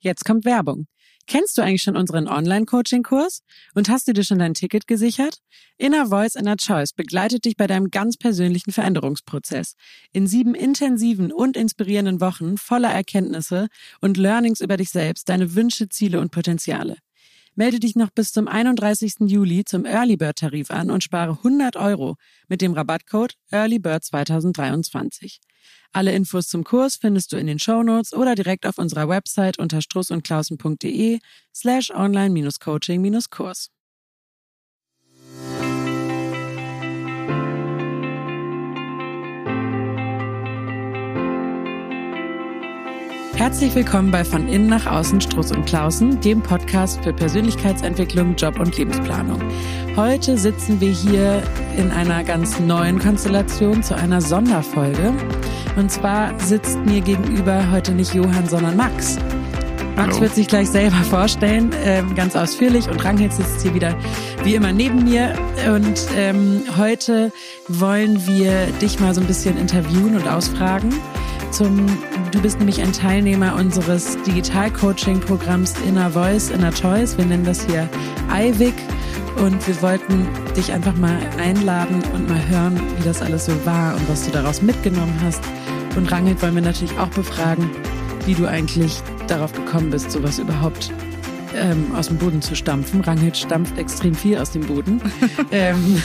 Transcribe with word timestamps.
Jetzt 0.00 0.24
kommt 0.24 0.44
Werbung. 0.44 0.86
Kennst 1.26 1.58
du 1.58 1.62
eigentlich 1.62 1.82
schon 1.82 1.96
unseren 1.96 2.26
Online-Coaching-Kurs? 2.26 3.42
Und 3.74 3.90
hast 3.90 4.08
du 4.08 4.14
dir 4.14 4.24
schon 4.24 4.38
dein 4.38 4.54
Ticket 4.54 4.86
gesichert? 4.86 5.40
Inner 5.76 6.06
Voice, 6.06 6.36
Inner 6.36 6.56
Choice 6.56 6.94
begleitet 6.94 7.44
dich 7.44 7.56
bei 7.56 7.66
deinem 7.66 7.90
ganz 7.90 8.16
persönlichen 8.16 8.72
Veränderungsprozess. 8.72 9.74
In 10.12 10.26
sieben 10.26 10.54
intensiven 10.54 11.30
und 11.30 11.56
inspirierenden 11.56 12.22
Wochen 12.22 12.56
voller 12.56 12.90
Erkenntnisse 12.90 13.68
und 14.00 14.16
Learnings 14.16 14.62
über 14.62 14.78
dich 14.78 14.88
selbst, 14.88 15.28
deine 15.28 15.54
Wünsche, 15.54 15.90
Ziele 15.90 16.18
und 16.20 16.30
Potenziale. 16.30 16.96
Melde 17.58 17.80
dich 17.80 17.96
noch 17.96 18.10
bis 18.10 18.30
zum 18.30 18.46
31. 18.46 19.14
Juli 19.26 19.64
zum 19.64 19.84
Early 19.84 20.16
Bird 20.16 20.38
Tarif 20.38 20.70
an 20.70 20.92
und 20.92 21.02
spare 21.02 21.32
100 21.32 21.74
Euro 21.74 22.14
mit 22.46 22.60
dem 22.60 22.72
Rabattcode 22.72 23.34
EarlyBird 23.50 24.04
2023. 24.04 25.40
Alle 25.90 26.12
Infos 26.12 26.46
zum 26.46 26.62
Kurs 26.62 26.94
findest 26.94 27.32
du 27.32 27.36
in 27.36 27.48
den 27.48 27.58
Show 27.58 27.82
Notes 27.82 28.12
oder 28.12 28.36
direkt 28.36 28.64
auf 28.64 28.78
unserer 28.78 29.08
Website 29.08 29.58
unter 29.58 29.82
strussundklausen.de 29.82 31.18
slash 31.52 31.90
online-coaching-kurs. 31.90 33.70
Herzlich 43.38 43.72
willkommen 43.76 44.10
bei 44.10 44.24
Von 44.24 44.48
Innen 44.48 44.66
nach 44.66 44.86
Außen 44.86 45.20
Struss 45.20 45.52
und 45.52 45.64
Klausen, 45.64 46.20
dem 46.20 46.42
Podcast 46.42 47.04
für 47.04 47.12
Persönlichkeitsentwicklung, 47.12 48.34
Job 48.34 48.58
und 48.58 48.76
Lebensplanung. 48.76 49.40
Heute 49.94 50.36
sitzen 50.36 50.80
wir 50.80 50.90
hier 50.90 51.40
in 51.76 51.92
einer 51.92 52.24
ganz 52.24 52.58
neuen 52.58 52.98
Konstellation 52.98 53.84
zu 53.84 53.94
einer 53.94 54.20
Sonderfolge. 54.20 55.14
Und 55.76 55.88
zwar 55.92 56.36
sitzt 56.40 56.78
mir 56.84 57.00
gegenüber 57.00 57.70
heute 57.70 57.92
nicht 57.92 58.12
Johann, 58.12 58.48
sondern 58.48 58.76
Max. 58.76 59.18
Max 59.94 60.14
Hallo. 60.14 60.22
wird 60.22 60.34
sich 60.34 60.48
gleich 60.48 60.68
selber 60.68 60.96
vorstellen, 60.96 61.70
ähm, 61.84 62.16
ganz 62.16 62.34
ausführlich. 62.34 62.88
Und 62.90 63.04
Ranghild 63.04 63.32
sitzt 63.32 63.62
hier 63.62 63.72
wieder 63.72 63.96
wie 64.42 64.56
immer 64.56 64.72
neben 64.72 65.04
mir. 65.04 65.32
Und 65.72 66.08
ähm, 66.16 66.64
heute 66.76 67.30
wollen 67.68 68.26
wir 68.26 68.66
dich 68.82 68.98
mal 68.98 69.14
so 69.14 69.20
ein 69.20 69.28
bisschen 69.28 69.56
interviewen 69.58 70.16
und 70.16 70.26
ausfragen 70.26 70.92
zum, 71.50 71.86
du 72.32 72.40
bist 72.40 72.58
nämlich 72.58 72.80
ein 72.80 72.92
Teilnehmer 72.92 73.54
unseres 73.54 74.16
Digital-Coaching-Programms 74.22 75.74
Inner 75.86 76.10
Voice, 76.10 76.50
Inner 76.50 76.72
Choice. 76.72 77.16
Wir 77.16 77.24
nennen 77.24 77.44
das 77.44 77.64
hier 77.66 77.88
IVIC. 78.32 78.74
Und 79.36 79.66
wir 79.66 79.82
wollten 79.82 80.26
dich 80.56 80.72
einfach 80.72 80.96
mal 80.96 81.18
einladen 81.38 82.02
und 82.14 82.28
mal 82.28 82.48
hören, 82.48 82.80
wie 82.96 83.04
das 83.04 83.22
alles 83.22 83.46
so 83.46 83.52
war 83.64 83.94
und 83.94 84.08
was 84.08 84.24
du 84.24 84.32
daraus 84.32 84.62
mitgenommen 84.62 85.14
hast. 85.22 85.42
Und 85.96 86.10
Rangelt 86.10 86.42
wollen 86.42 86.56
wir 86.56 86.62
natürlich 86.62 86.98
auch 86.98 87.08
befragen, 87.08 87.70
wie 88.26 88.34
du 88.34 88.46
eigentlich 88.46 89.00
darauf 89.28 89.52
gekommen 89.52 89.90
bist, 89.90 90.10
sowas 90.10 90.38
überhaupt 90.38 90.90
ähm, 91.54 91.94
aus 91.94 92.08
dem 92.08 92.18
Boden 92.18 92.42
zu 92.42 92.56
stampfen. 92.56 93.00
Ranghild 93.00 93.36
stampft 93.36 93.78
extrem 93.78 94.14
viel 94.14 94.38
aus 94.38 94.50
dem 94.50 94.66
Boden. 94.66 95.00
ähm, 95.52 96.02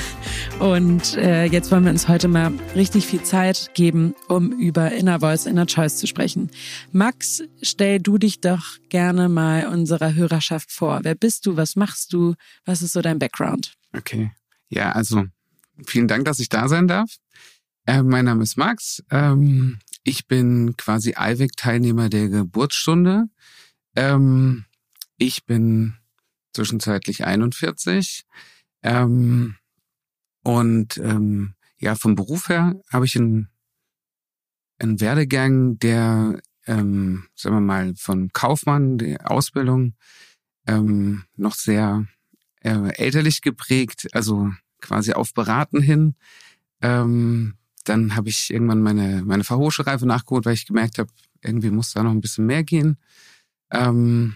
und 0.59 1.17
äh, 1.17 1.45
jetzt 1.45 1.71
wollen 1.71 1.83
wir 1.83 1.91
uns 1.91 2.07
heute 2.07 2.27
mal 2.27 2.51
richtig 2.75 3.07
viel 3.07 3.21
Zeit 3.23 3.71
geben, 3.73 4.15
um 4.27 4.51
über 4.51 4.91
Inner 4.91 5.19
Voice, 5.19 5.45
Inner 5.45 5.65
Choice 5.65 5.97
zu 5.97 6.07
sprechen. 6.07 6.49
Max, 6.91 7.41
stell 7.61 7.99
du 7.99 8.17
dich 8.17 8.41
doch 8.41 8.77
gerne 8.89 9.29
mal 9.29 9.67
unserer 9.67 10.13
Hörerschaft 10.13 10.71
vor. 10.71 11.01
Wer 11.03 11.15
bist 11.15 11.45
du? 11.45 11.57
Was 11.57 11.75
machst 11.75 12.13
du? 12.13 12.35
Was 12.65 12.81
ist 12.81 12.93
so 12.93 13.01
dein 13.01 13.19
Background? 13.19 13.73
Okay. 13.95 14.31
Ja, 14.69 14.91
also 14.91 15.25
vielen 15.85 16.07
Dank, 16.07 16.25
dass 16.25 16.39
ich 16.39 16.49
da 16.49 16.67
sein 16.67 16.87
darf. 16.87 17.17
Äh, 17.85 18.03
mein 18.03 18.25
Name 18.25 18.43
ist 18.43 18.57
Max. 18.57 19.03
Ähm, 19.11 19.79
ich 20.03 20.27
bin 20.27 20.75
quasi 20.77 21.15
IWIC-Teilnehmer 21.17 22.09
der 22.09 22.29
Geburtsstunde. 22.29 23.25
Ähm, 23.95 24.65
ich 25.17 25.45
bin 25.45 25.95
zwischenzeitlich 26.53 27.25
41. 27.25 28.23
Ähm, 28.83 29.55
und 30.43 30.97
ähm, 30.97 31.55
ja, 31.79 31.95
vom 31.95 32.15
Beruf 32.15 32.49
her 32.49 32.79
habe 32.91 33.05
ich 33.05 33.17
einen, 33.17 33.49
einen 34.79 34.99
Werdegang, 35.01 35.79
der, 35.79 36.39
ähm, 36.65 37.25
sagen 37.35 37.55
wir 37.55 37.61
mal, 37.61 37.93
von 37.95 38.31
Kaufmann, 38.33 38.97
der 38.97 39.29
Ausbildung, 39.31 39.95
ähm, 40.67 41.23
noch 41.35 41.55
sehr 41.55 42.05
äh, 42.61 42.93
elterlich 42.95 43.41
geprägt, 43.41 44.07
also 44.13 44.51
quasi 44.79 45.13
auf 45.13 45.33
Beraten 45.33 45.81
hin. 45.81 46.15
Ähm, 46.81 47.55
dann 47.85 48.15
habe 48.15 48.29
ich 48.29 48.51
irgendwann 48.51 48.81
meine, 48.81 49.23
meine 49.23 49.43
Fachhochschulreife 49.43 50.05
nachgeholt, 50.05 50.45
weil 50.45 50.53
ich 50.53 50.65
gemerkt 50.65 50.99
habe, 50.99 51.09
irgendwie 51.41 51.69
muss 51.69 51.93
da 51.93 52.03
noch 52.03 52.11
ein 52.11 52.21
bisschen 52.21 52.45
mehr 52.45 52.63
gehen. 52.63 52.97
Ähm, 53.71 54.35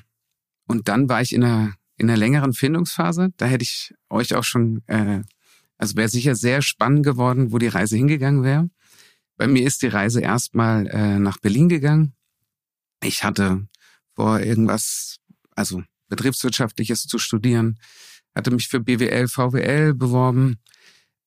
und 0.68 0.90
dann 0.90 1.08
war 1.08 1.22
ich 1.22 1.34
in 1.34 1.44
einer, 1.44 1.76
in 1.96 2.10
einer 2.10 2.18
längeren 2.18 2.54
Findungsphase. 2.54 3.32
Da 3.38 3.46
hätte 3.46 3.64
ich 3.64 3.94
euch 4.10 4.36
auch 4.36 4.44
schon, 4.44 4.84
äh, 4.88 5.22
also 5.78 5.96
wäre 5.96 6.10
sicher 6.10 6.36
sehr 6.36 6.62
spannend 6.62 7.04
geworden, 7.04 7.52
wo 7.52 7.58
die 7.58 7.68
Reise 7.68 7.98
hingegangen 7.98 8.44
wäre. 8.44 8.70
Bei 9.38 9.48
mir 9.48 9.66
ist 9.66 9.82
die 9.82 9.88
Reise 9.88 10.22
erstmal 10.22 10.88
äh, 10.88 11.20
nach 11.20 11.38
Berlin 11.38 11.70
gegangen. 11.70 12.14
Ich 13.04 13.24
hatte 13.24 13.68
vor 14.16 14.40
irgendwas, 14.40 15.18
also 15.56 15.84
betriebswirtschaftliches 16.10 17.06
zu 17.06 17.20
studieren, 17.20 17.78
hatte 18.36 18.52
mich 18.52 18.68
für 18.68 18.80
BWL, 18.80 19.28
VWL 19.28 19.94
beworben, 19.94 20.58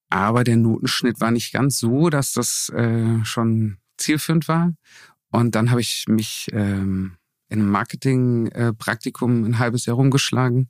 aber 0.08 0.42
der 0.42 0.56
Notenschnitt 0.56 1.20
war 1.20 1.30
nicht 1.30 1.52
ganz 1.52 1.78
so, 1.78 2.10
dass 2.10 2.32
das 2.32 2.68
äh, 2.70 3.24
schon 3.24 3.78
zielführend 3.96 4.48
war. 4.48 4.74
Und 5.30 5.54
dann 5.54 5.70
habe 5.70 5.80
ich 5.80 6.06
mich 6.08 6.48
ähm, 6.52 7.16
in 7.48 7.60
einem 7.60 7.70
Marketing-Praktikum 7.70 9.44
ein 9.44 9.58
halbes 9.58 9.86
Jahr 9.86 9.96
rumgeschlagen. 9.96 10.68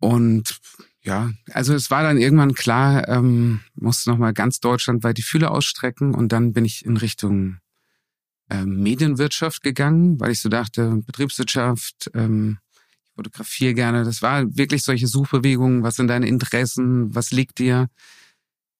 Und 0.00 0.58
ja, 1.04 1.32
also 1.52 1.74
es 1.74 1.90
war 1.90 2.02
dann 2.02 2.18
irgendwann 2.18 2.54
klar, 2.54 3.08
ähm, 3.08 3.60
musste 3.74 4.10
nochmal 4.10 4.32
ganz 4.32 4.60
deutschlandweit 4.60 5.18
die 5.18 5.22
Fühler 5.22 5.50
ausstrecken 5.50 6.14
und 6.14 6.32
dann 6.32 6.52
bin 6.52 6.64
ich 6.64 6.84
in 6.84 6.96
Richtung 6.96 7.58
ähm, 8.50 8.82
Medienwirtschaft 8.82 9.62
gegangen, 9.62 10.18
weil 10.18 10.32
ich 10.32 10.40
so 10.40 10.48
dachte, 10.48 11.02
Betriebswirtschaft, 11.04 12.10
ähm, 12.14 12.58
ich 13.04 13.10
fotografiere 13.14 13.74
gerne. 13.74 14.04
Das 14.04 14.22
war 14.22 14.56
wirklich 14.56 14.82
solche 14.82 15.06
Suchbewegungen, 15.06 15.82
was 15.82 15.96
sind 15.96 16.08
deine 16.08 16.26
Interessen, 16.26 17.14
was 17.14 17.30
liegt 17.32 17.58
dir? 17.58 17.88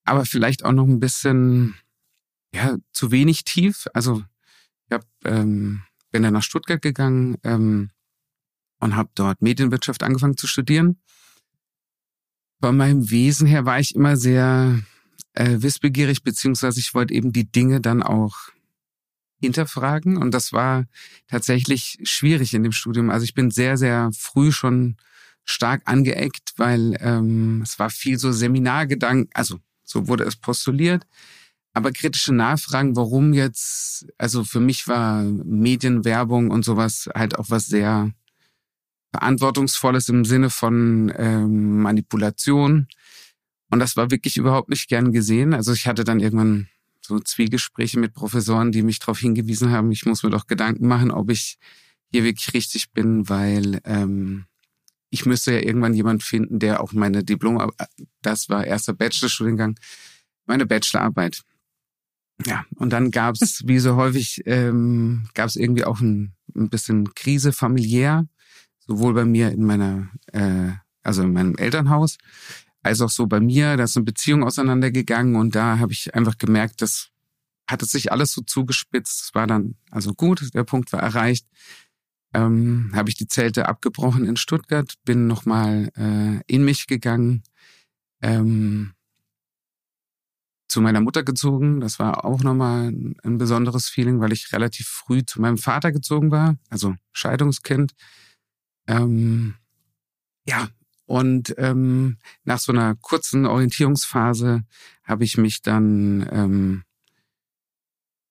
Aber 0.04 0.24
vielleicht 0.24 0.64
auch 0.64 0.72
noch 0.72 0.86
ein 0.86 1.00
bisschen, 1.00 1.74
ja, 2.54 2.76
zu 2.92 3.10
wenig 3.10 3.44
tief. 3.44 3.86
Also 3.92 4.22
ich 4.88 4.94
habe 4.94 5.06
ähm, 5.24 5.82
bin 6.10 6.22
dann 6.22 6.32
nach 6.32 6.42
Stuttgart 6.42 6.80
gegangen 6.80 7.36
ähm, 7.42 7.90
und 8.78 8.94
habe 8.96 9.10
dort 9.14 9.42
Medienwirtschaft 9.42 10.02
angefangen 10.02 10.36
zu 10.36 10.46
studieren. 10.46 11.00
Von 12.64 12.78
meinem 12.78 13.10
Wesen 13.10 13.46
her 13.46 13.66
war 13.66 13.78
ich 13.78 13.94
immer 13.94 14.16
sehr 14.16 14.80
äh, 15.34 15.56
wissbegierig, 15.58 16.22
beziehungsweise 16.22 16.80
ich 16.80 16.94
wollte 16.94 17.12
eben 17.12 17.30
die 17.30 17.44
Dinge 17.44 17.82
dann 17.82 18.02
auch 18.02 18.34
hinterfragen. 19.38 20.16
Und 20.16 20.32
das 20.32 20.54
war 20.54 20.86
tatsächlich 21.28 21.98
schwierig 22.04 22.54
in 22.54 22.62
dem 22.62 22.72
Studium. 22.72 23.10
Also 23.10 23.24
ich 23.24 23.34
bin 23.34 23.50
sehr, 23.50 23.76
sehr 23.76 24.08
früh 24.16 24.50
schon 24.50 24.96
stark 25.44 25.82
angeeckt, 25.84 26.54
weil 26.56 26.96
ähm, 27.00 27.60
es 27.62 27.78
war 27.78 27.90
viel 27.90 28.18
so 28.18 28.32
Seminargedanken, 28.32 29.28
also 29.34 29.60
so 29.84 30.08
wurde 30.08 30.24
es 30.24 30.36
postuliert. 30.36 31.06
Aber 31.74 31.92
kritische 31.92 32.32
Nachfragen, 32.32 32.96
warum 32.96 33.34
jetzt, 33.34 34.06
also 34.16 34.42
für 34.42 34.60
mich 34.60 34.88
war 34.88 35.22
Medienwerbung 35.22 36.50
und 36.50 36.64
sowas 36.64 37.10
halt 37.14 37.38
auch 37.38 37.50
was 37.50 37.66
sehr 37.66 38.14
Verantwortungsvolles 39.14 40.08
im 40.08 40.24
Sinne 40.24 40.50
von 40.50 41.12
ähm, 41.16 41.82
Manipulation. 41.82 42.88
Und 43.70 43.78
das 43.78 43.96
war 43.96 44.10
wirklich 44.10 44.36
überhaupt 44.36 44.70
nicht 44.70 44.88
gern 44.88 45.12
gesehen. 45.12 45.54
Also 45.54 45.72
ich 45.72 45.86
hatte 45.86 46.02
dann 46.02 46.18
irgendwann 46.18 46.68
so 47.00 47.20
Zwiegespräche 47.20 48.00
mit 48.00 48.12
Professoren, 48.12 48.72
die 48.72 48.82
mich 48.82 48.98
darauf 48.98 49.20
hingewiesen 49.20 49.70
haben, 49.70 49.92
ich 49.92 50.04
muss 50.04 50.24
mir 50.24 50.30
doch 50.30 50.48
Gedanken 50.48 50.88
machen, 50.88 51.12
ob 51.12 51.30
ich 51.30 51.58
hier 52.10 52.24
wirklich 52.24 52.54
richtig 52.54 52.90
bin, 52.90 53.28
weil 53.28 53.80
ähm, 53.84 54.46
ich 55.10 55.26
müsste 55.26 55.52
ja 55.52 55.60
irgendwann 55.60 55.94
jemand 55.94 56.24
finden, 56.24 56.58
der 56.58 56.80
auch 56.80 56.92
meine 56.92 57.22
Diplom, 57.22 57.70
das 58.20 58.48
war 58.48 58.66
erster 58.66 58.94
Bachelorstudiengang, 58.94 59.78
meine 60.46 60.66
Bachelorarbeit 60.66 61.44
ja, 62.44 62.64
und 62.76 62.92
dann 62.92 63.10
gab 63.10 63.36
es, 63.40 63.66
wie 63.66 63.78
so 63.78 63.96
häufig, 63.96 64.42
ähm, 64.46 65.28
gab 65.34 65.48
es 65.48 65.56
irgendwie 65.56 65.84
auch 65.84 66.00
ein, 66.00 66.34
ein 66.56 66.68
bisschen 66.68 67.14
Krise 67.14 67.52
familiär, 67.52 68.26
sowohl 68.86 69.14
bei 69.14 69.24
mir 69.24 69.50
in 69.50 69.64
meiner, 69.64 70.08
äh, 70.32 70.72
also 71.02 71.22
in 71.22 71.32
meinem 71.32 71.56
Elternhaus, 71.56 72.18
als 72.82 73.00
auch 73.00 73.10
so 73.10 73.26
bei 73.26 73.40
mir. 73.40 73.76
Da 73.76 73.84
ist 73.84 73.96
eine 73.96 74.04
Beziehung 74.04 74.44
auseinandergegangen 74.44 75.36
und 75.36 75.54
da 75.54 75.78
habe 75.78 75.92
ich 75.92 76.14
einfach 76.14 76.38
gemerkt, 76.38 76.82
das 76.82 77.10
hatte 77.66 77.86
sich 77.86 78.12
alles 78.12 78.32
so 78.32 78.42
zugespitzt. 78.42 79.22
Es 79.22 79.34
war 79.34 79.46
dann 79.46 79.76
also 79.90 80.12
gut, 80.14 80.54
der 80.54 80.64
Punkt 80.64 80.92
war 80.92 81.00
erreicht. 81.00 81.46
Ähm, 82.34 82.90
habe 82.94 83.08
ich 83.08 83.14
die 83.14 83.28
Zelte 83.28 83.68
abgebrochen 83.68 84.24
in 84.24 84.36
Stuttgart, 84.36 84.94
bin 85.04 85.26
nochmal 85.26 85.90
äh, 85.96 86.40
in 86.52 86.64
mich 86.64 86.86
gegangen. 86.86 87.42
Ähm, 88.22 88.94
zu 90.74 90.80
meiner 90.80 91.00
Mutter 91.00 91.22
gezogen. 91.22 91.80
Das 91.80 92.00
war 92.00 92.24
auch 92.24 92.42
nochmal 92.42 92.88
ein 93.22 93.38
besonderes 93.38 93.88
Feeling, 93.88 94.20
weil 94.20 94.32
ich 94.32 94.52
relativ 94.52 94.88
früh 94.88 95.24
zu 95.24 95.40
meinem 95.40 95.56
Vater 95.56 95.92
gezogen 95.92 96.32
war, 96.32 96.56
also 96.68 96.96
Scheidungskind. 97.12 97.92
Ähm, 98.86 99.54
ja, 100.46 100.68
und 101.06 101.54
ähm, 101.58 102.18
nach 102.44 102.58
so 102.58 102.72
einer 102.72 102.94
kurzen 102.96 103.46
Orientierungsphase 103.46 104.64
habe 105.04 105.24
ich 105.24 105.36
mich 105.36 105.62
dann, 105.62 106.28
ähm, 106.30 106.84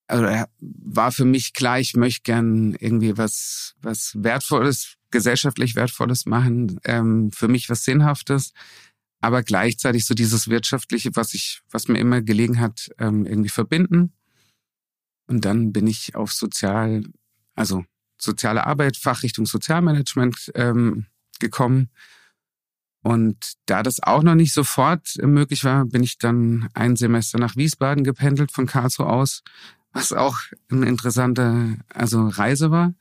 also 0.07 0.25
war 0.59 1.11
für 1.11 1.25
mich 1.25 1.53
klar, 1.53 1.79
ich 1.79 1.95
möchte 1.95 2.23
gern 2.23 2.75
irgendwie 2.79 3.17
was, 3.17 3.75
was 3.81 4.13
Wertvolles, 4.15 4.97
gesellschaftlich 5.11 5.75
Wertvolles 5.75 6.25
machen, 6.25 6.79
ähm, 6.83 7.31
für 7.31 7.47
mich 7.47 7.69
was 7.69 7.83
Sinnhaftes, 7.83 8.53
aber 9.21 9.43
gleichzeitig 9.43 10.05
so 10.05 10.15
dieses 10.15 10.49
Wirtschaftliche, 10.49 11.15
was 11.15 11.33
ich, 11.33 11.61
was 11.69 11.87
mir 11.87 11.99
immer 11.99 12.21
gelegen 12.21 12.59
hat, 12.59 12.89
ähm, 12.97 13.25
irgendwie 13.25 13.49
verbinden. 13.49 14.13
Und 15.27 15.45
dann 15.45 15.71
bin 15.71 15.87
ich 15.87 16.15
auf 16.15 16.33
Sozial, 16.33 17.03
also 17.55 17.85
soziale 18.23 18.65
Arbeit, 18.65 18.97
Fachrichtung 18.97 19.45
Sozialmanagement 19.45 20.51
ähm, 20.55 21.05
gekommen 21.39 21.89
und 23.03 23.55
da 23.65 23.83
das 23.83 24.01
auch 24.01 24.23
noch 24.23 24.35
nicht 24.35 24.53
sofort 24.53 25.17
möglich 25.21 25.65
war, 25.65 25.85
bin 25.85 26.03
ich 26.03 26.17
dann 26.17 26.69
ein 26.73 26.95
Semester 26.95 27.37
nach 27.37 27.57
Wiesbaden 27.57 28.05
gependelt 28.05 28.51
von 28.51 28.65
Karlsruhe 28.65 29.07
aus, 29.07 29.43
was 29.91 30.13
auch 30.13 30.39
eine 30.71 30.87
interessante 30.87 31.77
also 31.93 32.25
Reise 32.27 32.71
war, 32.71 32.93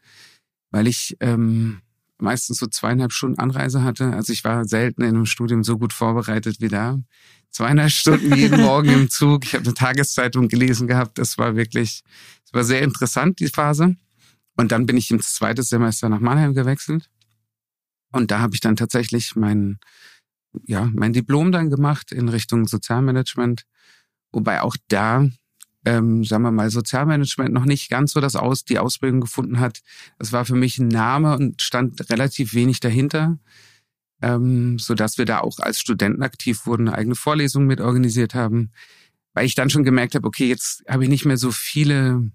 weil 0.72 0.88
ich 0.88 1.16
ähm, 1.20 1.82
meistens 2.18 2.58
so 2.58 2.66
zweieinhalb 2.66 3.12
Stunden 3.12 3.38
Anreise 3.38 3.84
hatte. 3.84 4.12
Also 4.12 4.32
ich 4.32 4.42
war 4.42 4.64
selten 4.64 5.02
in 5.02 5.14
einem 5.14 5.26
Studium 5.26 5.62
so 5.62 5.78
gut 5.78 5.92
vorbereitet 5.92 6.56
wie 6.60 6.68
da. 6.68 6.98
Zweieinhalb 7.50 7.92
Stunden 7.92 8.34
jeden 8.34 8.60
Morgen 8.62 8.88
im 8.88 9.08
Zug. 9.08 9.44
Ich 9.44 9.54
habe 9.54 9.64
eine 9.64 9.74
Tageszeitung 9.74 10.48
gelesen 10.48 10.88
gehabt. 10.88 11.18
Das 11.18 11.38
war 11.38 11.54
wirklich, 11.54 12.02
es 12.44 12.52
war 12.52 12.64
sehr 12.64 12.82
interessant, 12.82 13.38
die 13.38 13.48
Phase. 13.48 13.94
Und 14.56 14.72
dann 14.72 14.86
bin 14.86 14.96
ich 14.96 15.10
ins 15.10 15.34
zweite 15.34 15.62
Semester 15.62 16.08
nach 16.08 16.20
Mannheim 16.20 16.54
gewechselt 16.54 17.08
und 18.12 18.30
da 18.30 18.40
habe 18.40 18.54
ich 18.54 18.60
dann 18.60 18.76
tatsächlich 18.76 19.34
mein, 19.34 19.78
ja, 20.66 20.90
mein 20.94 21.12
Diplom 21.12 21.50
dann 21.50 21.70
gemacht 21.70 22.12
in 22.12 22.28
Richtung 22.28 22.68
Sozialmanagement. 22.68 23.64
Wobei 24.30 24.62
auch 24.62 24.76
da, 24.88 25.28
ähm, 25.84 26.24
sagen 26.24 26.44
wir 26.44 26.52
mal, 26.52 26.70
Sozialmanagement 26.70 27.52
noch 27.52 27.64
nicht 27.64 27.90
ganz 27.90 28.12
so 28.12 28.20
das 28.20 28.36
Aus, 28.36 28.64
die 28.64 28.78
Ausbildung 28.78 29.22
gefunden 29.22 29.60
hat. 29.60 29.80
Das 30.18 30.32
war 30.32 30.44
für 30.44 30.54
mich 30.54 30.78
ein 30.78 30.88
Name 30.88 31.36
und 31.36 31.62
stand 31.62 32.10
relativ 32.10 32.54
wenig 32.54 32.80
dahinter. 32.80 33.38
Ähm, 34.20 34.78
so 34.78 34.94
dass 34.94 35.18
wir 35.18 35.24
da 35.24 35.40
auch 35.40 35.58
als 35.58 35.80
Studenten 35.80 36.22
aktiv 36.22 36.66
wurden, 36.66 36.88
eigene 36.88 37.16
Vorlesung 37.16 37.66
mit 37.66 37.80
organisiert 37.80 38.34
haben, 38.36 38.70
weil 39.34 39.46
ich 39.46 39.56
dann 39.56 39.68
schon 39.68 39.82
gemerkt 39.82 40.14
habe, 40.14 40.28
okay, 40.28 40.46
jetzt 40.46 40.84
habe 40.86 41.02
ich 41.02 41.10
nicht 41.10 41.24
mehr 41.24 41.36
so 41.36 41.50
viele 41.50 42.30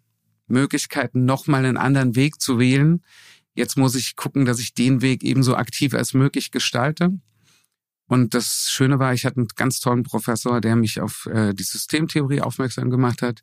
Möglichkeiten, 0.47 1.25
nochmal 1.25 1.65
einen 1.65 1.77
anderen 1.77 2.15
Weg 2.15 2.41
zu 2.41 2.59
wählen. 2.59 3.03
Jetzt 3.53 3.77
muss 3.77 3.95
ich 3.95 4.15
gucken, 4.15 4.45
dass 4.45 4.59
ich 4.59 4.73
den 4.73 5.01
Weg 5.01 5.23
ebenso 5.23 5.55
aktiv 5.55 5.93
als 5.93 6.13
möglich 6.13 6.51
gestalte. 6.51 7.19
Und 8.07 8.33
das 8.33 8.71
Schöne 8.71 8.99
war, 8.99 9.13
ich 9.13 9.25
hatte 9.25 9.37
einen 9.37 9.47
ganz 9.55 9.79
tollen 9.79 10.03
Professor, 10.03 10.61
der 10.61 10.75
mich 10.75 11.01
auf 11.01 11.25
äh, 11.25 11.53
die 11.53 11.63
Systemtheorie 11.63 12.41
aufmerksam 12.41 12.89
gemacht 12.89 13.21
hat. 13.21 13.41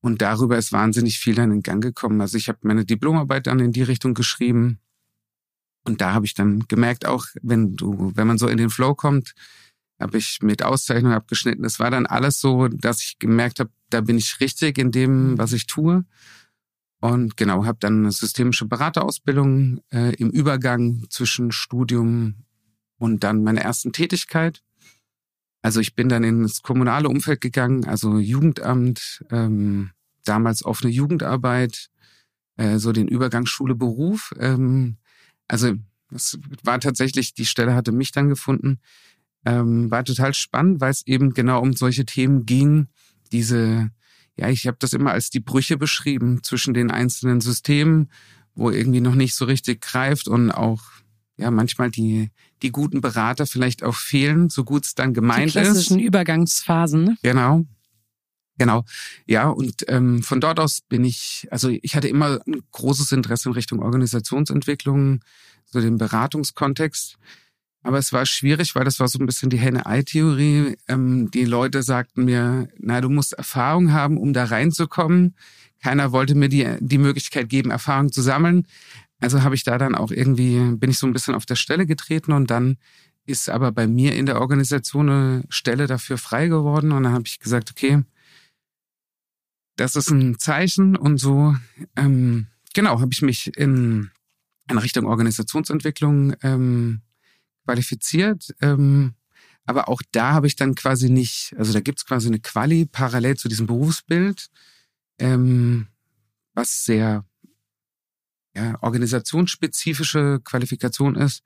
Und 0.00 0.22
darüber 0.22 0.56
ist 0.56 0.72
wahnsinnig 0.72 1.18
viel 1.18 1.34
dann 1.34 1.50
in 1.50 1.62
Gang 1.62 1.82
gekommen. 1.82 2.20
Also 2.20 2.36
ich 2.36 2.48
habe 2.48 2.58
meine 2.62 2.84
Diplomarbeit 2.84 3.46
dann 3.46 3.60
in 3.60 3.72
die 3.72 3.82
Richtung 3.82 4.14
geschrieben. 4.14 4.78
Und 5.84 6.00
da 6.00 6.14
habe 6.14 6.26
ich 6.26 6.34
dann 6.34 6.60
gemerkt, 6.68 7.06
auch 7.06 7.26
wenn 7.42 7.76
du, 7.76 8.12
wenn 8.14 8.26
man 8.26 8.38
so 8.38 8.48
in 8.48 8.56
den 8.56 8.70
Flow 8.70 8.94
kommt, 8.94 9.34
habe 10.00 10.18
ich 10.18 10.40
mit 10.42 10.62
Auszeichnung 10.62 11.12
abgeschnitten. 11.12 11.64
Es 11.64 11.78
war 11.78 11.90
dann 11.90 12.06
alles 12.06 12.40
so, 12.40 12.68
dass 12.68 13.00
ich 13.00 13.18
gemerkt 13.18 13.60
habe, 13.60 13.70
da 13.94 14.00
bin 14.00 14.18
ich 14.18 14.40
richtig 14.40 14.76
in 14.78 14.90
dem, 14.90 15.38
was 15.38 15.52
ich 15.52 15.66
tue. 15.66 16.04
Und 17.00 17.36
genau, 17.36 17.64
habe 17.64 17.78
dann 17.80 18.00
eine 18.00 18.12
systemische 18.12 18.66
Beraterausbildung 18.66 19.80
äh, 19.92 20.14
im 20.16 20.30
Übergang 20.30 21.04
zwischen 21.10 21.52
Studium 21.52 22.44
und 22.98 23.22
dann 23.22 23.44
meiner 23.44 23.60
ersten 23.60 23.92
Tätigkeit. 23.92 24.62
Also 25.62 25.80
ich 25.80 25.94
bin 25.94 26.08
dann 26.08 26.24
ins 26.24 26.62
kommunale 26.62 27.08
Umfeld 27.08 27.40
gegangen, 27.40 27.84
also 27.84 28.18
Jugendamt, 28.18 29.24
ähm, 29.30 29.90
damals 30.24 30.64
offene 30.64 30.90
Jugendarbeit, 30.90 31.90
äh, 32.56 32.78
so 32.78 32.90
den 32.90 33.06
Übergang 33.06 33.46
Schule 33.46 33.76
Beruf. 33.76 34.32
Ähm, 34.40 34.96
also 35.46 35.74
es 36.10 36.38
war 36.64 36.80
tatsächlich, 36.80 37.34
die 37.34 37.46
Stelle 37.46 37.74
hatte 37.74 37.92
mich 37.92 38.10
dann 38.10 38.28
gefunden. 38.28 38.80
Ähm, 39.44 39.90
war 39.90 40.04
total 40.04 40.34
spannend, 40.34 40.80
weil 40.80 40.90
es 40.90 41.06
eben 41.06 41.32
genau 41.32 41.60
um 41.60 41.74
solche 41.74 42.06
Themen 42.06 42.44
ging, 42.44 42.88
diese 43.34 43.90
ja, 44.36 44.48
ich 44.48 44.66
habe 44.66 44.76
das 44.80 44.92
immer 44.92 45.12
als 45.12 45.30
die 45.30 45.40
Brüche 45.40 45.76
beschrieben 45.76 46.42
zwischen 46.42 46.74
den 46.74 46.90
einzelnen 46.90 47.40
Systemen, 47.40 48.10
wo 48.54 48.70
irgendwie 48.70 49.00
noch 49.00 49.14
nicht 49.14 49.34
so 49.34 49.44
richtig 49.44 49.80
greift 49.80 50.28
und 50.28 50.50
auch 50.50 50.82
ja 51.36 51.50
manchmal 51.50 51.90
die 51.90 52.30
die 52.62 52.70
guten 52.70 53.00
Berater 53.00 53.46
vielleicht 53.46 53.82
auch 53.82 53.94
fehlen, 53.94 54.48
so 54.48 54.64
gut 54.64 54.86
es 54.86 54.94
dann 54.94 55.12
gemeint 55.12 55.48
ist. 55.48 55.54
Die 55.54 55.60
klassischen 55.60 56.00
ist. 56.00 56.06
Übergangsphasen. 56.06 57.04
Ne? 57.04 57.16
Genau. 57.22 57.64
Genau, 58.56 58.84
ja, 59.26 59.48
und 59.48 59.84
ähm, 59.88 60.22
von 60.22 60.40
dort 60.40 60.60
aus 60.60 60.80
bin 60.82 61.04
ich, 61.04 61.48
also 61.50 61.70
ich 61.70 61.96
hatte 61.96 62.06
immer 62.06 62.38
ein 62.46 62.62
großes 62.70 63.10
Interesse 63.10 63.48
in 63.48 63.54
Richtung 63.56 63.80
Organisationsentwicklung, 63.80 65.24
so 65.64 65.80
den 65.80 65.98
Beratungskontext. 65.98 67.18
Aber 67.84 67.98
es 67.98 68.14
war 68.14 68.24
schwierig, 68.24 68.74
weil 68.74 68.84
das 68.84 68.98
war 68.98 69.08
so 69.08 69.18
ein 69.18 69.26
bisschen 69.26 69.50
die 69.50 69.58
Henne-Ei-Theorie. 69.58 70.76
Ähm, 70.88 71.30
die 71.30 71.44
Leute 71.44 71.82
sagten 71.82 72.24
mir, 72.24 72.68
na, 72.78 73.02
du 73.02 73.10
musst 73.10 73.34
Erfahrung 73.34 73.92
haben, 73.92 74.16
um 74.16 74.32
da 74.32 74.44
reinzukommen. 74.44 75.36
Keiner 75.82 76.10
wollte 76.10 76.34
mir 76.34 76.48
die, 76.48 76.66
die 76.80 76.96
Möglichkeit 76.96 77.50
geben, 77.50 77.70
Erfahrung 77.70 78.10
zu 78.10 78.22
sammeln. 78.22 78.66
Also 79.20 79.42
habe 79.42 79.54
ich 79.54 79.64
da 79.64 79.76
dann 79.76 79.94
auch 79.94 80.10
irgendwie, 80.10 80.58
bin 80.76 80.90
ich 80.90 80.98
so 80.98 81.06
ein 81.06 81.12
bisschen 81.12 81.34
auf 81.34 81.44
der 81.44 81.56
Stelle 81.56 81.84
getreten 81.84 82.32
und 82.32 82.50
dann 82.50 82.78
ist 83.26 83.50
aber 83.50 83.70
bei 83.70 83.86
mir 83.86 84.14
in 84.14 84.24
der 84.24 84.40
Organisation 84.40 85.10
eine 85.10 85.44
Stelle 85.50 85.86
dafür 85.86 86.16
frei 86.16 86.48
geworden 86.48 86.90
und 86.90 87.02
dann 87.04 87.12
habe 87.12 87.24
ich 87.26 87.38
gesagt, 87.38 87.70
okay, 87.70 88.02
das 89.76 89.94
ist 89.94 90.10
ein 90.10 90.38
Zeichen 90.38 90.96
und 90.96 91.18
so, 91.18 91.54
ähm, 91.96 92.46
genau, 92.72 93.00
habe 93.00 93.12
ich 93.12 93.20
mich 93.20 93.54
in, 93.58 94.10
in 94.70 94.78
Richtung 94.78 95.04
Organisationsentwicklung 95.04 96.34
ähm, 96.42 97.02
qualifiziert. 97.64 98.54
Ähm, 98.60 99.14
aber 99.66 99.88
auch 99.88 100.02
da 100.12 100.32
habe 100.32 100.46
ich 100.46 100.56
dann 100.56 100.74
quasi 100.74 101.08
nicht, 101.10 101.54
also 101.56 101.72
da 101.72 101.80
gibt's 101.80 102.04
quasi 102.04 102.28
eine 102.28 102.40
Quali 102.40 102.86
parallel 102.86 103.36
zu 103.36 103.48
diesem 103.48 103.66
Berufsbild, 103.66 104.48
ähm, 105.18 105.88
was 106.54 106.84
sehr 106.84 107.24
ja, 108.54 108.76
organisationsspezifische 108.82 110.40
Qualifikation 110.44 111.16
ist. 111.16 111.42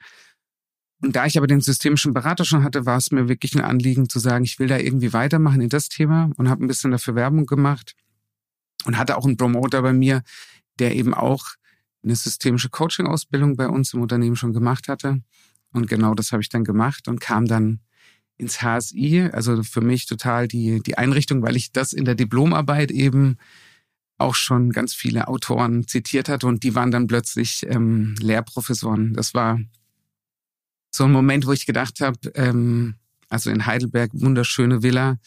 Und 1.00 1.14
da 1.14 1.26
ich 1.26 1.38
aber 1.38 1.46
den 1.46 1.60
systemischen 1.60 2.12
Berater 2.12 2.44
schon 2.44 2.64
hatte, 2.64 2.84
war 2.84 2.96
es 2.96 3.12
mir 3.12 3.28
wirklich 3.28 3.54
ein 3.54 3.60
Anliegen 3.60 4.08
zu 4.08 4.18
sagen, 4.18 4.44
ich 4.44 4.58
will 4.58 4.66
da 4.66 4.78
irgendwie 4.78 5.12
weitermachen 5.12 5.60
in 5.60 5.68
das 5.68 5.88
Thema 5.88 6.32
und 6.36 6.48
habe 6.48 6.64
ein 6.64 6.68
bisschen 6.68 6.90
dafür 6.90 7.14
Werbung 7.14 7.46
gemacht 7.46 7.94
und 8.84 8.98
hatte 8.98 9.16
auch 9.16 9.24
einen 9.24 9.36
Promoter 9.36 9.80
bei 9.82 9.92
mir, 9.92 10.22
der 10.80 10.96
eben 10.96 11.14
auch 11.14 11.46
eine 12.02 12.16
systemische 12.16 12.68
Coaching-Ausbildung 12.68 13.56
bei 13.56 13.68
uns 13.68 13.94
im 13.94 14.02
Unternehmen 14.02 14.36
schon 14.36 14.52
gemacht 14.52 14.88
hatte. 14.88 15.22
Und 15.72 15.88
genau 15.88 16.14
das 16.14 16.32
habe 16.32 16.42
ich 16.42 16.48
dann 16.48 16.64
gemacht 16.64 17.08
und 17.08 17.20
kam 17.20 17.46
dann 17.46 17.80
ins 18.36 18.62
HSI. 18.62 19.28
Also 19.32 19.62
für 19.62 19.80
mich 19.80 20.06
total 20.06 20.48
die, 20.48 20.80
die 20.80 20.96
Einrichtung, 20.96 21.42
weil 21.42 21.56
ich 21.56 21.72
das 21.72 21.92
in 21.92 22.04
der 22.04 22.14
Diplomarbeit 22.14 22.90
eben 22.90 23.36
auch 24.18 24.34
schon 24.34 24.70
ganz 24.70 24.94
viele 24.94 25.28
Autoren 25.28 25.86
zitiert 25.86 26.28
hatte 26.28 26.46
und 26.46 26.64
die 26.64 26.74
waren 26.74 26.90
dann 26.90 27.06
plötzlich 27.06 27.64
ähm, 27.68 28.16
Lehrprofessoren. 28.20 29.14
Das 29.14 29.32
war 29.32 29.60
so 30.90 31.04
ein 31.04 31.12
Moment, 31.12 31.46
wo 31.46 31.52
ich 31.52 31.66
gedacht 31.66 32.00
habe, 32.00 32.18
ähm, 32.34 32.96
also 33.28 33.50
in 33.50 33.66
Heidelberg, 33.66 34.10
wunderschöne 34.14 34.82
Villa, 34.82 35.18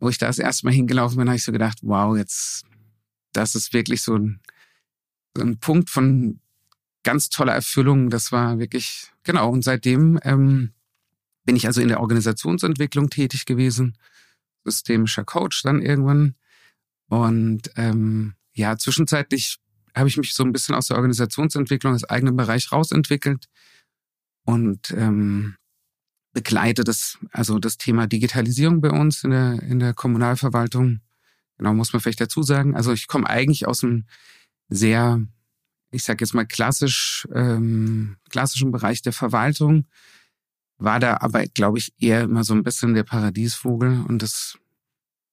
wo 0.00 0.08
ich 0.08 0.18
da 0.18 0.26
das 0.26 0.38
erste 0.38 0.66
Mal 0.66 0.72
hingelaufen 0.72 1.18
bin, 1.18 1.28
habe 1.28 1.36
ich 1.36 1.44
so 1.44 1.52
gedacht, 1.52 1.78
wow, 1.82 2.16
jetzt, 2.16 2.64
das 3.32 3.54
ist 3.54 3.72
wirklich 3.72 4.02
so 4.02 4.16
ein, 4.16 4.40
so 5.36 5.44
ein 5.44 5.58
Punkt 5.58 5.90
von 5.90 6.40
ganz 7.02 7.28
tolle 7.28 7.52
Erfüllung. 7.52 8.10
Das 8.10 8.32
war 8.32 8.58
wirklich, 8.58 9.10
genau. 9.22 9.50
Und 9.50 9.62
seitdem 9.62 10.18
ähm, 10.22 10.72
bin 11.44 11.56
ich 11.56 11.66
also 11.66 11.80
in 11.80 11.88
der 11.88 12.00
Organisationsentwicklung 12.00 13.10
tätig 13.10 13.46
gewesen, 13.46 13.96
systemischer 14.64 15.24
Coach 15.24 15.62
dann 15.62 15.82
irgendwann. 15.82 16.34
Und 17.08 17.70
ähm, 17.76 18.34
ja, 18.52 18.76
zwischenzeitlich 18.76 19.58
habe 19.96 20.08
ich 20.08 20.16
mich 20.16 20.34
so 20.34 20.44
ein 20.44 20.52
bisschen 20.52 20.74
aus 20.74 20.88
der 20.88 20.96
Organisationsentwicklung 20.96 21.94
als 21.94 22.04
eigenen 22.04 22.36
Bereich 22.36 22.70
rausentwickelt 22.70 23.48
und 24.44 24.90
ähm, 24.90 25.56
begleite 26.32 26.84
das, 26.84 27.18
also 27.32 27.58
das 27.58 27.78
Thema 27.78 28.06
Digitalisierung 28.06 28.80
bei 28.80 28.90
uns 28.90 29.24
in 29.24 29.30
der, 29.30 29.62
in 29.62 29.78
der 29.78 29.94
Kommunalverwaltung. 29.94 31.00
Genau, 31.56 31.74
muss 31.74 31.92
man 31.92 32.00
vielleicht 32.00 32.20
dazu 32.20 32.42
sagen. 32.42 32.76
Also 32.76 32.92
ich 32.92 33.08
komme 33.08 33.28
eigentlich 33.28 33.66
aus 33.66 33.82
einem 33.82 34.06
sehr 34.68 35.20
ich 35.90 36.04
sage 36.04 36.24
jetzt 36.24 36.34
mal 36.34 36.46
klassisch, 36.46 37.26
ähm, 37.34 38.16
klassischen 38.30 38.72
Bereich 38.72 39.02
der 39.02 39.12
Verwaltung, 39.12 39.86
war 40.76 41.00
da 41.00 41.18
aber, 41.20 41.44
glaube 41.46 41.78
ich, 41.78 41.92
eher 41.98 42.22
immer 42.22 42.44
so 42.44 42.54
ein 42.54 42.62
bisschen 42.62 42.94
der 42.94 43.04
Paradiesvogel 43.04 44.04
und 44.06 44.22
das 44.22 44.58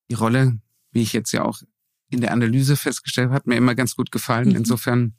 die 0.09 0.15
Rolle, 0.15 0.59
wie 0.91 1.01
ich 1.01 1.13
jetzt 1.13 1.31
ja 1.31 1.43
auch 1.43 1.62
in 2.09 2.21
der 2.21 2.31
Analyse 2.31 2.75
festgestellt 2.75 3.27
habe, 3.27 3.35
hat 3.35 3.47
mir 3.47 3.55
immer 3.55 3.75
ganz 3.75 3.95
gut 3.95 4.12
gefallen. 4.12 4.50
Mhm. 4.50 4.55
Insofern, 4.55 5.13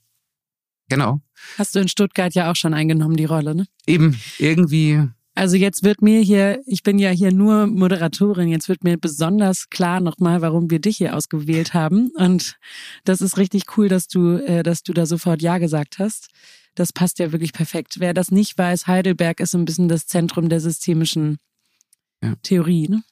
genau. 0.89 1.21
Hast 1.59 1.75
du 1.75 1.81
in 1.81 1.89
Stuttgart 1.89 2.35
ja 2.35 2.51
auch 2.51 2.57
schon 2.57 2.75
eingenommen, 2.75 3.17
die 3.17 3.25
Rolle, 3.25 3.55
ne? 3.55 3.67
Eben, 3.87 4.19
irgendwie. 4.39 5.09
Also 5.37 5.57
jetzt 5.57 5.85
wird 5.85 6.01
mir 6.01 6.23
hier, 6.23 6.63
ich 6.65 6.83
bin 6.83 6.99
ja 6.99 7.11
hier 7.11 7.31
nur 7.31 7.67
Moderatorin, 7.67 8.49
jetzt 8.49 8.71
wird 8.71 8.85
mir 8.85 8.97
besonders 8.97 9.69
klar 9.69 10.01
nochmal, 10.01 10.41
warum 10.41 10.71
wir 10.71 10.79
dich 10.79 10.97
hier 10.97 11.15
ausgewählt 11.15 11.75
haben. 11.75 12.11
Und 12.17 12.57
das 13.05 13.21
ist 13.21 13.37
richtig 13.37 13.65
cool, 13.77 13.89
dass 13.89 14.09
du, 14.09 14.37
äh, 14.39 14.63
dass 14.63 14.83
du 14.83 14.95
da 14.95 15.05
sofort 15.05 15.43
Ja 15.43 15.59
gesagt 15.59 15.99
hast. 15.99 16.31
Das 16.75 16.91
passt 16.95 17.19
ja 17.19 17.33
wirklich 17.33 17.53
perfekt. 17.53 17.97
Wer 18.01 18.15
das 18.15 18.31
nicht 18.31 18.57
weiß, 18.57 18.87
Heidelberg 18.87 19.41
ist 19.41 19.51
so 19.51 19.59
ein 19.59 19.67
bisschen 19.67 19.89
das 19.91 20.07
Zentrum 20.07 20.49
der 20.49 20.61
systemischen 20.61 21.37
ja. 22.23 22.35
Theorie. 22.43 22.89
Ne? 22.89 23.03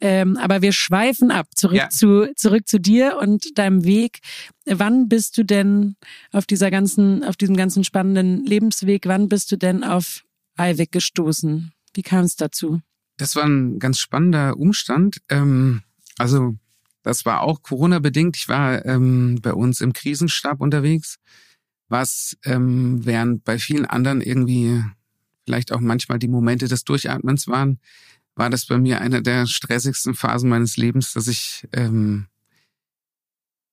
Ähm, 0.00 0.36
aber 0.36 0.62
wir 0.62 0.70
schweifen 0.70 1.32
ab, 1.32 1.48
zurück 1.56 1.76
ja. 1.76 1.88
zu, 1.88 2.32
zurück 2.36 2.68
zu 2.68 2.78
dir 2.78 3.18
und 3.20 3.58
deinem 3.58 3.84
Weg. 3.84 4.20
Wann 4.64 5.08
bist 5.08 5.36
du 5.36 5.42
denn 5.42 5.96
auf 6.30 6.46
dieser 6.46 6.70
ganzen, 6.70 7.24
auf 7.24 7.36
diesem 7.36 7.56
ganzen 7.56 7.82
spannenden 7.82 8.46
Lebensweg, 8.46 9.06
wann 9.06 9.28
bist 9.28 9.50
du 9.50 9.56
denn 9.56 9.82
auf 9.82 10.22
Eiweg 10.58 10.92
gestoßen? 10.92 11.72
Wie 11.94 12.02
kam 12.02 12.24
es 12.24 12.36
dazu? 12.36 12.80
Das 13.16 13.36
war 13.36 13.44
ein 13.44 13.78
ganz 13.78 13.98
spannender 13.98 14.56
Umstand. 14.56 15.20
Ähm, 15.28 15.82
also, 16.18 16.56
das 17.02 17.24
war 17.24 17.42
auch 17.42 17.62
Corona-bedingt. 17.62 18.36
Ich 18.36 18.48
war 18.48 18.84
ähm, 18.84 19.40
bei 19.42 19.52
uns 19.52 19.80
im 19.80 19.92
Krisenstab 19.92 20.60
unterwegs, 20.60 21.18
was 21.88 22.36
ähm, 22.44 23.04
während 23.04 23.44
bei 23.44 23.58
vielen 23.58 23.86
anderen 23.86 24.20
irgendwie 24.20 24.82
vielleicht 25.44 25.72
auch 25.72 25.80
manchmal 25.80 26.18
die 26.18 26.28
Momente 26.28 26.68
des 26.68 26.84
Durchatmens 26.84 27.48
waren, 27.48 27.80
war 28.34 28.50
das 28.50 28.66
bei 28.66 28.76
mir 28.78 29.00
eine 29.00 29.22
der 29.22 29.46
stressigsten 29.46 30.14
Phasen 30.14 30.50
meines 30.50 30.76
Lebens, 30.76 31.14
dass 31.14 31.26
ich 31.26 31.66
ähm, 31.72 32.26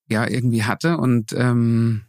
ja 0.07 0.27
irgendwie 0.27 0.63
hatte. 0.63 0.97
Und 0.97 1.33
ähm, 1.33 2.03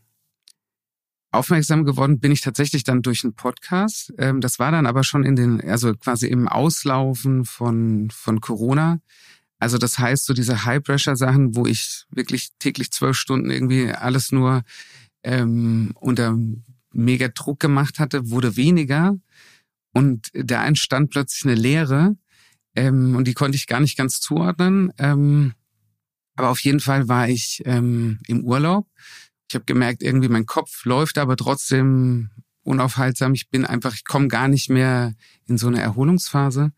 aufmerksam 1.37 1.85
geworden 1.85 2.19
bin 2.19 2.33
ich 2.33 2.40
tatsächlich 2.40 2.85
dann 2.85 3.02
durch 3.02 3.25
einen 3.25 3.35
Podcast. 3.35 4.12
Ähm, 4.19 4.40
das 4.40 4.59
war 4.59 4.73
dann 4.73 4.87
aber 4.87 5.05
schon 5.05 5.25
in 5.25 5.37
den, 5.37 5.61
also 5.61 5.95
quasi 5.95 6.26
im 6.26 6.49
Auslaufen 6.49 7.45
von, 7.45 8.11
von 8.11 8.40
Corona. 8.40 9.00
Also 9.59 9.78
das 9.78 9.99
heißt, 9.99 10.26
so 10.26 10.35
diese 10.35 10.64
High-Pressure-Sachen, 10.64 11.57
wo 11.57 11.66
ich 11.66 12.05
wirklich 12.11 12.50
täglich 12.59 12.90
zwölf 12.90 13.16
Stunden 13.16 13.50
irgendwie 13.50 13.90
alles 13.90 14.33
nur 14.33 14.62
ähm, 15.23 15.93
unter 15.95 16.37
mega 16.93 17.28
Druck 17.28 17.61
gemacht 17.61 17.99
hatte, 17.99 18.31
wurde 18.31 18.57
weniger. 18.57 19.16
Und 19.93 20.31
da 20.35 20.66
entstand 20.66 21.11
plötzlich 21.11 21.45
eine 21.45 21.55
Leere, 21.55 22.16
ähm, 22.76 23.16
und 23.16 23.26
die 23.26 23.35
konnte 23.35 23.57
ich 23.57 23.66
gar 23.66 23.81
nicht 23.81 23.97
ganz 23.97 24.21
zuordnen. 24.21 24.93
Ähm, 24.99 25.55
aber 26.37 26.50
auf 26.50 26.61
jeden 26.61 26.81
Fall 26.81 27.09
war 27.09 27.28
ich 27.28 27.62
ähm, 27.64 28.21
im 28.28 28.45
Urlaub. 28.45 28.87
Ich 29.49 29.55
habe 29.55 29.65
gemerkt, 29.65 30.03
irgendwie 30.03 30.29
mein 30.29 30.47
Kopf 30.47 30.85
läuft 30.85 31.19
aber 31.19 31.37
trotzdem 31.37 32.31
unaufhaltsam. 32.62 33.35
Ich 33.35 33.49
bin 33.49 33.65
einfach, 33.65 33.95
ich 33.95 34.05
komme 34.05 34.29
gar 34.29 34.49
nicht 34.49 34.69
mehr 34.69 35.15
in 35.47 35.57
so 35.57 35.69
eine 35.69 35.81
Erholungsphase. 35.81 36.73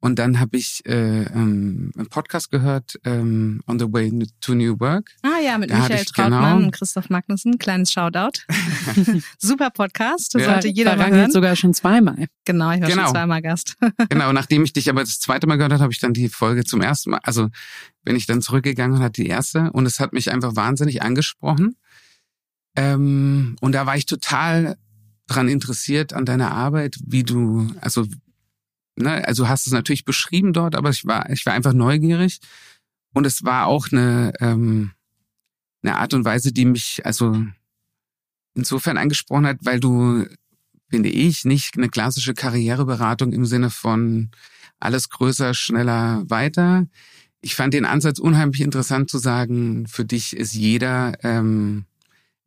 Und 0.00 0.20
dann 0.20 0.38
habe 0.38 0.56
ich 0.56 0.86
äh, 0.86 1.24
ähm, 1.24 1.90
einen 1.96 2.06
Podcast 2.08 2.52
gehört, 2.52 3.00
ähm, 3.04 3.60
On 3.66 3.80
the 3.80 3.86
Way 3.92 4.28
to 4.40 4.54
New 4.54 4.78
Work. 4.78 5.10
Ah 5.22 5.40
ja, 5.44 5.58
mit 5.58 5.70
da 5.70 5.80
Michael 5.80 6.02
ich, 6.02 6.12
Trautmann 6.12 6.54
genau, 6.54 6.66
und 6.66 6.70
Christoph 6.70 7.10
Magnussen. 7.10 7.58
Kleines 7.58 7.92
Shoutout. 7.92 8.42
Super 9.38 9.70
Podcast, 9.70 10.36
das 10.36 10.42
ja, 10.42 10.52
sollte 10.52 10.68
jeder 10.68 10.94
mal 10.94 11.10
hören. 11.10 11.32
sogar 11.32 11.56
schon 11.56 11.74
zweimal. 11.74 12.26
Genau, 12.44 12.70
ich 12.70 12.80
war 12.80 12.88
genau. 12.88 13.02
schon 13.04 13.12
zweimal 13.12 13.42
Gast. 13.42 13.76
genau, 14.08 14.32
nachdem 14.32 14.62
ich 14.62 14.72
dich 14.72 14.88
aber 14.88 15.00
das 15.00 15.18
zweite 15.18 15.48
Mal 15.48 15.56
gehört 15.56 15.72
habe, 15.72 15.82
habe 15.82 15.92
ich 15.92 15.98
dann 15.98 16.12
die 16.12 16.28
Folge 16.28 16.64
zum 16.64 16.80
ersten 16.80 17.10
Mal, 17.10 17.20
also 17.24 17.48
bin 18.04 18.14
ich 18.14 18.26
dann 18.26 18.40
zurückgegangen 18.40 18.98
und 18.98 19.02
hatte 19.02 19.22
die 19.22 19.28
erste 19.28 19.72
und 19.72 19.84
es 19.84 19.98
hat 19.98 20.12
mich 20.12 20.30
einfach 20.30 20.54
wahnsinnig 20.54 21.02
angesprochen. 21.02 21.74
Ähm, 22.78 23.56
und 23.60 23.72
da 23.72 23.86
war 23.86 23.96
ich 23.96 24.06
total 24.06 24.78
dran 25.26 25.48
interessiert 25.48 26.12
an 26.12 26.24
deiner 26.24 26.52
Arbeit, 26.52 26.96
wie 27.04 27.24
du, 27.24 27.66
also 27.80 28.06
ne, 28.94 29.26
also 29.26 29.48
hast 29.48 29.66
es 29.66 29.72
natürlich 29.72 30.04
beschrieben 30.04 30.52
dort, 30.52 30.76
aber 30.76 30.90
ich 30.90 31.04
war, 31.04 31.28
ich 31.30 31.44
war 31.44 31.54
einfach 31.54 31.72
neugierig. 31.72 32.38
Und 33.12 33.26
es 33.26 33.42
war 33.42 33.66
auch 33.66 33.88
eine, 33.90 34.32
ähm, 34.38 34.92
eine 35.82 35.96
Art 35.96 36.14
und 36.14 36.24
Weise, 36.24 36.52
die 36.52 36.66
mich 36.66 37.04
also 37.04 37.44
insofern 38.54 38.96
angesprochen 38.96 39.46
hat, 39.46 39.58
weil 39.62 39.80
du, 39.80 40.26
finde 40.88 41.08
ich, 41.08 41.44
nicht 41.44 41.76
eine 41.76 41.88
klassische 41.88 42.34
Karriereberatung 42.34 43.32
im 43.32 43.44
Sinne 43.44 43.70
von 43.70 44.30
alles 44.78 45.10
größer, 45.10 45.52
schneller, 45.52 46.22
weiter. 46.30 46.86
Ich 47.40 47.56
fand 47.56 47.74
den 47.74 47.84
Ansatz 47.84 48.20
unheimlich 48.20 48.60
interessant 48.60 49.10
zu 49.10 49.18
sagen, 49.18 49.88
für 49.88 50.04
dich 50.04 50.36
ist 50.36 50.54
jeder 50.54 51.14
ähm, 51.24 51.86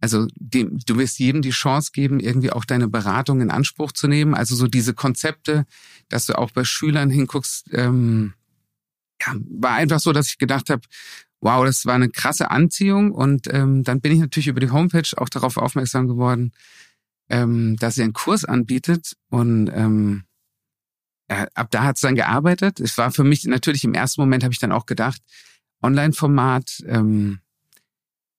also 0.01 0.27
dem, 0.35 0.79
du 0.79 0.97
wirst 0.97 1.19
jedem 1.19 1.43
die 1.43 1.51
Chance 1.51 1.91
geben, 1.93 2.19
irgendwie 2.19 2.51
auch 2.51 2.65
deine 2.65 2.87
Beratung 2.87 3.39
in 3.39 3.51
Anspruch 3.51 3.91
zu 3.91 4.07
nehmen. 4.07 4.33
Also 4.33 4.55
so 4.55 4.67
diese 4.67 4.95
Konzepte, 4.95 5.65
dass 6.09 6.25
du 6.25 6.37
auch 6.37 6.51
bei 6.51 6.63
Schülern 6.63 7.11
hinguckst, 7.11 7.69
ähm, 7.71 8.33
ja, 9.21 9.35
war 9.59 9.75
einfach 9.75 9.99
so, 9.99 10.11
dass 10.11 10.27
ich 10.27 10.39
gedacht 10.39 10.71
habe, 10.71 10.81
wow, 11.39 11.63
das 11.63 11.85
war 11.85 11.93
eine 11.93 12.09
krasse 12.09 12.49
Anziehung. 12.49 13.11
Und 13.11 13.47
ähm, 13.53 13.83
dann 13.83 14.01
bin 14.01 14.11
ich 14.11 14.19
natürlich 14.19 14.47
über 14.47 14.59
die 14.59 14.71
Homepage 14.71 15.09
auch 15.17 15.29
darauf 15.29 15.57
aufmerksam 15.57 16.07
geworden, 16.07 16.51
ähm, 17.29 17.75
dass 17.77 17.95
sie 17.95 18.03
einen 18.03 18.13
Kurs 18.13 18.43
anbietet. 18.43 19.15
Und 19.29 19.67
ähm, 19.67 20.23
ja, 21.29 21.47
ab 21.53 21.67
da 21.69 21.83
hat 21.83 21.97
es 21.97 22.01
dann 22.01 22.15
gearbeitet. 22.15 22.79
Es 22.79 22.97
war 22.97 23.11
für 23.11 23.23
mich 23.23 23.45
natürlich 23.45 23.83
im 23.83 23.93
ersten 23.93 24.21
Moment, 24.21 24.43
habe 24.43 24.53
ich 24.53 24.59
dann 24.59 24.71
auch 24.71 24.87
gedacht, 24.87 25.21
Online-Format, 25.83 26.83
ähm, 26.87 27.39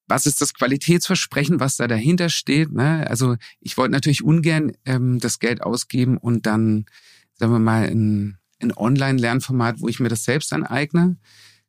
was 0.09 0.27
ist 0.27 0.41
das 0.41 0.55
Qualitätsversprechen, 0.55 1.61
was 1.61 1.77
da 1.77 1.87
dahinter 1.87 2.29
steht. 2.29 2.73
Ne? 2.73 3.07
Also 3.09 3.37
ich 3.61 3.77
wollte 3.77 3.93
natürlich 3.93 4.23
ungern 4.23 4.73
ähm, 4.85 5.19
das 5.19 5.39
Geld 5.39 5.63
ausgeben 5.63 6.17
und 6.17 6.47
dann, 6.47 6.87
sagen 7.35 7.53
wir 7.53 7.59
mal, 7.59 7.89
ein, 7.89 8.39
ein 8.61 8.73
Online-Lernformat, 8.77 9.81
wo 9.81 9.89
ich 9.89 10.01
mir 10.01 10.09
das 10.09 10.25
selbst 10.25 10.53
aneigne, 10.53 11.17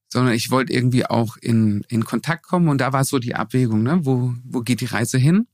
sondern 0.10 0.34
ich 0.34 0.52
wollte 0.52 0.74
irgendwie 0.74 1.06
auch 1.06 1.38
in, 1.38 1.84
in 1.90 2.06
Kontakt 2.06 2.46
kommen 2.46 2.68
und 2.68 2.80
da 2.80 2.94
war 2.94 3.04
so 3.04 3.20
die 3.20 3.36
Abwägung, 3.36 3.84
ne? 3.84 4.00
wo, 4.04 4.34
wo 4.44 4.62
geht 4.62 4.82
die 4.82 4.86
Reise 4.86 5.18
hin? 5.18 5.48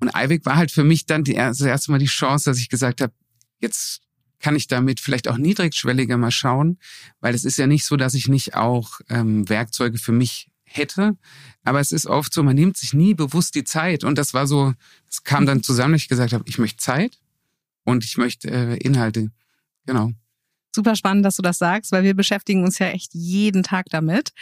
Und 0.00 0.14
Eiweg 0.14 0.44
war 0.44 0.56
halt 0.56 0.70
für 0.70 0.84
mich 0.84 1.06
dann 1.06 1.24
die, 1.24 1.34
das 1.34 1.60
erste 1.60 1.90
Mal 1.90 1.98
die 1.98 2.06
Chance, 2.06 2.50
dass 2.50 2.58
ich 2.58 2.68
gesagt 2.68 3.00
habe, 3.00 3.12
jetzt 3.60 4.02
kann 4.40 4.56
ich 4.56 4.68
damit 4.68 5.00
vielleicht 5.00 5.26
auch 5.28 5.38
niedrigschwelliger 5.38 6.18
mal 6.18 6.30
schauen, 6.30 6.78
weil 7.20 7.34
es 7.34 7.44
ist 7.44 7.56
ja 7.56 7.66
nicht 7.66 7.86
so, 7.86 7.96
dass 7.96 8.12
ich 8.12 8.28
nicht 8.28 8.54
auch 8.54 9.00
ähm, 9.08 9.48
Werkzeuge 9.48 9.96
für 9.96 10.12
mich 10.12 10.50
hätte. 10.76 11.16
Aber 11.62 11.80
es 11.80 11.92
ist 11.92 12.06
oft 12.06 12.32
so, 12.32 12.42
man 12.42 12.56
nimmt 12.56 12.76
sich 12.76 12.92
nie 12.92 13.14
bewusst 13.14 13.54
die 13.54 13.64
Zeit. 13.64 14.04
Und 14.04 14.18
das 14.18 14.34
war 14.34 14.46
so, 14.46 14.74
es 15.10 15.24
kam 15.24 15.46
dann 15.46 15.62
zusammen, 15.62 15.92
dass 15.94 16.02
ich 16.02 16.08
gesagt 16.08 16.32
habe, 16.32 16.44
ich 16.46 16.58
möchte 16.58 16.78
Zeit 16.78 17.18
und 17.84 18.04
ich 18.04 18.16
möchte 18.16 18.50
äh, 18.50 18.76
Inhalte. 18.78 19.30
Genau. 19.86 20.12
Super 20.74 20.96
spannend, 20.96 21.24
dass 21.24 21.36
du 21.36 21.42
das 21.42 21.58
sagst, 21.58 21.92
weil 21.92 22.02
wir 22.02 22.14
beschäftigen 22.14 22.64
uns 22.64 22.78
ja 22.78 22.88
echt 22.88 23.14
jeden 23.14 23.62
Tag 23.62 23.86
damit. 23.90 24.32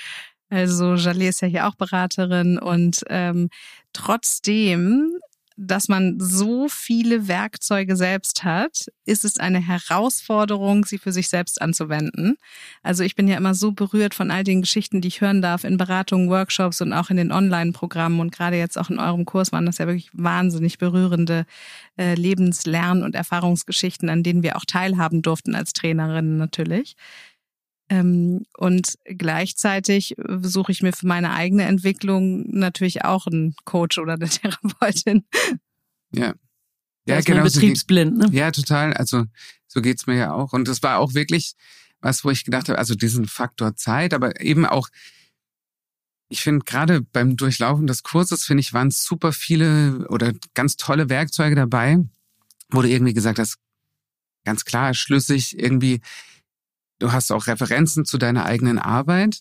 Also 0.48 0.94
Jalé 0.94 1.28
ist 1.28 1.40
ja 1.40 1.48
hier 1.48 1.66
auch 1.66 1.74
Beraterin 1.74 2.58
und 2.58 3.02
ähm, 3.08 3.48
trotzdem 3.92 5.12
dass 5.56 5.88
man 5.88 6.18
so 6.18 6.68
viele 6.68 7.28
Werkzeuge 7.28 7.96
selbst 7.96 8.44
hat, 8.44 8.86
ist 9.04 9.24
es 9.24 9.38
eine 9.38 9.60
Herausforderung, 9.60 10.84
sie 10.84 10.98
für 10.98 11.12
sich 11.12 11.28
selbst 11.28 11.60
anzuwenden. 11.60 12.36
Also 12.82 13.04
ich 13.04 13.14
bin 13.14 13.28
ja 13.28 13.36
immer 13.36 13.54
so 13.54 13.72
berührt 13.72 14.14
von 14.14 14.30
all 14.30 14.44
den 14.44 14.62
Geschichten, 14.62 15.00
die 15.00 15.08
ich 15.08 15.20
hören 15.20 15.42
darf 15.42 15.64
in 15.64 15.76
Beratungen, 15.76 16.30
Workshops 16.30 16.80
und 16.80 16.92
auch 16.92 17.10
in 17.10 17.16
den 17.16 17.32
Online-Programmen 17.32 18.20
und 18.20 18.32
gerade 18.32 18.56
jetzt 18.56 18.78
auch 18.78 18.90
in 18.90 18.98
eurem 18.98 19.24
Kurs 19.24 19.52
waren 19.52 19.66
das 19.66 19.78
ja 19.78 19.86
wirklich 19.86 20.10
wahnsinnig 20.12 20.78
berührende 20.78 21.46
äh, 21.98 22.14
Lebens-, 22.14 22.66
Lern- 22.66 23.02
und 23.02 23.14
Erfahrungsgeschichten, 23.14 24.08
an 24.08 24.22
denen 24.22 24.42
wir 24.42 24.56
auch 24.56 24.64
teilhaben 24.64 25.22
durften 25.22 25.54
als 25.54 25.72
Trainerinnen 25.72 26.36
natürlich. 26.36 26.96
Ähm, 27.88 28.44
und 28.56 28.98
gleichzeitig 29.04 30.14
suche 30.40 30.72
ich 30.72 30.82
mir 30.82 30.92
für 30.92 31.06
meine 31.06 31.32
eigene 31.32 31.64
Entwicklung 31.64 32.44
natürlich 32.48 33.04
auch 33.04 33.26
einen 33.26 33.54
Coach 33.64 33.98
oder 33.98 34.14
eine 34.14 34.28
Therapeutin. 34.28 35.24
Ja. 36.14 36.34
Ja, 37.06 37.20
genau. 37.20 37.42
Betriebsblind, 37.42 38.16
ne? 38.16 38.28
Ja, 38.32 38.50
total. 38.52 38.92
Also 38.94 39.24
so 39.66 39.82
geht's 39.82 40.06
mir 40.06 40.16
ja 40.16 40.32
auch. 40.32 40.52
Und 40.52 40.68
das 40.68 40.82
war 40.82 40.98
auch 40.98 41.14
wirklich 41.14 41.54
was, 42.00 42.24
wo 42.24 42.30
ich 42.30 42.44
gedacht 42.44 42.68
habe, 42.68 42.78
also 42.78 42.94
diesen 42.94 43.26
Faktor 43.26 43.76
Zeit, 43.76 44.12
aber 44.12 44.40
eben 44.40 44.66
auch, 44.66 44.88
ich 46.28 46.42
finde 46.42 46.64
gerade 46.64 47.00
beim 47.00 47.36
Durchlaufen 47.36 47.86
des 47.86 48.02
Kurses, 48.02 48.44
finde 48.44 48.60
ich, 48.60 48.72
waren 48.72 48.90
super 48.90 49.32
viele 49.32 50.06
oder 50.08 50.32
ganz 50.54 50.76
tolle 50.76 51.08
Werkzeuge 51.08 51.54
dabei, 51.54 51.98
wo 52.70 52.82
du 52.82 52.88
irgendwie 52.88 53.14
gesagt 53.14 53.38
hast, 53.38 53.58
ganz 54.44 54.64
klar, 54.64 54.94
schlüssig, 54.94 55.58
irgendwie 55.58 56.00
Du 57.02 57.10
hast 57.10 57.32
auch 57.32 57.48
Referenzen 57.48 58.04
zu 58.04 58.16
deiner 58.16 58.44
eigenen 58.44 58.78
Arbeit. 58.78 59.40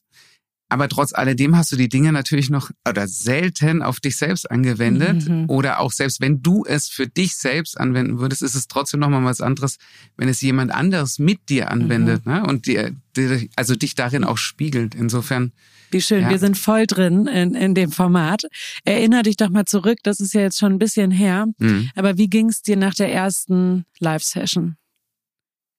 Aber 0.67 0.89
trotz 0.89 1.13
alledem 1.13 1.55
hast 1.55 1.71
du 1.71 1.75
die 1.75 1.89
Dinge 1.89 2.11
natürlich 2.11 2.49
noch 2.49 2.71
oder 2.87 3.07
selten 3.07 3.83
auf 3.83 3.99
dich 3.99 4.17
selbst 4.17 4.49
angewendet. 4.49 5.29
Mhm. 5.29 5.45
Oder 5.47 5.79
auch 5.79 5.91
selbst 5.91 6.21
wenn 6.21 6.41
du 6.41 6.63
es 6.65 6.87
für 6.87 7.05
dich 7.05 7.35
selbst 7.35 7.79
anwenden 7.79 8.19
würdest, 8.19 8.41
ist 8.41 8.55
es 8.55 8.67
trotzdem 8.67 9.01
nochmal 9.01 9.23
was 9.25 9.41
anderes, 9.41 9.77
wenn 10.17 10.27
es 10.27 10.41
jemand 10.41 10.71
anderes 10.71 11.19
mit 11.19 11.49
dir 11.49 11.69
anwendet 11.69 12.25
mhm. 12.25 12.31
ne? 12.31 12.45
und 12.47 12.65
dir, 12.65 12.95
dir, 13.15 13.47
also 13.55 13.75
dich 13.75 13.93
darin 13.93 14.23
auch 14.23 14.37
spiegelt. 14.37 14.95
Insofern. 14.95 15.51
Wie 15.91 16.01
schön, 16.01 16.23
ja. 16.23 16.29
wir 16.29 16.39
sind 16.39 16.57
voll 16.57 16.87
drin 16.87 17.27
in, 17.27 17.53
in 17.53 17.75
dem 17.75 17.91
Format. 17.91 18.43
Erinner 18.85 19.21
dich 19.21 19.35
doch 19.35 19.49
mal 19.49 19.65
zurück, 19.65 19.99
das 20.01 20.19
ist 20.19 20.33
ja 20.33 20.41
jetzt 20.41 20.57
schon 20.57 20.71
ein 20.71 20.79
bisschen 20.79 21.11
her. 21.11 21.45
Mhm. 21.59 21.91
Aber 21.95 22.17
wie 22.17 22.29
ging 22.29 22.49
es 22.49 22.63
dir 22.63 22.77
nach 22.77 22.95
der 22.95 23.13
ersten 23.13 23.83
Live-Session? 23.99 24.77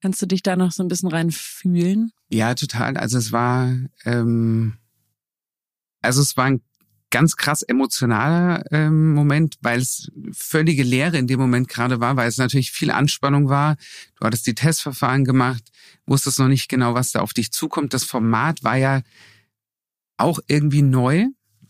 Kannst 0.03 0.21
du 0.21 0.27
dich 0.27 0.43
da 0.43 0.57
noch 0.57 0.73
so 0.73 0.83
ein 0.83 0.89
bisschen 0.89 1.11
reinfühlen? 1.11 2.11
Ja, 2.29 2.55
total. 2.55 2.97
Also 2.97 3.19
es 3.19 3.31
war, 3.31 3.73
ähm, 4.05 4.75
also 6.01 6.21
es 6.21 6.37
war 6.37 6.47
ein 6.47 6.61
ganz 7.11 7.37
krass 7.37 7.63
emotionaler 7.63 8.65
ähm, 8.73 9.13
Moment, 9.15 9.59
weil 9.61 9.79
es 9.79 10.11
völlige 10.33 10.83
Leere 10.83 11.19
in 11.19 11.29
dem 11.29 11.39
Moment 11.39 11.69
gerade 11.69 12.01
war, 12.01 12.17
weil 12.17 12.29
es 12.29 12.39
natürlich 12.39 12.73
viel 12.73 12.91
Anspannung 12.91 13.49
war. 13.49 13.77
Du 14.19 14.27
hattest 14.27 14.45
die 14.49 14.57
Testverfahren 14.57 15.25
gemacht, 15.25 15.63
wusstest 16.05 16.41
noch 16.41 16.49
nicht 16.49 16.69
genau, 16.69 16.95
was 16.95 17.13
da 17.13 17.21
auf 17.21 17.33
dich 17.33 17.53
zukommt. 17.53 17.95
Das 17.95 18.03
Format 18.03 18.65
war 18.65 18.77
ja 18.77 19.03
auch 20.17 20.41
irgendwie 20.49 20.83
neu. 20.83 21.27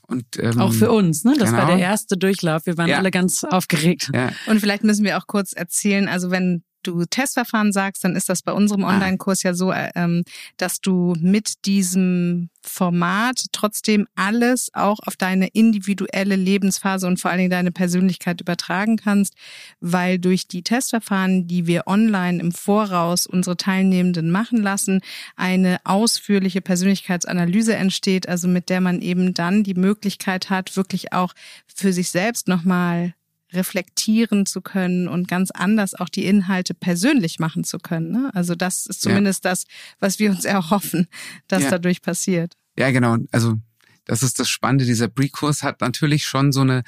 Und, 0.07 0.39
ähm, 0.39 0.59
auch 0.59 0.73
für 0.73 0.91
uns, 0.91 1.25
ne? 1.25 1.35
Das 1.39 1.51
genau. 1.51 1.63
war 1.63 1.77
der 1.77 1.79
erste 1.79 2.17
Durchlauf. 2.17 2.65
Wir 2.65 2.79
waren 2.79 2.89
ja. 2.89 2.99
alle 2.99 3.11
ganz 3.11 3.45
aufgeregt. 3.45 4.11
Ja. 4.15 4.31
Und 4.47 4.61
vielleicht 4.61 4.85
müssen 4.85 5.05
wir 5.05 5.19
auch 5.19 5.27
kurz 5.27 5.53
erzählen, 5.53 6.09
also 6.09 6.31
wenn 6.31 6.63
du 6.83 7.05
Testverfahren 7.05 7.73
sagst, 7.73 8.05
dann 8.05 8.17
ist 8.17 8.29
das 8.29 8.43
bei 8.43 8.53
unserem 8.53 8.85
ah. 8.85 8.95
Online-Kurs 8.95 9.43
ja 9.43 9.55
so, 9.55 9.73
ähm, 9.73 10.25
dass 10.57 10.81
du 10.81 11.15
mit 11.21 11.65
diesem 11.67 12.51
Format 12.63 13.47
trotzdem 13.53 14.07
alles 14.15 14.71
auch 14.73 14.99
auf 15.05 15.17
deine 15.17 15.49
individuelle 15.49 16.37
Lebensphase 16.37 17.07
und 17.07 17.19
vor 17.19 17.31
allen 17.31 17.39
Dingen 17.39 17.51
deine 17.51 17.73
Persönlichkeit 17.73 18.41
übertragen 18.41 18.97
kannst, 18.97 19.35
weil 19.81 20.19
durch 20.19 20.47
die 20.47 20.63
Testverfahren, 20.63 21.49
die 21.49 21.67
wir 21.67 21.87
online 21.87 22.41
im 22.41 22.53
Voraus 22.53 23.27
unsere 23.27 23.57
Teilnehmenden 23.57 24.31
machen 24.31 24.63
lassen, 24.63 25.01
eine 25.37 25.79
ausführliche 25.85 26.61
Persönlichkeitsanalyse 26.61 27.75
entsteht, 27.75 28.29
also 28.29 28.47
mit 28.49 28.69
der 28.69 28.81
man 28.81 29.03
eben 29.03 29.35
dann 29.35 29.65
die 29.65 29.75
Möglichkeit 29.75 30.51
hat, 30.51 30.77
wirklich 30.77 31.13
auch 31.13 31.35
für 31.67 31.93
sich 31.93 32.11
selbst 32.11 32.49
nochmal 32.49 33.15
reflektieren 33.53 34.47
zu 34.47 34.61
können 34.61 35.09
und 35.09 35.29
ganz 35.29 35.51
anders 35.51 35.95
auch 35.95 36.09
die 36.09 36.25
Inhalte 36.25 36.75
persönlich 36.75 37.39
machen 37.39 37.65
zu 37.65 37.79
können. 37.79 38.11
Ne? 38.11 38.31
Also 38.35 38.55
das 38.55 38.87
ist 38.87 39.03
zumindest 39.03 39.45
ja. 39.45 39.51
das, 39.51 39.65
was 40.01 40.19
wir 40.19 40.31
uns 40.31 40.45
erhoffen, 40.47 41.09
dass 41.49 41.65
ja. 41.65 41.71
dadurch 41.71 42.03
passiert. 42.03 42.55
Ja, 42.79 42.91
genau. 42.91 43.17
Also 43.31 43.57
das 44.05 44.23
ist 44.23 44.39
das 44.41 44.49
Spannende. 44.49 44.85
Dieser 44.85 45.09
Pre-Kurs 45.09 45.63
hat 45.63 45.81
natürlich 45.81 46.25
schon 46.25 46.53
so 46.53 46.63
eine 46.63 46.83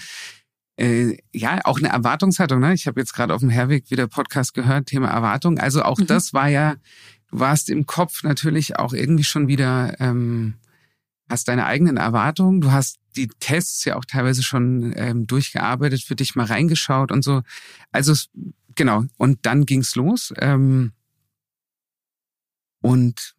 äh, 0.76 1.18
ja, 1.32 1.60
auch 1.64 1.78
eine 1.78 1.88
Erwartungshaltung. 1.88 2.60
Ne? 2.60 2.74
Ich 2.74 2.86
habe 2.86 3.00
jetzt 3.00 3.14
gerade 3.14 3.32
auf 3.34 3.40
dem 3.40 3.50
Herweg 3.50 3.90
wieder 3.90 4.08
Podcast 4.08 4.54
gehört, 4.54 4.86
Thema 4.86 5.08
Erwartung. 5.08 5.58
Also 5.58 5.82
auch 5.82 5.98
mhm. 5.98 6.06
das 6.06 6.32
war 6.32 6.48
ja, 6.48 6.74
du 7.30 7.38
warst 7.38 7.70
im 7.70 7.86
Kopf 7.86 8.24
natürlich 8.24 8.76
auch 8.76 8.92
irgendwie 8.92 9.24
schon 9.24 9.46
wieder 9.46 9.94
ähm, 10.00 10.54
hast 11.28 11.48
deine 11.48 11.66
eigenen 11.66 11.96
Erwartungen, 11.96 12.60
du 12.60 12.72
hast 12.72 12.98
die 13.16 13.28
Tests 13.40 13.84
ja 13.84 13.96
auch 13.96 14.04
teilweise 14.04 14.42
schon 14.42 14.92
ähm, 14.96 15.26
durchgearbeitet, 15.26 16.02
für 16.02 16.16
dich 16.16 16.34
mal 16.34 16.46
reingeschaut 16.46 17.12
und 17.12 17.22
so. 17.22 17.42
Also 17.92 18.14
genau, 18.74 19.04
und 19.16 19.46
dann 19.46 19.66
ging's 19.66 19.94
los. 19.94 20.32
Ähm, 20.38 20.92
und 22.80 23.34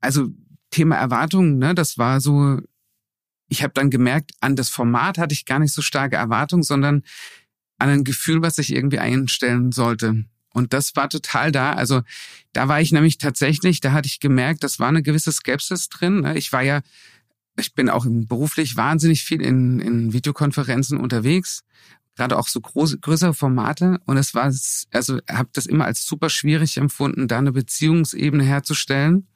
also 0.00 0.28
Thema 0.70 0.96
Erwartungen, 0.96 1.58
ne, 1.58 1.74
das 1.74 1.98
war 1.98 2.20
so, 2.20 2.58
ich 3.48 3.62
habe 3.62 3.72
dann 3.74 3.90
gemerkt, 3.90 4.32
an 4.40 4.56
das 4.56 4.68
Format 4.68 5.18
hatte 5.18 5.32
ich 5.32 5.46
gar 5.46 5.58
nicht 5.58 5.72
so 5.72 5.82
starke 5.82 6.16
Erwartungen, 6.16 6.62
sondern 6.62 7.02
an 7.78 7.88
ein 7.88 8.04
Gefühl, 8.04 8.42
was 8.42 8.58
ich 8.58 8.72
irgendwie 8.72 8.98
einstellen 8.98 9.72
sollte. 9.72 10.24
Und 10.52 10.72
das 10.72 10.96
war 10.96 11.08
total 11.08 11.52
da. 11.52 11.72
Also 11.72 12.02
da 12.52 12.68
war 12.68 12.80
ich 12.80 12.92
nämlich 12.92 13.18
tatsächlich, 13.18 13.80
da 13.80 13.92
hatte 13.92 14.08
ich 14.08 14.20
gemerkt, 14.20 14.64
das 14.64 14.80
war 14.80 14.88
eine 14.88 15.02
gewisse 15.02 15.32
Skepsis 15.32 15.88
drin. 15.88 16.22
Ne? 16.22 16.36
Ich 16.36 16.52
war 16.52 16.62
ja, 16.62 16.80
ich 17.58 17.74
bin 17.74 17.90
auch 17.90 18.06
beruflich 18.08 18.76
wahnsinnig 18.76 19.24
viel 19.24 19.42
in, 19.42 19.80
in 19.80 20.12
Videokonferenzen 20.12 20.98
unterwegs, 20.98 21.62
gerade 22.16 22.38
auch 22.38 22.48
so 22.48 22.60
große, 22.60 22.98
größere 22.98 23.34
Formate. 23.34 24.00
Und 24.06 24.16
es 24.16 24.34
war, 24.34 24.52
also 24.92 25.18
habe 25.28 25.48
das 25.52 25.66
immer 25.66 25.84
als 25.84 26.04
super 26.04 26.30
schwierig 26.30 26.76
empfunden, 26.76 27.28
da 27.28 27.38
eine 27.38 27.52
Beziehungsebene 27.52 28.44
herzustellen. 28.44 29.26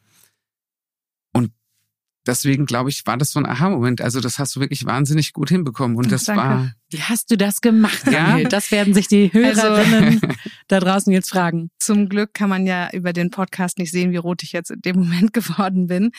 Deswegen 2.26 2.66
glaube 2.66 2.90
ich, 2.90 3.04
war 3.06 3.16
das 3.16 3.32
so 3.32 3.40
ein 3.40 3.46
Aha-Moment. 3.46 4.00
Also 4.00 4.20
das 4.20 4.38
hast 4.38 4.54
du 4.54 4.61
wirklich 4.61 4.85
wahnsinnig 4.85 5.32
gut 5.32 5.48
hinbekommen. 5.48 5.96
Und 5.96 6.12
das 6.12 6.24
Danke. 6.24 6.42
war. 6.42 6.72
Wie 6.90 7.00
hast 7.00 7.30
du 7.30 7.37
das 7.37 7.62
gemacht, 7.62 8.02
Daniel? 8.04 8.44
Ja? 8.44 8.48
Das 8.48 8.70
werden 8.70 8.92
sich 8.92 9.08
die 9.08 9.32
Hörerinnen 9.32 10.20
also, 10.22 10.35
da 10.68 10.78
draußen 10.78 11.12
jetzt 11.12 11.30
fragen. 11.30 11.70
Zum 11.78 12.08
Glück 12.08 12.35
kann 12.35 12.50
man 12.50 12.66
ja 12.66 12.90
über 12.92 13.12
den 13.12 13.30
Podcast 13.30 13.78
nicht 13.78 13.90
sehen, 13.90 14.12
wie 14.12 14.18
rot 14.18 14.42
ich 14.42 14.52
jetzt 14.52 14.70
in 14.70 14.82
dem 14.82 14.96
Moment 14.96 15.32
geworden 15.32 15.87
bin. 15.87 16.11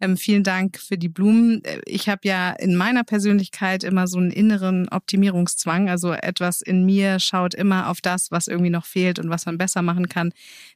Ähm, 0.00 0.16
vielen 0.16 0.42
Dank 0.42 0.78
für 0.78 0.96
die 0.96 1.10
Blumen. 1.10 1.62
Ich 1.84 2.08
habe 2.08 2.22
ja 2.24 2.50
in 2.50 2.76
meiner 2.76 3.04
Persönlichkeit 3.04 3.84
immer 3.84 4.08
so 4.08 4.18
einen 4.18 4.30
inneren 4.30 4.88
Optimierungszwang. 4.88 5.88
Also 5.88 6.12
etwas 6.12 6.62
in 6.62 6.84
mir 6.86 7.20
schaut 7.20 7.54
immer 7.54 7.88
auf 7.88 8.00
das, 8.00 8.30
was 8.30 8.48
irgendwie 8.48 8.70
noch 8.70 8.86
fehlt 8.86 9.18
und 9.18 9.28
was 9.28 9.46
man 9.46 9.58
besser 9.58 9.82
machen 9.82 10.08
kann. 10.08 10.32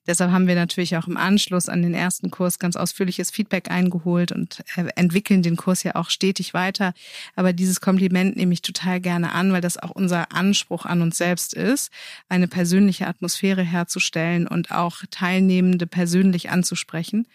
Deshalb 0.07 0.31
haben 0.31 0.47
wir 0.47 0.55
natürlich 0.55 0.97
auch 0.97 1.09
im 1.09 1.17
Anschluss 1.17 1.69
an 1.69 1.83
den 1.83 1.95
ersten 1.95 2.31
Kurs 2.31 2.59
ganz 2.59 2.77
ausführliches 2.77 3.31
Feedback 3.31 3.71
eingeholt 3.71 4.33
und 4.33 4.65
äh, 4.77 4.87
entwickeln 4.97 5.43
den 5.43 5.57
Kurs 5.57 5.83
ja 5.83 5.95
auch 5.97 6.11
stetig 6.11 6.55
weiter. 6.55 6.95
Aber 7.35 7.53
dieses 7.53 7.81
Kompliment 7.81 8.37
nehme 8.37 8.53
ich 8.53 8.63
total 8.63 9.01
gerne 9.01 9.33
an, 9.33 9.53
weil 9.53 9.61
das 9.61 9.79
auch 9.79 9.91
unser 9.91 10.33
Anspruch 10.33 10.87
an 10.87 11.03
uns 11.03 11.19
selbst 11.19 11.55
ist, 11.55 11.91
eine 12.29 12.49
persönliche 12.49 13.07
Atmosphäre 13.07 13.63
herzustellen 13.63 14.47
und 14.47 14.71
auch 14.71 14.99
Teilnehmende 15.11 15.87
persönlich 15.87 16.51
anzusprechen. 16.51 17.27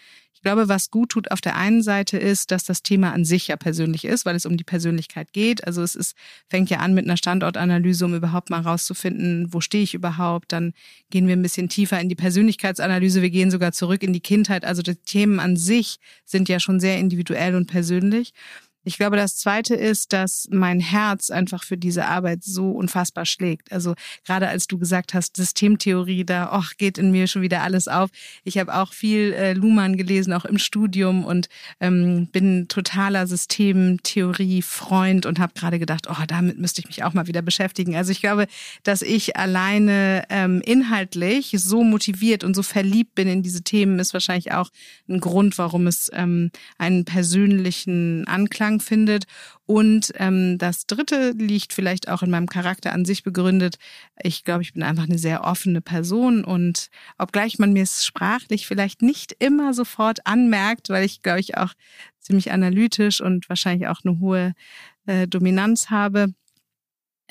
Ich 0.42 0.44
glaube, 0.44 0.68
was 0.68 0.90
gut 0.90 1.10
tut 1.10 1.30
auf 1.30 1.40
der 1.40 1.56
einen 1.56 1.84
Seite 1.84 2.18
ist, 2.18 2.50
dass 2.50 2.64
das 2.64 2.82
Thema 2.82 3.14
an 3.14 3.26
sich 3.26 3.50
ja 3.50 3.58
persönlich 3.58 4.06
ist, 4.06 4.26
weil 4.26 4.36
es 4.36 4.48
um 4.48 4.58
die 4.58 4.64
Persönlichkeit 4.64 5.34
geht. 5.34 5.68
Also 5.68 5.84
es 5.84 5.94
ist, 5.94 6.16
fängt 6.50 6.72
ja 6.72 6.80
an 6.80 6.96
mit 6.96 7.06
einer 7.06 7.16
Standortanalyse, 7.16 8.04
um 8.06 8.16
überhaupt 8.16 8.50
mal 8.50 8.62
rauszufinden, 8.62 9.54
wo 9.54 9.62
stehe 9.62 9.84
ich 9.84 9.94
überhaupt. 9.94 10.52
Dann 10.52 10.74
gehen 11.12 11.28
wir 11.28 11.36
ein 11.36 11.44
bisschen 11.44 11.70
tiefer 11.70 12.02
in 12.02 12.10
die 12.10 12.16
Persönlichkeitsanalyse. 12.16 13.22
Wir 13.22 13.30
gehen 13.30 13.52
sogar 13.52 13.72
zurück 13.72 14.02
in 14.02 14.14
die 14.14 14.20
Kindheit. 14.20 14.66
Also 14.66 14.82
die 14.82 14.96
Themen 14.96 15.40
an 15.40 15.58
sich 15.58 15.98
sind 16.26 16.50
ja 16.50 16.60
schon 16.60 16.80
sehr 16.80 16.98
individuell 16.98 17.54
und 17.54 17.68
persönlich. 17.68 18.34
Ich 18.84 18.98
glaube, 18.98 19.16
das 19.16 19.38
Zweite 19.38 19.76
ist, 19.76 20.12
dass 20.12 20.48
mein 20.50 20.80
Herz 20.80 21.30
einfach 21.30 21.64
für 21.64 21.78
diese 21.78 22.08
Arbeit 22.08 22.44
so 22.44 22.72
unfassbar 22.72 23.28
schlägt. 23.28 23.72
Also 23.72 23.94
gerade 24.26 24.48
als 24.48 24.66
du 24.66 24.80
gesagt 24.80 25.14
hast, 25.14 25.38
Systemtheorie, 25.38 26.26
da 26.26 26.52
och, 26.52 26.78
geht 26.78 26.98
in 26.98 27.12
mir 27.12 27.28
schon 27.28 27.44
wieder 27.44 27.62
alles 27.62 27.88
auf. 27.88 28.10
Ich 28.44 28.58
habe 28.58 28.74
auch 28.74 28.92
viel 28.94 29.34
äh, 29.34 29.54
Luhmann 29.54 29.98
gelesen, 29.98 30.34
auch 30.34 30.46
im 30.46 30.58
Studium 30.58 31.26
und 31.26 31.48
ähm, 31.80 32.28
bin 32.32 32.70
totaler 32.70 33.28
Systemtheorie-Freund 33.28 35.28
und 35.28 35.38
habe 35.38 35.54
gerade 35.54 35.78
gedacht, 35.78 36.08
oh, 36.10 36.16
damit 36.28 36.58
müsste 36.58 36.82
ich 36.82 36.88
mich 36.88 37.04
auch 37.04 37.14
mal 37.14 37.28
wieder 37.28 37.44
beschäftigen. 37.44 37.96
Also 37.96 38.12
ich 38.12 38.22
glaube, 38.22 38.48
dass 38.82 39.04
ich 39.04 39.38
alleine 39.38 40.24
ähm, 40.30 40.60
inhaltlich 40.66 41.54
so 41.58 41.84
motiviert 41.84 42.44
und 42.44 42.56
so 42.56 42.64
verliebt 42.64 43.14
bin 43.14 43.28
in 43.28 43.44
diese 43.44 43.62
Themen, 43.62 44.00
ist 44.00 44.14
wahrscheinlich 44.14 44.54
auch 44.54 44.72
ein 45.08 45.20
Grund, 45.20 45.60
warum 45.60 45.86
es 45.86 46.10
ähm, 46.14 46.50
einen 46.80 47.06
persönlichen 47.06 48.28
Anklang 48.28 48.71
Anklang 48.72 48.80
findet. 48.80 49.26
Und 49.66 50.12
ähm, 50.16 50.58
das 50.58 50.86
Dritte 50.86 51.32
liegt 51.32 51.74
vielleicht 51.74 52.10
auch 52.10 52.24
in 52.24 52.30
meinem 52.30 52.48
Charakter 52.48 52.94
an 52.94 53.06
sich 53.06 53.24
begründet. 53.24 53.78
Ich 54.22 54.44
glaube, 54.44 54.64
ich 54.64 54.74
bin 54.74 54.84
einfach 54.84 55.06
eine 55.06 55.18
sehr 55.18 55.44
offene 55.44 55.82
Person 55.82 56.44
und 56.44 56.90
obgleich 57.18 57.60
man 57.60 57.74
mir 57.74 57.84
es 57.84 58.06
sprachlich 58.06 58.68
vielleicht 58.68 59.02
nicht 59.02 59.36
immer 59.40 59.74
sofort 59.74 60.26
anmerkt, 60.26 60.90
weil 60.90 61.06
ich, 61.06 61.22
glaube 61.22 61.40
ich, 61.40 61.58
auch 61.58 61.74
ziemlich 62.20 62.52
analytisch 62.52 63.22
und 63.22 63.50
wahrscheinlich 63.50 63.88
auch 63.88 64.02
eine 64.04 64.20
hohe 64.20 64.54
äh, 65.06 65.28
Dominanz 65.28 65.90
habe, 65.90 66.34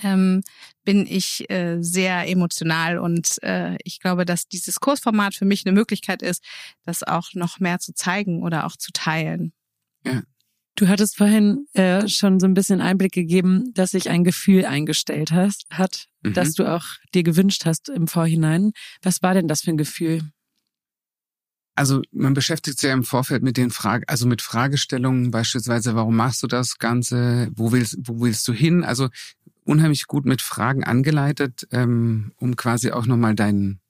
ähm, 0.02 0.42
bin 0.84 1.06
ich 1.06 1.48
äh, 1.50 1.76
sehr 1.82 2.26
emotional 2.26 2.98
und 2.98 3.42
äh, 3.42 3.76
ich 3.84 4.00
glaube, 4.00 4.24
dass 4.24 4.48
dieses 4.48 4.80
Kursformat 4.80 5.34
für 5.34 5.44
mich 5.44 5.66
eine 5.66 5.74
Möglichkeit 5.74 6.22
ist, 6.22 6.42
das 6.84 7.02
auch 7.02 7.34
noch 7.34 7.60
mehr 7.60 7.78
zu 7.80 7.92
zeigen 7.92 8.42
oder 8.42 8.64
auch 8.64 8.76
zu 8.76 8.92
teilen. 8.92 9.52
Ja, 10.06 10.22
Du 10.80 10.88
hattest 10.88 11.18
vorhin 11.18 11.66
äh, 11.74 12.08
schon 12.08 12.40
so 12.40 12.46
ein 12.46 12.54
bisschen 12.54 12.80
Einblick 12.80 13.12
gegeben, 13.12 13.70
dass 13.74 13.90
sich 13.90 14.08
ein 14.08 14.24
Gefühl 14.24 14.64
eingestellt 14.64 15.30
hast, 15.30 15.66
hat, 15.70 16.06
mhm. 16.22 16.32
das 16.32 16.54
du 16.54 16.64
auch 16.64 16.86
dir 17.12 17.22
gewünscht 17.22 17.66
hast 17.66 17.90
im 17.90 18.08
Vorhinein. 18.08 18.72
Was 19.02 19.20
war 19.20 19.34
denn 19.34 19.46
das 19.46 19.60
für 19.60 19.72
ein 19.72 19.76
Gefühl? 19.76 20.22
Also 21.74 22.00
man 22.12 22.32
beschäftigt 22.32 22.78
sich 22.78 22.88
ja 22.88 22.94
im 22.94 23.04
Vorfeld 23.04 23.42
mit 23.42 23.58
den 23.58 23.70
Fragen, 23.70 24.04
also 24.06 24.26
mit 24.26 24.40
Fragestellungen 24.40 25.30
beispielsweise, 25.30 25.96
warum 25.96 26.16
machst 26.16 26.42
du 26.42 26.46
das 26.46 26.78
Ganze, 26.78 27.50
wo 27.54 27.72
willst, 27.72 27.98
wo 28.00 28.22
willst 28.22 28.48
du 28.48 28.54
hin? 28.54 28.82
Also 28.82 29.10
unheimlich 29.64 30.06
gut 30.06 30.24
mit 30.24 30.40
Fragen 30.40 30.82
angeleitet, 30.82 31.68
ähm, 31.72 32.32
um 32.36 32.56
quasi 32.56 32.90
auch 32.90 33.04
nochmal 33.04 33.34
deinen 33.34 33.80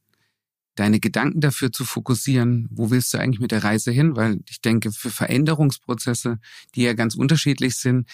deine 0.80 0.98
Gedanken 0.98 1.40
dafür 1.40 1.70
zu 1.70 1.84
fokussieren, 1.84 2.66
wo 2.70 2.90
willst 2.90 3.12
du 3.12 3.18
eigentlich 3.18 3.40
mit 3.40 3.52
der 3.52 3.62
Reise 3.62 3.90
hin? 3.90 4.16
Weil 4.16 4.40
ich 4.48 4.62
denke, 4.62 4.92
für 4.92 5.10
Veränderungsprozesse, 5.10 6.38
die 6.74 6.82
ja 6.82 6.94
ganz 6.94 7.14
unterschiedlich 7.14 7.76
sind, 7.76 8.08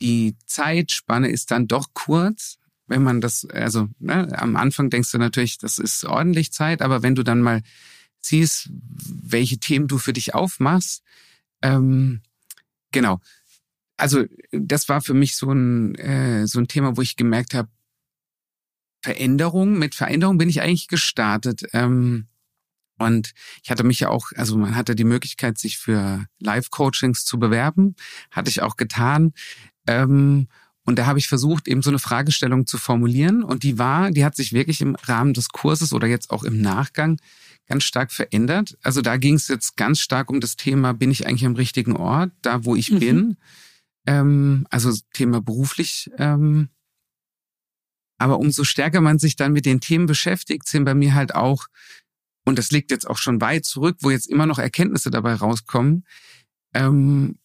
die 0.00 0.34
Zeitspanne 0.46 1.28
ist 1.28 1.50
dann 1.50 1.68
doch 1.68 1.88
kurz. 1.92 2.56
Wenn 2.86 3.02
man 3.02 3.20
das, 3.20 3.44
also 3.44 3.88
ne, 3.98 4.28
am 4.38 4.56
Anfang 4.56 4.88
denkst 4.88 5.10
du 5.10 5.18
natürlich, 5.18 5.58
das 5.58 5.78
ist 5.78 6.04
ordentlich 6.04 6.52
Zeit, 6.52 6.80
aber 6.80 7.02
wenn 7.02 7.14
du 7.14 7.22
dann 7.22 7.42
mal 7.42 7.62
siehst, 8.20 8.70
welche 8.72 9.58
Themen 9.58 9.86
du 9.86 9.98
für 9.98 10.14
dich 10.14 10.34
aufmachst, 10.34 11.02
ähm, 11.60 12.22
genau. 12.92 13.20
Also 13.98 14.24
das 14.52 14.88
war 14.88 15.02
für 15.02 15.14
mich 15.14 15.36
so 15.36 15.50
ein 15.50 15.94
äh, 15.96 16.46
so 16.46 16.60
ein 16.60 16.68
Thema, 16.68 16.96
wo 16.96 17.02
ich 17.02 17.16
gemerkt 17.16 17.54
habe, 17.54 17.68
Veränderung. 19.06 19.78
Mit 19.78 19.94
Veränderung 19.94 20.36
bin 20.36 20.48
ich 20.48 20.62
eigentlich 20.62 20.88
gestartet. 20.88 21.62
Ähm, 21.72 22.26
und 22.98 23.34
ich 23.62 23.70
hatte 23.70 23.84
mich 23.84 24.00
ja 24.00 24.08
auch, 24.08 24.32
also 24.34 24.56
man 24.56 24.74
hatte 24.74 24.96
die 24.96 25.04
Möglichkeit, 25.04 25.58
sich 25.58 25.78
für 25.78 26.26
Live-Coachings 26.40 27.24
zu 27.24 27.38
bewerben. 27.38 27.94
Hatte 28.32 28.50
ich 28.50 28.62
auch 28.62 28.76
getan. 28.76 29.32
Ähm, 29.86 30.48
und 30.82 30.98
da 30.98 31.06
habe 31.06 31.20
ich 31.20 31.28
versucht, 31.28 31.68
eben 31.68 31.82
so 31.82 31.90
eine 31.90 32.00
Fragestellung 32.00 32.66
zu 32.66 32.78
formulieren. 32.78 33.44
Und 33.44 33.62
die 33.62 33.78
war, 33.78 34.10
die 34.10 34.24
hat 34.24 34.34
sich 34.34 34.52
wirklich 34.52 34.80
im 34.80 34.96
Rahmen 34.96 35.34
des 35.34 35.50
Kurses 35.50 35.92
oder 35.92 36.08
jetzt 36.08 36.30
auch 36.30 36.42
im 36.42 36.60
Nachgang 36.60 37.18
ganz 37.68 37.84
stark 37.84 38.10
verändert. 38.10 38.76
Also 38.82 39.02
da 39.02 39.18
ging 39.18 39.34
es 39.34 39.46
jetzt 39.46 39.76
ganz 39.76 40.00
stark 40.00 40.30
um 40.30 40.40
das 40.40 40.56
Thema, 40.56 40.94
bin 40.94 41.12
ich 41.12 41.28
eigentlich 41.28 41.46
am 41.46 41.54
richtigen 41.54 41.96
Ort, 41.96 42.32
da 42.42 42.64
wo 42.64 42.74
ich 42.74 42.90
mhm. 42.90 42.98
bin. 42.98 43.36
Ähm, 44.06 44.66
also 44.70 44.92
Thema 45.12 45.40
beruflich 45.40 46.10
ähm, 46.18 46.70
aber 48.18 48.38
umso 48.38 48.64
stärker 48.64 49.00
man 49.00 49.18
sich 49.18 49.36
dann 49.36 49.52
mit 49.52 49.66
den 49.66 49.80
Themen 49.80 50.06
beschäftigt, 50.06 50.68
sind 50.68 50.84
bei 50.84 50.94
mir 50.94 51.14
halt 51.14 51.34
auch, 51.34 51.66
und 52.44 52.58
das 52.58 52.70
liegt 52.70 52.90
jetzt 52.90 53.08
auch 53.08 53.18
schon 53.18 53.40
weit 53.40 53.64
zurück, 53.64 53.98
wo 54.00 54.10
jetzt 54.10 54.28
immer 54.28 54.46
noch 54.46 54.58
Erkenntnisse 54.58 55.10
dabei 55.10 55.34
rauskommen, 55.34 56.04
ähm, 56.74 57.38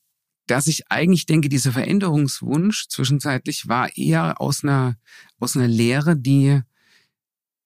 dass 0.47 0.67
ich 0.67 0.91
eigentlich 0.91 1.25
denke, 1.25 1.49
dieser 1.49 1.71
Veränderungswunsch 1.71 2.87
zwischenzeitlich 2.87 3.67
war 3.67 3.95
eher 3.97 4.41
aus 4.41 4.63
einer, 4.63 4.97
aus 5.39 5.55
einer 5.55 5.67
Lehre, 5.67 6.17
die, 6.17 6.61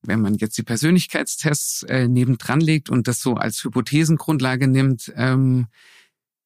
wenn 0.03 0.21
man 0.21 0.35
jetzt 0.35 0.57
die 0.57 0.63
Persönlichkeitstests 0.63 1.83
äh, 1.83 2.07
nebendran 2.07 2.61
legt 2.61 2.89
und 2.89 3.07
das 3.07 3.21
so 3.21 3.35
als 3.35 3.63
Hypothesengrundlage 3.63 4.67
nimmt, 4.67 5.11
ähm, 5.15 5.67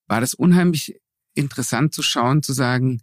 war 0.08 0.22
das 0.22 0.34
unheimlich 0.34 1.00
interessant 1.36 1.94
zu 1.94 2.02
schauen, 2.02 2.42
zu 2.42 2.54
sagen, 2.54 3.02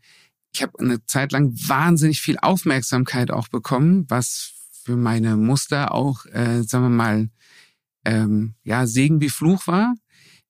ich 0.56 0.62
habe 0.62 0.78
eine 0.78 1.04
Zeit 1.04 1.32
lang 1.32 1.52
wahnsinnig 1.54 2.22
viel 2.22 2.38
Aufmerksamkeit 2.38 3.30
auch 3.30 3.48
bekommen, 3.48 4.06
was 4.08 4.52
für 4.84 4.96
meine 4.96 5.36
Muster 5.36 5.92
auch, 5.92 6.24
äh, 6.26 6.62
sagen 6.62 6.84
wir 6.84 6.88
mal, 6.88 7.28
ähm, 8.06 8.54
ja, 8.64 8.86
Segen 8.86 9.20
wie 9.20 9.28
Fluch 9.28 9.66
war, 9.66 9.94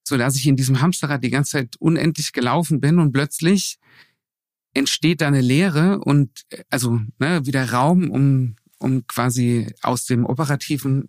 so 0.04 0.16
dass 0.16 0.36
ich 0.36 0.46
in 0.46 0.54
diesem 0.54 0.80
Hamsterrad 0.80 1.24
die 1.24 1.30
ganze 1.30 1.52
Zeit 1.52 1.76
unendlich 1.80 2.32
gelaufen 2.32 2.80
bin 2.80 3.00
und 3.00 3.12
plötzlich 3.12 3.78
entsteht 4.74 5.22
da 5.22 5.26
eine 5.26 5.40
Leere 5.40 5.98
und 5.98 6.44
äh, 6.50 6.62
also 6.70 7.00
ne, 7.18 7.44
wieder 7.44 7.68
Raum, 7.72 8.08
um, 8.08 8.54
um 8.78 9.06
quasi 9.08 9.74
aus 9.82 10.04
dem 10.04 10.24
operativen 10.24 11.08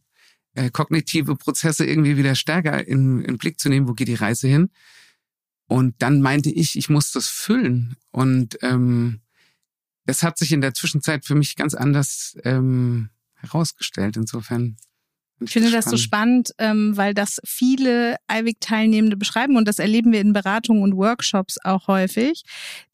äh, 0.55 0.71
kognitive 0.71 1.35
Prozesse 1.35 1.85
irgendwie 1.85 2.17
wieder 2.17 2.33
stärker 2.33 2.87
in, 2.87 3.21
in 3.21 3.37
Blick 3.37 3.59
zu 3.59 3.69
nehmen, 3.69 3.87
wo 3.87 3.93
geht 3.93 4.07
die 4.07 4.15
Reise 4.15 4.47
hin. 4.47 4.71
Und 5.67 5.95
dann 6.01 6.21
meinte 6.21 6.49
ich, 6.49 6.77
ich 6.77 6.89
muss 6.89 7.11
das 7.11 7.27
füllen. 7.27 7.97
Und 8.11 8.57
ähm, 8.61 9.21
das 10.05 10.23
hat 10.23 10.37
sich 10.37 10.53
in 10.53 10.61
der 10.61 10.73
Zwischenzeit 10.73 11.25
für 11.25 11.35
mich 11.35 11.55
ganz 11.55 11.73
anders 11.73 12.37
ähm, 12.43 13.09
herausgestellt. 13.35 14.15
Insofern 14.15 14.77
ich 15.39 15.51
finde 15.51 15.69
das 15.69 15.85
so 15.85 15.97
spannend, 15.97 16.51
ähm, 16.57 16.97
weil 16.97 17.13
das 17.13 17.39
viele 17.45 18.15
Eiwig-Teilnehmende 18.27 19.17
beschreiben 19.17 19.55
und 19.55 19.67
das 19.67 19.77
erleben 19.77 20.11
wir 20.11 20.19
in 20.19 20.33
Beratungen 20.33 20.81
und 20.81 20.97
Workshops 20.97 21.59
auch 21.63 21.87
häufig, 21.87 22.43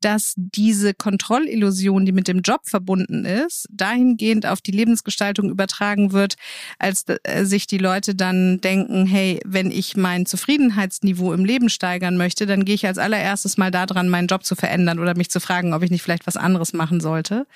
dass 0.01 0.34
diese 0.36 0.93
Kontrollillusion, 0.93 2.06
die 2.06 2.12
mit 2.12 2.27
dem 2.27 2.41
Job 2.41 2.62
verbunden 2.65 3.23
ist, 3.23 3.67
dahingehend 3.71 4.45
auf 4.45 4.60
die 4.60 4.71
Lebensgestaltung 4.71 5.49
übertragen 5.49 6.12
wird, 6.12 6.36
als 6.79 7.06
äh, 7.23 7.45
sich 7.45 7.65
die 7.65 7.77
Leute 7.77 8.13
dann 8.13 8.60
denken, 8.60 9.06
hey, 9.06 9.39
wenn 9.45 9.71
ich 9.71 9.95
mein 9.95 10.25
Zufriedenheitsniveau 10.25 11.32
im 11.32 11.45
Leben 11.45 11.69
steigern 11.69 12.17
möchte, 12.17 12.45
dann 12.45 12.65
gehe 12.65 12.75
ich 12.75 12.86
als 12.86 12.97
allererstes 12.97 13.56
mal 13.56 13.71
daran, 13.71 14.10
meinen 14.10 14.27
Job 14.27 14.43
zu 14.43 14.56
verändern 14.56 14.99
oder 14.99 15.15
mich 15.15 15.29
zu 15.29 15.39
fragen, 15.39 15.73
ob 15.73 15.82
ich 15.82 15.91
nicht 15.91 16.03
vielleicht 16.03 16.27
was 16.27 16.36
anderes 16.36 16.73
machen 16.73 16.99
sollte. 16.99 17.47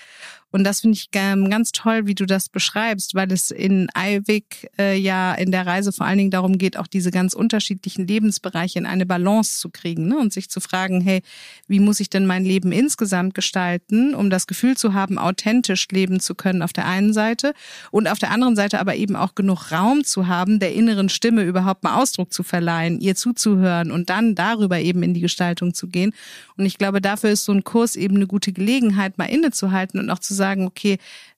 Und 0.51 0.63
das 0.63 0.79
finde 0.79 0.97
ich 0.97 1.11
ganz 1.11 1.71
toll, 1.73 2.07
wie 2.07 2.15
du 2.15 2.25
das 2.25 2.47
beschreibst, 2.47 3.15
weil 3.15 3.31
es 3.31 3.51
in 3.51 3.89
Eiwig 3.93 4.69
äh, 4.79 4.97
ja 4.97 5.33
in 5.33 5.51
der 5.51 5.67
Reise 5.67 5.91
vor 5.91 6.05
allen 6.05 6.17
Dingen 6.17 6.31
darum 6.31 6.57
geht, 6.57 6.77
auch 6.77 6.87
diese 6.87 7.11
ganz 7.11 7.33
unterschiedlichen 7.33 8.07
Lebensbereiche 8.07 8.79
in 8.79 8.85
eine 8.85 9.05
Balance 9.05 9.59
zu 9.59 9.69
kriegen 9.69 10.07
ne? 10.07 10.17
und 10.17 10.31
sich 10.31 10.49
zu 10.49 10.59
fragen, 10.61 11.01
hey, 11.01 11.21
wie 11.67 11.79
muss 11.79 11.99
ich 11.99 12.09
denn 12.09 12.25
mein 12.25 12.45
Leben 12.45 12.71
insgesamt 12.71 13.33
gestalten, 13.33 14.15
um 14.15 14.29
das 14.29 14.47
Gefühl 14.47 14.77
zu 14.77 14.93
haben, 14.93 15.17
authentisch 15.17 15.85
leben 15.91 16.19
zu 16.21 16.33
können 16.33 16.61
auf 16.61 16.73
der 16.73 16.87
einen 16.87 17.13
Seite 17.13 17.53
und 17.91 18.07
auf 18.07 18.19
der 18.19 18.31
anderen 18.31 18.55
Seite 18.55 18.79
aber 18.79 18.95
eben 18.95 19.17
auch 19.17 19.35
genug 19.35 19.71
Raum 19.71 20.05
zu 20.05 20.27
haben, 20.27 20.59
der 20.59 20.73
inneren 20.73 21.09
Stimme 21.09 21.43
überhaupt 21.43 21.83
mal 21.83 22.01
Ausdruck 22.01 22.31
zu 22.31 22.43
verleihen, 22.43 23.01
ihr 23.01 23.15
zuzuhören 23.15 23.91
und 23.91 24.09
dann 24.09 24.33
darüber 24.33 24.79
eben 24.79 25.03
in 25.03 25.13
die 25.13 25.21
Gestaltung 25.21 25.73
zu 25.73 25.87
gehen. 25.87 26.13
Und 26.55 26.65
ich 26.65 26.77
glaube, 26.77 27.01
dafür 27.01 27.31
ist 27.31 27.45
so 27.45 27.51
ein 27.51 27.63
Kurs 27.63 27.95
eben 27.95 28.15
eine 28.15 28.27
gute 28.27 28.53
Gelegenheit, 28.53 29.17
mal 29.17 29.25
innezuhalten 29.25 29.99
und 29.99 30.09
auch 30.09 30.19
zu 30.19 30.33
sagen, 30.33 30.46
okay, 30.55 30.97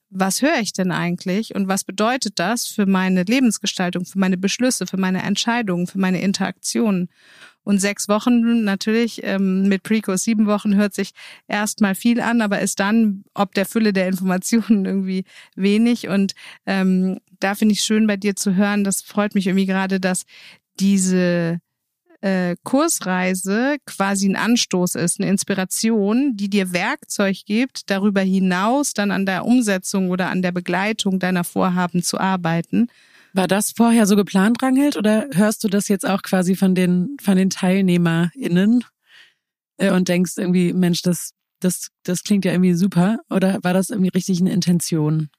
was 0.10 0.42
höre 0.42 0.60
ich 0.60 0.74
denn 0.74 0.92
eigentlich 0.92 1.54
und 1.56 1.68
was 1.68 1.84
bedeutet 1.84 2.40
das 2.40 2.66
für 2.66 2.88
meine 2.88 3.24
Lebensgestaltung, 3.24 4.06
für 4.06 4.18
meine 4.18 4.38
Beschlüsse, 4.38 4.88
für 4.88 4.98
meine 4.98 5.22
Entscheidungen, 5.22 5.88
für 5.88 6.00
meine 6.00 6.22
Interaktionen? 6.22 7.10
Und 7.64 7.80
sechs 7.80 8.08
Wochen 8.08 8.64
natürlich, 8.64 9.22
ähm, 9.24 9.68
mit 9.68 9.84
Precos 9.84 10.24
sieben 10.24 10.48
Wochen 10.48 10.76
hört 10.76 10.96
sich 10.96 11.12
erstmal 11.48 11.94
viel 11.94 12.20
an, 12.20 12.42
aber 12.42 12.62
ist 12.62 12.80
dann, 12.80 13.24
ob 13.36 13.54
der 13.54 13.66
Fülle 13.68 13.94
der 13.94 14.08
Informationen 14.08 14.86
irgendwie 14.88 15.26
wenig. 15.56 16.08
Und 16.08 16.34
ähm, 16.66 17.20
da 17.40 17.54
finde 17.54 17.74
ich 17.74 17.82
schön 17.82 18.08
bei 18.08 18.18
dir 18.18 18.36
zu 18.36 18.56
hören, 18.56 18.84
das 18.84 19.04
freut 19.04 19.36
mich 19.36 19.46
irgendwie 19.46 19.68
gerade, 19.68 20.00
dass 20.00 20.26
diese 20.80 21.60
äh, 22.22 22.56
Kursreise 22.64 23.78
quasi 23.86 24.28
ein 24.28 24.36
Anstoß 24.36 24.96
ist, 24.96 25.20
eine 25.20 25.30
Inspiration, 25.30 26.36
die 26.36 26.50
dir 26.50 26.74
Werkzeug 26.74 27.38
gibt, 27.46 27.90
darüber 27.90 28.22
hinaus 28.22 28.94
dann 28.94 29.12
an 29.12 29.26
der 29.26 29.46
Umsetzung 29.46 30.10
oder 30.10 30.30
an 30.30 30.42
der 30.42 30.52
Begleitung 30.52 31.20
deiner 31.20 31.44
Vorhaben 31.44 32.04
zu 32.04 32.20
arbeiten. 32.20 32.88
War 33.34 33.48
das 33.48 33.72
vorher 33.72 34.06
so 34.06 34.16
geplant, 34.16 34.62
Rangelt, 34.62 34.98
oder 34.98 35.28
hörst 35.34 35.64
du 35.64 35.68
das 35.68 35.88
jetzt 35.88 36.08
auch 36.08 36.22
quasi 36.24 36.56
von 36.56 36.76
den, 36.76 37.16
von 37.22 37.38
den 37.38 37.50
TeilnehmerInnen 37.50 38.84
äh, 39.78 39.92
und 39.92 40.08
denkst 40.08 40.34
irgendwie, 40.38 40.74
Mensch, 40.74 41.04
das, 41.04 41.32
das, 41.60 41.90
das 42.04 42.24
klingt 42.24 42.46
ja 42.46 42.52
irgendwie 42.52 42.74
super? 42.74 43.20
Oder 43.30 43.60
war 43.62 43.74
das 43.74 43.92
irgendwie 43.92 44.10
richtig 44.10 44.42
eine 44.42 44.52
Intention? 44.52 45.30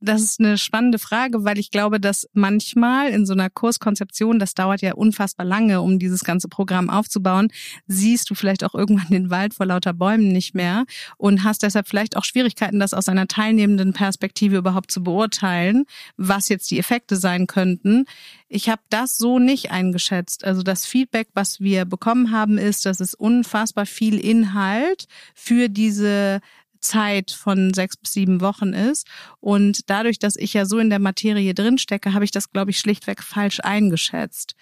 Das 0.00 0.22
ist 0.22 0.38
eine 0.38 0.58
spannende 0.58 1.00
Frage, 1.00 1.44
weil 1.44 1.58
ich 1.58 1.72
glaube, 1.72 1.98
dass 1.98 2.28
manchmal 2.32 3.10
in 3.10 3.26
so 3.26 3.32
einer 3.32 3.50
Kurskonzeption, 3.50 4.38
das 4.38 4.54
dauert 4.54 4.80
ja 4.80 4.94
unfassbar 4.94 5.44
lange, 5.44 5.80
um 5.80 5.98
dieses 5.98 6.22
ganze 6.22 6.46
Programm 6.46 6.88
aufzubauen, 6.88 7.48
siehst 7.88 8.30
du 8.30 8.36
vielleicht 8.36 8.62
auch 8.62 8.76
irgendwann 8.76 9.08
den 9.10 9.30
Wald 9.30 9.54
vor 9.54 9.66
lauter 9.66 9.92
Bäumen 9.94 10.28
nicht 10.28 10.54
mehr 10.54 10.84
und 11.16 11.42
hast 11.42 11.64
deshalb 11.64 11.88
vielleicht 11.88 12.16
auch 12.16 12.24
Schwierigkeiten, 12.24 12.78
das 12.78 12.94
aus 12.94 13.08
einer 13.08 13.26
teilnehmenden 13.26 13.92
Perspektive 13.92 14.58
überhaupt 14.58 14.92
zu 14.92 15.02
beurteilen, 15.02 15.84
was 16.16 16.48
jetzt 16.48 16.70
die 16.70 16.78
Effekte 16.78 17.16
sein 17.16 17.48
könnten. 17.48 18.04
Ich 18.48 18.68
habe 18.68 18.82
das 18.90 19.18
so 19.18 19.40
nicht 19.40 19.72
eingeschätzt. 19.72 20.44
Also 20.44 20.62
das 20.62 20.86
Feedback, 20.86 21.28
was 21.34 21.58
wir 21.58 21.84
bekommen 21.84 22.30
haben, 22.30 22.56
ist, 22.56 22.86
dass 22.86 23.00
es 23.00 23.14
unfassbar 23.14 23.84
viel 23.84 24.18
Inhalt 24.18 25.06
für 25.34 25.68
diese 25.68 26.40
Zeit 26.80 27.30
von 27.30 27.74
sechs 27.74 27.96
bis 27.96 28.12
sieben 28.12 28.40
Wochen 28.40 28.72
ist. 28.72 29.06
Und 29.40 29.90
dadurch, 29.90 30.18
dass 30.18 30.36
ich 30.36 30.54
ja 30.54 30.64
so 30.64 30.78
in 30.78 30.90
der 30.90 30.98
Materie 30.98 31.54
drinstecke, 31.54 32.14
habe 32.14 32.24
ich 32.24 32.30
das, 32.30 32.50
glaube 32.50 32.70
ich, 32.70 32.78
schlichtweg 32.78 33.22
falsch 33.22 33.60
eingeschätzt. 33.60 34.54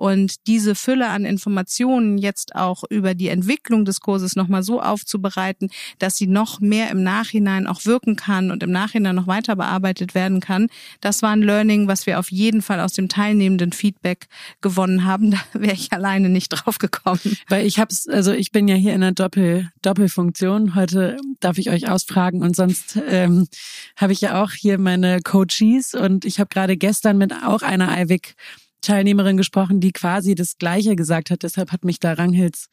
Und 0.00 0.46
diese 0.46 0.74
Fülle 0.74 1.10
an 1.10 1.26
Informationen 1.26 2.16
jetzt 2.16 2.54
auch 2.54 2.84
über 2.88 3.14
die 3.14 3.28
Entwicklung 3.28 3.84
des 3.84 4.00
Kurses 4.00 4.34
nochmal 4.34 4.62
so 4.62 4.80
aufzubereiten, 4.80 5.68
dass 5.98 6.16
sie 6.16 6.26
noch 6.26 6.58
mehr 6.58 6.90
im 6.90 7.02
Nachhinein 7.02 7.66
auch 7.66 7.84
wirken 7.84 8.16
kann 8.16 8.50
und 8.50 8.62
im 8.62 8.70
Nachhinein 8.70 9.14
noch 9.14 9.26
weiter 9.26 9.56
bearbeitet 9.56 10.14
werden 10.14 10.40
kann, 10.40 10.68
das 11.02 11.20
war 11.20 11.32
ein 11.32 11.42
Learning, 11.42 11.86
was 11.86 12.06
wir 12.06 12.18
auf 12.18 12.32
jeden 12.32 12.62
Fall 12.62 12.80
aus 12.80 12.94
dem 12.94 13.10
teilnehmenden 13.10 13.72
Feedback 13.72 14.28
gewonnen 14.62 15.04
haben. 15.04 15.32
Da 15.52 15.60
wäre 15.60 15.74
ich 15.74 15.92
alleine 15.92 16.28
nicht 16.28 16.48
drauf 16.48 16.78
gekommen. 16.78 17.20
Weil 17.48 17.66
ich 17.66 17.78
hab's, 17.78 18.08
also 18.08 18.32
ich 18.32 18.52
bin 18.52 18.68
ja 18.68 18.76
hier 18.76 18.94
in 18.94 19.02
einer 19.02 19.12
Doppel, 19.12 19.70
Doppelfunktion. 19.82 20.74
Heute 20.74 21.18
darf 21.40 21.58
ich 21.58 21.70
euch 21.70 21.90
ausfragen 21.90 22.42
und 22.42 22.56
sonst 22.56 22.98
ähm, 23.08 23.48
habe 23.96 24.12
ich 24.12 24.20
ja 24.22 24.42
auch 24.42 24.52
hier 24.52 24.78
meine 24.78 25.20
Coaches 25.20 25.94
und 25.94 26.24
ich 26.24 26.40
habe 26.40 26.48
gerade 26.48 26.76
gestern 26.76 27.18
mit 27.18 27.34
auch 27.44 27.62
einer 27.62 28.00
IWIC 28.00 28.34
Teilnehmerin 28.80 29.36
gesprochen, 29.36 29.80
die 29.80 29.92
quasi 29.92 30.34
das 30.34 30.56
Gleiche 30.58 30.96
gesagt 30.96 31.30
hat. 31.30 31.42
Deshalb 31.42 31.72
hat 31.72 31.84
mich 31.84 31.98
da 31.98 32.12
Ranghils 32.12 32.68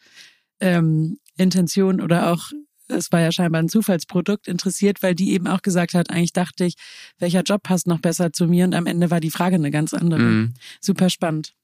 ähm, 0.60 1.20
Intention 1.38 2.02
oder 2.02 2.32
auch 2.32 2.52
es 2.90 3.12
war 3.12 3.20
ja 3.20 3.34
scheinbar 3.34 3.62
ein 3.62 3.68
Zufallsprodukt, 3.68 4.48
interessiert, 4.48 5.04
weil 5.04 5.14
die 5.14 5.34
eben 5.34 5.48
auch 5.48 5.62
gesagt 5.62 5.94
hat, 5.94 6.10
eigentlich 6.10 6.32
dachte 6.32 6.64
ich, 6.64 6.76
welcher 7.20 7.42
Job 7.42 7.64
passt 7.64 7.86
noch 7.86 8.00
besser 8.00 8.32
zu 8.32 8.48
mir 8.48 8.64
und 8.64 8.74
am 8.74 8.86
Ende 8.86 9.12
war 9.12 9.20
die 9.20 9.30
Frage 9.30 9.56
eine 9.56 9.72
ganz 9.72 9.94
andere. 9.94 10.22
Mhm. 10.22 10.54
Super 10.80 11.10
spannend 11.10 11.57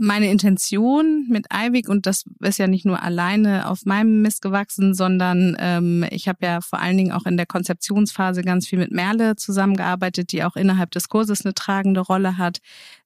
meine 0.00 0.30
Intention 0.30 1.26
mit 1.28 1.46
Eivik, 1.50 1.88
und 1.88 2.06
das 2.06 2.24
ist 2.40 2.58
ja 2.58 2.66
nicht 2.66 2.86
nur 2.86 3.02
alleine 3.02 3.68
auf 3.68 3.84
meinem 3.84 4.22
Mist 4.22 4.40
gewachsen, 4.40 4.94
sondern 4.94 5.56
ähm, 5.60 6.04
ich 6.10 6.26
habe 6.26 6.38
ja 6.44 6.60
vor 6.60 6.80
allen 6.80 6.96
Dingen 6.96 7.12
auch 7.12 7.26
in 7.26 7.36
der 7.36 7.46
Konzeptionsphase 7.46 8.42
ganz 8.42 8.66
viel 8.66 8.78
mit 8.78 8.92
Merle 8.92 9.36
zusammengearbeitet, 9.36 10.32
die 10.32 10.42
auch 10.42 10.56
innerhalb 10.56 10.90
des 10.90 11.08
Kurses 11.08 11.44
eine 11.44 11.54
tragende 11.54 12.00
Rolle 12.00 12.38
hat. 12.38 12.58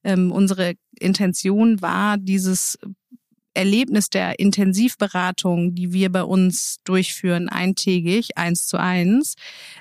Ähm, 0.03 0.31
unsere 0.31 0.75
Intention 0.97 1.81
war, 1.81 2.17
dieses 2.17 2.79
Erlebnis 3.55 4.09
der 4.09 4.39
Intensivberatung, 4.39 5.75
die 5.75 5.93
wir 5.93 6.11
bei 6.11 6.23
uns 6.23 6.77
durchführen, 6.83 7.49
eintägig, 7.49 8.37
eins 8.37 8.67
zu 8.67 8.77
eins, 8.77 9.35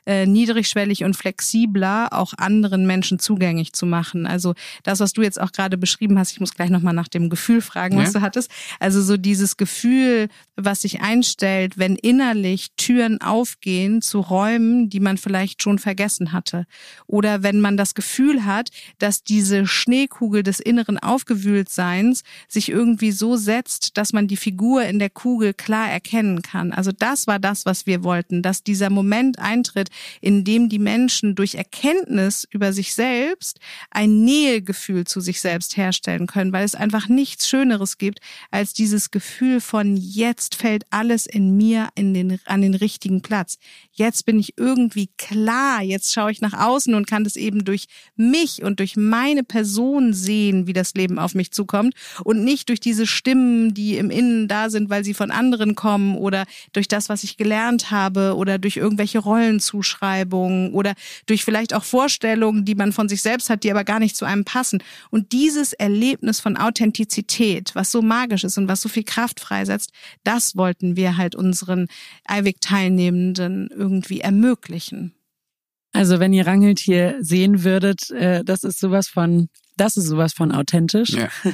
äh, 0.06 0.26
niedrigschwellig 0.26 1.04
und 1.04 1.16
flexibler 1.16 2.08
auch 2.12 2.34
anderen 2.36 2.86
Menschen 2.86 3.18
zugänglich 3.18 3.72
zu 3.72 3.86
machen. 3.86 4.26
Also 4.26 4.54
das, 4.82 5.00
was 5.00 5.12
du 5.12 5.22
jetzt 5.22 5.40
auch 5.40 5.52
gerade 5.52 5.76
beschrieben 5.76 6.18
hast, 6.18 6.32
ich 6.32 6.40
muss 6.40 6.54
gleich 6.54 6.70
nochmal 6.70 6.94
nach 6.94 7.08
dem 7.08 7.30
Gefühl 7.30 7.60
fragen, 7.60 7.96
was 7.96 8.12
ja. 8.12 8.20
du 8.20 8.22
hattest. 8.22 8.50
Also 8.78 9.02
so 9.02 9.16
dieses 9.16 9.56
Gefühl, 9.56 10.28
was 10.56 10.82
sich 10.82 11.00
einstellt, 11.00 11.78
wenn 11.78 11.96
innerlich 11.96 12.68
Türen 12.76 13.20
aufgehen 13.20 14.02
zu 14.02 14.20
Räumen, 14.20 14.88
die 14.88 15.00
man 15.00 15.18
vielleicht 15.18 15.62
schon 15.62 15.78
vergessen 15.78 16.32
hatte. 16.32 16.66
Oder 17.06 17.42
wenn 17.42 17.60
man 17.60 17.76
das 17.76 17.94
Gefühl 17.94 18.44
hat, 18.44 18.70
dass 18.98 19.24
diese 19.24 19.66
Schneekugel 19.66 20.42
des 20.42 20.60
inneren 20.60 20.98
Aufgewühltseins 20.98 22.22
sich 22.48 22.68
irgendwie 22.68 23.10
so 23.10 23.36
setzt, 23.36 23.63
gesetzt, 23.64 23.96
dass 23.96 24.12
man 24.12 24.28
die 24.28 24.36
Figur 24.36 24.84
in 24.84 24.98
der 24.98 25.10
Kugel 25.10 25.54
klar 25.54 25.90
erkennen 25.90 26.42
kann. 26.42 26.72
Also 26.72 26.92
das 26.92 27.26
war 27.26 27.38
das, 27.38 27.66
was 27.66 27.86
wir 27.86 28.04
wollten, 28.04 28.42
dass 28.42 28.62
dieser 28.62 28.90
Moment 28.90 29.38
eintritt, 29.38 29.90
in 30.20 30.44
dem 30.44 30.68
die 30.68 30.78
Menschen 30.78 31.34
durch 31.34 31.54
Erkenntnis 31.54 32.46
über 32.50 32.72
sich 32.72 32.94
selbst 32.94 33.58
ein 33.90 34.24
Nähegefühl 34.24 35.06
zu 35.06 35.20
sich 35.20 35.40
selbst 35.40 35.76
herstellen 35.76 36.26
können, 36.26 36.52
weil 36.52 36.64
es 36.64 36.74
einfach 36.74 37.08
nichts 37.08 37.48
Schöneres 37.48 37.98
gibt 37.98 38.20
als 38.50 38.72
dieses 38.72 39.10
Gefühl 39.10 39.60
von 39.60 39.96
jetzt 39.96 40.54
fällt 40.54 40.84
alles 40.90 41.26
in 41.26 41.56
mir 41.56 41.88
in 41.94 42.14
den, 42.14 42.38
an 42.44 42.62
den 42.62 42.74
richtigen 42.74 43.22
Platz. 43.22 43.58
Jetzt 43.92 44.26
bin 44.26 44.38
ich 44.38 44.54
irgendwie 44.58 45.08
klar. 45.16 45.82
Jetzt 45.82 46.12
schaue 46.12 46.32
ich 46.32 46.40
nach 46.40 46.54
außen 46.54 46.94
und 46.94 47.06
kann 47.06 47.24
das 47.24 47.36
eben 47.36 47.64
durch 47.64 47.86
mich 48.16 48.62
und 48.62 48.80
durch 48.80 48.96
meine 48.96 49.44
Person 49.44 50.12
sehen, 50.12 50.66
wie 50.66 50.72
das 50.72 50.94
Leben 50.94 51.18
auf 51.18 51.34
mich 51.34 51.52
zukommt 51.52 51.94
und 52.24 52.44
nicht 52.44 52.68
durch 52.68 52.80
diese 52.80 53.06
Stimmen 53.06 53.53
Stimmen, 53.54 53.74
die 53.74 53.96
im 53.96 54.10
Innen 54.10 54.48
da 54.48 54.70
sind, 54.70 54.90
weil 54.90 55.04
sie 55.04 55.14
von 55.14 55.30
anderen 55.30 55.74
kommen 55.74 56.16
oder 56.16 56.44
durch 56.72 56.88
das, 56.88 57.08
was 57.08 57.24
ich 57.24 57.36
gelernt 57.36 57.90
habe 57.90 58.34
oder 58.36 58.58
durch 58.58 58.76
irgendwelche 58.76 59.18
Rollenzuschreibungen 59.18 60.72
oder 60.72 60.94
durch 61.26 61.44
vielleicht 61.44 61.74
auch 61.74 61.84
Vorstellungen, 61.84 62.64
die 62.64 62.74
man 62.74 62.92
von 62.92 63.08
sich 63.08 63.22
selbst 63.22 63.50
hat, 63.50 63.62
die 63.62 63.70
aber 63.70 63.84
gar 63.84 64.00
nicht 64.00 64.16
zu 64.16 64.24
einem 64.24 64.44
passen. 64.44 64.82
Und 65.10 65.32
dieses 65.32 65.72
Erlebnis 65.72 66.40
von 66.40 66.56
Authentizität, 66.56 67.74
was 67.74 67.90
so 67.90 68.02
magisch 68.02 68.44
ist 68.44 68.58
und 68.58 68.68
was 68.68 68.82
so 68.82 68.88
viel 68.88 69.04
Kraft 69.04 69.40
freisetzt, 69.40 69.92
das 70.24 70.56
wollten 70.56 70.96
wir 70.96 71.16
halt 71.16 71.34
unseren 71.34 71.86
Eiwig-Teilnehmenden 72.26 73.68
irgendwie 73.68 74.20
ermöglichen. 74.20 75.14
Also 75.92 76.18
wenn 76.18 76.32
ihr 76.32 76.46
Rangelt 76.46 76.80
hier 76.80 77.18
sehen 77.20 77.62
würdet, 77.62 78.10
äh, 78.10 78.42
das 78.44 78.64
ist 78.64 78.80
sowas 78.80 79.06
von 79.06 79.48
das 79.76 79.96
ist 79.96 80.06
sowas 80.06 80.32
von 80.32 80.52
authentisch. 80.52 81.10
Ja. 81.10 81.28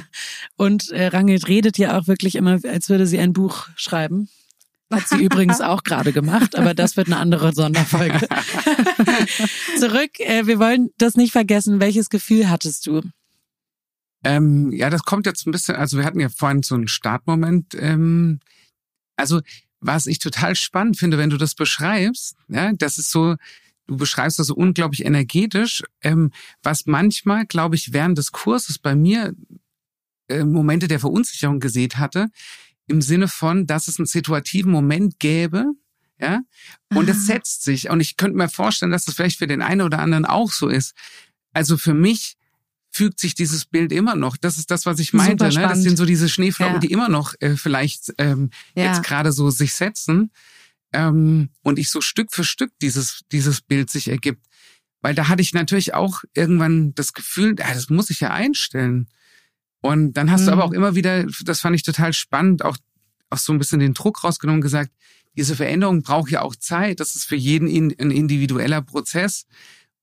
Und 0.55 0.89
äh, 0.91 1.07
Rangelt 1.07 1.47
redet 1.47 1.77
ja 1.77 1.97
auch 1.97 2.07
wirklich 2.07 2.35
immer, 2.35 2.59
als 2.63 2.89
würde 2.89 3.07
sie 3.07 3.19
ein 3.19 3.33
Buch 3.33 3.67
schreiben. 3.75 4.29
Hat 4.91 5.07
sie 5.07 5.23
übrigens 5.23 5.61
auch 5.61 5.83
gerade 5.83 6.11
gemacht, 6.11 6.55
aber 6.55 6.73
das 6.73 6.97
wird 6.97 7.07
eine 7.07 7.17
andere 7.17 7.53
Sonderfolge. 7.53 8.19
Zurück, 9.79 10.19
äh, 10.19 10.45
wir 10.47 10.59
wollen 10.59 10.89
das 10.97 11.15
nicht 11.15 11.31
vergessen. 11.31 11.79
Welches 11.79 12.09
Gefühl 12.09 12.49
hattest 12.49 12.87
du? 12.87 13.01
Ähm, 14.23 14.71
ja, 14.71 14.89
das 14.89 15.03
kommt 15.03 15.25
jetzt 15.25 15.47
ein 15.47 15.51
bisschen, 15.51 15.75
also 15.75 15.97
wir 15.97 16.05
hatten 16.05 16.19
ja 16.19 16.29
vorhin 16.29 16.61
so 16.61 16.75
einen 16.75 16.87
Startmoment. 16.87 17.73
Ähm, 17.75 18.39
also 19.15 19.41
was 19.79 20.05
ich 20.05 20.19
total 20.19 20.55
spannend 20.55 20.97
finde, 20.97 21.17
wenn 21.17 21.31
du 21.31 21.37
das 21.37 21.55
beschreibst, 21.55 22.35
ja, 22.47 22.71
das 22.73 22.97
ist 22.99 23.11
so, 23.11 23.35
du 23.91 23.97
beschreibst 23.97 24.39
das 24.39 24.47
so 24.47 24.55
unglaublich 24.55 25.05
energetisch, 25.05 25.83
ähm, 26.01 26.31
was 26.63 26.85
manchmal, 26.85 27.45
glaube 27.45 27.75
ich, 27.75 27.91
während 27.91 28.17
des 28.17 28.31
Kurses 28.31 28.79
bei 28.79 28.95
mir 28.95 29.33
äh, 30.29 30.45
Momente 30.45 30.87
der 30.87 30.99
Verunsicherung 30.99 31.59
gesehen 31.59 31.91
hatte, 31.97 32.29
im 32.87 33.01
Sinne 33.01 33.27
von, 33.27 33.67
dass 33.67 33.89
es 33.89 33.99
einen 33.99 34.05
situativen 34.05 34.71
Moment 34.71 35.19
gäbe, 35.19 35.65
ja, 36.19 36.39
und 36.93 37.09
es 37.09 37.17
ah. 37.17 37.33
setzt 37.33 37.63
sich. 37.63 37.89
Und 37.89 37.99
ich 37.99 38.15
könnte 38.15 38.37
mir 38.37 38.47
vorstellen, 38.47 38.91
dass 38.91 39.05
das 39.05 39.15
vielleicht 39.15 39.39
für 39.39 39.47
den 39.47 39.61
einen 39.61 39.81
oder 39.81 39.99
anderen 39.99 40.25
auch 40.25 40.51
so 40.51 40.69
ist. 40.69 40.93
Also 41.51 41.77
für 41.77 41.95
mich 41.95 42.37
fügt 42.91 43.19
sich 43.19 43.33
dieses 43.33 43.65
Bild 43.65 43.91
immer 43.91 44.15
noch. 44.15 44.37
Das 44.37 44.57
ist 44.57 44.69
das, 44.69 44.85
was 44.85 44.99
ich 44.99 45.13
meinte. 45.13 45.45
Ne? 45.49 45.61
Das 45.61 45.81
sind 45.81 45.97
so 45.97 46.05
diese 46.05 46.29
Schneeflocken, 46.29 46.75
ja. 46.75 46.79
die 46.79 46.91
immer 46.91 47.09
noch 47.09 47.33
äh, 47.39 47.55
vielleicht 47.55 48.13
ähm, 48.19 48.51
ja. 48.75 48.85
jetzt 48.85 49.03
gerade 49.03 49.31
so 49.31 49.49
sich 49.49 49.73
setzen 49.73 50.31
ähm, 50.93 51.49
und 51.63 51.79
ich 51.79 51.89
so 51.89 52.01
Stück 52.01 52.31
für 52.31 52.43
Stück 52.43 52.71
dieses, 52.81 53.21
dieses 53.31 53.61
Bild 53.61 53.89
sich 53.89 54.09
ergibt. 54.09 54.45
Weil 55.01 55.15
da 55.15 55.27
hatte 55.27 55.41
ich 55.41 55.53
natürlich 55.53 55.93
auch 55.93 56.23
irgendwann 56.33 56.93
das 56.93 57.13
Gefühl, 57.13 57.55
ja, 57.57 57.73
das 57.73 57.89
muss 57.89 58.09
ich 58.09 58.19
ja 58.19 58.31
einstellen. 58.31 59.07
Und 59.81 60.13
dann 60.13 60.29
hast 60.29 60.41
mhm. 60.41 60.45
du 60.45 60.51
aber 60.51 60.65
mhm. 60.65 60.69
auch 60.69 60.73
immer 60.73 60.95
wieder, 60.95 61.25
das 61.43 61.61
fand 61.61 61.75
ich 61.75 61.83
total 61.83 62.13
spannend, 62.13 62.63
auch, 62.63 62.77
auch 63.29 63.37
so 63.37 63.51
ein 63.51 63.59
bisschen 63.59 63.79
den 63.79 63.93
Druck 63.93 64.23
rausgenommen 64.23 64.61
gesagt, 64.61 64.91
diese 65.35 65.55
Veränderung 65.55 66.03
braucht 66.03 66.29
ja 66.29 66.41
auch 66.41 66.55
Zeit. 66.55 66.99
Das 66.99 67.15
ist 67.15 67.23
für 67.23 67.35
jeden 67.35 67.67
ein 67.67 68.11
individueller 68.11 68.81
Prozess. 68.81 69.47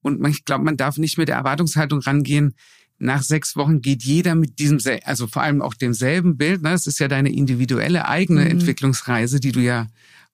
Und 0.01 0.25
ich 0.27 0.45
glaube, 0.45 0.65
man 0.65 0.77
darf 0.77 0.97
nicht 0.97 1.19
mit 1.19 1.29
der 1.29 1.37
Erwartungshaltung 1.37 2.01
rangehen, 2.01 2.55
nach 3.01 3.23
sechs 3.23 3.55
Wochen 3.55 3.81
geht 3.81 4.03
jeder 4.03 4.35
mit 4.35 4.59
diesem, 4.59 4.81
also 5.05 5.29
vor 5.29 5.43
allem 5.43 5.63
auch 5.63 5.75
demselben 5.75 6.37
Bild. 6.37 6.63
Ne? 6.63 6.71
Das 6.71 6.87
ist 6.89 6.99
ja 6.99 7.07
deine 7.07 7.33
individuelle 7.33 8.09
eigene 8.09 8.45
mhm. 8.45 8.51
Entwicklungsreise, 8.51 9.39
die 9.39 9.53
du 9.53 9.61
ja 9.61 9.87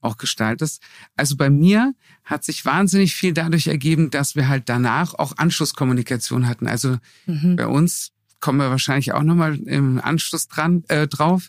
auch 0.05 0.17
gestaltest. 0.17 0.83
Also 1.17 1.37
bei 1.37 1.51
mir 1.51 1.95
hat 2.25 2.45
sich 2.45 2.65
wahnsinnig 2.65 3.15
viel 3.15 3.33
dadurch 3.33 3.67
ergeben, 3.67 4.11
dass 4.11 4.37
wir 4.37 4.49
halt 4.49 4.69
danach 4.69 5.15
auch 5.15 5.37
Anschlusskommunikation 5.37 6.47
hatten. 6.47 6.67
Also 6.67 6.99
mhm. 7.27 7.57
bei 7.57 7.67
uns 7.67 8.13
kommen 8.41 8.59
wir 8.59 8.71
wahrscheinlich 8.71 9.13
auch 9.13 9.23
nochmal 9.23 9.57
im 9.57 10.01
Anschluss 10.01 10.49
dran 10.49 10.85
äh, 10.89 11.07
drauf. 11.07 11.49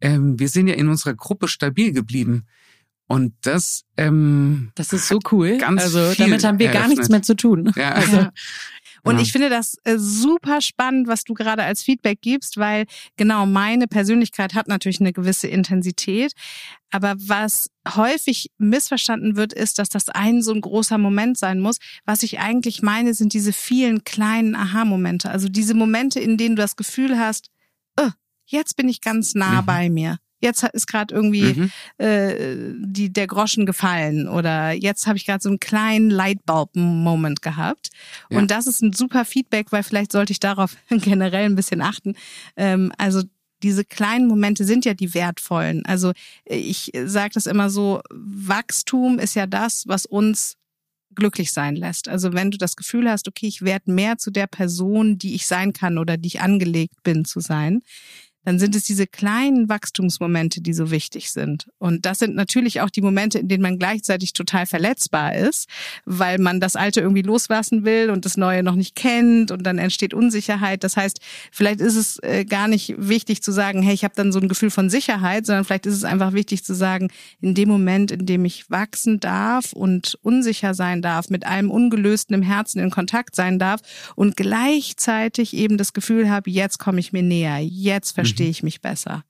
Ähm, 0.00 0.38
wir 0.38 0.48
sind 0.48 0.68
ja 0.68 0.74
in 0.74 0.88
unserer 0.88 1.14
Gruppe 1.14 1.48
stabil 1.48 1.92
geblieben. 1.92 2.46
Und 3.08 3.34
das, 3.40 3.84
ähm, 3.96 4.70
das 4.74 4.92
ist 4.92 5.08
so 5.08 5.18
cool. 5.32 5.56
Ganz 5.58 5.82
also 5.82 6.12
damit 6.14 6.44
haben 6.44 6.58
wir 6.58 6.66
eröffnet. 6.66 6.82
gar 6.82 6.88
nichts 6.88 7.08
mehr 7.08 7.22
zu 7.22 7.34
tun. 7.34 7.72
Ja. 7.74 7.94
Also, 7.94 8.28
und 9.04 9.16
ja. 9.16 9.22
ich 9.22 9.32
finde 9.32 9.48
das 9.48 9.76
äh, 9.84 9.96
super 9.98 10.60
spannend, 10.60 11.08
was 11.08 11.24
du 11.24 11.34
gerade 11.34 11.62
als 11.62 11.82
Feedback 11.82 12.20
gibst, 12.20 12.56
weil 12.56 12.86
genau 13.16 13.46
meine 13.46 13.86
Persönlichkeit 13.86 14.54
hat 14.54 14.68
natürlich 14.68 15.00
eine 15.00 15.12
gewisse 15.12 15.48
Intensität. 15.48 16.32
Aber 16.90 17.14
was 17.18 17.70
häufig 17.96 18.50
missverstanden 18.58 19.36
wird, 19.36 19.52
ist, 19.52 19.78
dass 19.78 19.88
das 19.88 20.08
ein 20.08 20.42
so 20.42 20.52
ein 20.52 20.60
großer 20.60 20.98
Moment 20.98 21.36
sein 21.36 21.60
muss. 21.60 21.78
Was 22.04 22.22
ich 22.22 22.38
eigentlich 22.38 22.82
meine, 22.82 23.14
sind 23.14 23.34
diese 23.34 23.52
vielen 23.52 24.04
kleinen 24.04 24.54
Aha-Momente. 24.54 25.30
Also 25.30 25.48
diese 25.48 25.74
Momente, 25.74 26.18
in 26.18 26.36
denen 26.36 26.56
du 26.56 26.62
das 26.62 26.76
Gefühl 26.76 27.18
hast, 27.18 27.50
oh, 28.00 28.10
jetzt 28.46 28.76
bin 28.76 28.88
ich 28.88 29.00
ganz 29.00 29.34
nah 29.34 29.62
mhm. 29.62 29.66
bei 29.66 29.90
mir 29.90 30.18
jetzt 30.40 30.62
ist 30.72 30.86
gerade 30.86 31.14
irgendwie 31.14 31.54
mhm. 31.54 31.70
äh, 31.98 32.74
die, 32.78 33.12
der 33.12 33.26
Groschen 33.26 33.66
gefallen 33.66 34.28
oder 34.28 34.72
jetzt 34.72 35.06
habe 35.06 35.16
ich 35.16 35.26
gerade 35.26 35.42
so 35.42 35.48
einen 35.48 35.60
kleinen 35.60 36.10
Lightbulb-Moment 36.10 37.42
gehabt. 37.42 37.90
Ja. 38.30 38.38
Und 38.38 38.50
das 38.50 38.66
ist 38.66 38.82
ein 38.82 38.92
super 38.92 39.24
Feedback, 39.24 39.72
weil 39.72 39.82
vielleicht 39.82 40.12
sollte 40.12 40.32
ich 40.32 40.40
darauf 40.40 40.76
generell 40.90 41.44
ein 41.44 41.56
bisschen 41.56 41.82
achten. 41.82 42.14
Ähm, 42.56 42.92
also 42.98 43.22
diese 43.62 43.84
kleinen 43.84 44.28
Momente 44.28 44.64
sind 44.64 44.84
ja 44.84 44.94
die 44.94 45.14
wertvollen. 45.14 45.84
Also 45.84 46.12
ich 46.44 46.92
sage 47.04 47.30
das 47.34 47.46
immer 47.46 47.70
so, 47.70 48.00
Wachstum 48.10 49.18
ist 49.18 49.34
ja 49.34 49.46
das, 49.46 49.84
was 49.86 50.06
uns 50.06 50.56
glücklich 51.14 51.52
sein 51.52 51.74
lässt. 51.74 52.08
Also 52.08 52.32
wenn 52.32 52.52
du 52.52 52.58
das 52.58 52.76
Gefühl 52.76 53.10
hast, 53.10 53.26
okay, 53.26 53.46
ich 53.46 53.62
werde 53.62 53.90
mehr 53.90 54.18
zu 54.18 54.30
der 54.30 54.46
Person, 54.46 55.18
die 55.18 55.34
ich 55.34 55.46
sein 55.46 55.72
kann 55.72 55.98
oder 55.98 56.16
die 56.16 56.28
ich 56.28 56.40
angelegt 56.40 57.02
bin 57.02 57.24
zu 57.24 57.40
sein, 57.40 57.80
dann 58.48 58.58
sind 58.58 58.74
es 58.74 58.84
diese 58.84 59.06
kleinen 59.06 59.68
Wachstumsmomente, 59.68 60.62
die 60.62 60.72
so 60.72 60.90
wichtig 60.90 61.32
sind. 61.32 61.66
Und 61.76 62.06
das 62.06 62.18
sind 62.18 62.34
natürlich 62.34 62.80
auch 62.80 62.88
die 62.88 63.02
Momente, 63.02 63.40
in 63.40 63.48
denen 63.48 63.62
man 63.62 63.78
gleichzeitig 63.78 64.32
total 64.32 64.64
verletzbar 64.64 65.34
ist, 65.34 65.68
weil 66.06 66.38
man 66.38 66.58
das 66.58 66.74
Alte 66.74 67.02
irgendwie 67.02 67.20
loslassen 67.20 67.84
will 67.84 68.08
und 68.08 68.24
das 68.24 68.38
Neue 68.38 68.62
noch 68.62 68.74
nicht 68.74 68.94
kennt 68.94 69.50
und 69.50 69.64
dann 69.64 69.76
entsteht 69.76 70.14
Unsicherheit. 70.14 70.82
Das 70.82 70.96
heißt, 70.96 71.20
vielleicht 71.52 71.82
ist 71.82 71.96
es 71.96 72.22
äh, 72.22 72.46
gar 72.46 72.68
nicht 72.68 72.94
wichtig 72.96 73.42
zu 73.42 73.52
sagen, 73.52 73.82
hey, 73.82 73.92
ich 73.92 74.02
habe 74.02 74.14
dann 74.16 74.32
so 74.32 74.40
ein 74.40 74.48
Gefühl 74.48 74.70
von 74.70 74.88
Sicherheit, 74.88 75.44
sondern 75.44 75.66
vielleicht 75.66 75.84
ist 75.84 75.96
es 75.96 76.04
einfach 76.04 76.32
wichtig 76.32 76.64
zu 76.64 76.74
sagen, 76.74 77.10
in 77.42 77.52
dem 77.52 77.68
Moment, 77.68 78.12
in 78.12 78.24
dem 78.24 78.46
ich 78.46 78.70
wachsen 78.70 79.20
darf 79.20 79.74
und 79.74 80.18
unsicher 80.22 80.72
sein 80.72 81.02
darf, 81.02 81.28
mit 81.28 81.44
allem 81.44 81.70
Ungelösten 81.70 82.34
im 82.34 82.42
Herzen 82.42 82.78
in 82.78 82.88
Kontakt 82.88 83.36
sein 83.36 83.58
darf 83.58 83.82
und 84.16 84.38
gleichzeitig 84.38 85.52
eben 85.52 85.76
das 85.76 85.92
Gefühl 85.92 86.30
habe, 86.30 86.48
jetzt 86.48 86.78
komme 86.78 86.98
ich 86.98 87.12
mir 87.12 87.22
näher, 87.22 87.58
jetzt 87.58 88.12
verstehe 88.12 88.37
verstehe 88.38 88.50
ich 88.50 88.62
mich 88.62 88.80
besser. 88.80 89.24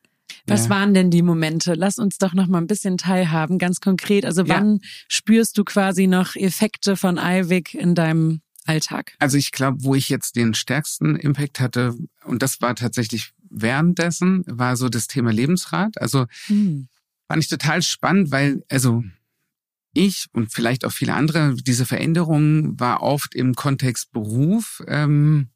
Was 0.46 0.64
Ja. 0.64 0.70
waren 0.70 0.94
denn 0.94 1.10
die 1.10 1.22
Momente? 1.22 1.74
Lass 1.74 1.98
uns 1.98 2.18
doch 2.18 2.32
noch 2.34 2.46
mal 2.46 2.58
ein 2.58 2.66
bisschen 2.66 2.96
teilhaben, 2.98 3.58
ganz 3.58 3.80
konkret. 3.80 4.24
Also 4.24 4.48
wann 4.48 4.80
spürst 5.08 5.56
du 5.58 5.64
quasi 5.64 6.06
noch 6.06 6.36
Effekte 6.36 6.96
von 6.96 7.18
Eiwig 7.18 7.74
in 7.74 7.94
deinem 7.94 8.40
Alltag? 8.66 9.14
Also 9.18 9.36
ich 9.38 9.52
glaube, 9.52 9.78
wo 9.84 9.94
ich 9.94 10.08
jetzt 10.08 10.36
den 10.36 10.54
stärksten 10.54 11.16
Impact 11.16 11.60
hatte, 11.60 11.94
und 12.24 12.42
das 12.42 12.60
war 12.60 12.74
tatsächlich 12.74 13.32
währenddessen, 13.50 14.44
war 14.46 14.76
so 14.76 14.88
das 14.88 15.06
Thema 15.06 15.32
Lebensrat. 15.32 16.00
Also 16.00 16.26
Hm. 16.46 16.88
fand 17.26 17.42
ich 17.42 17.48
total 17.48 17.80
spannend, 17.82 18.30
weil, 18.30 18.62
also 18.70 19.02
ich 19.94 20.26
und 20.32 20.52
vielleicht 20.52 20.84
auch 20.84 20.92
viele 20.92 21.14
andere, 21.14 21.54
diese 21.56 21.86
Veränderung 21.86 22.78
war 22.78 23.02
oft 23.02 23.34
im 23.34 23.54
Kontext 23.54 24.12
Beruf. 24.12 24.82
Ähm, 24.86 25.48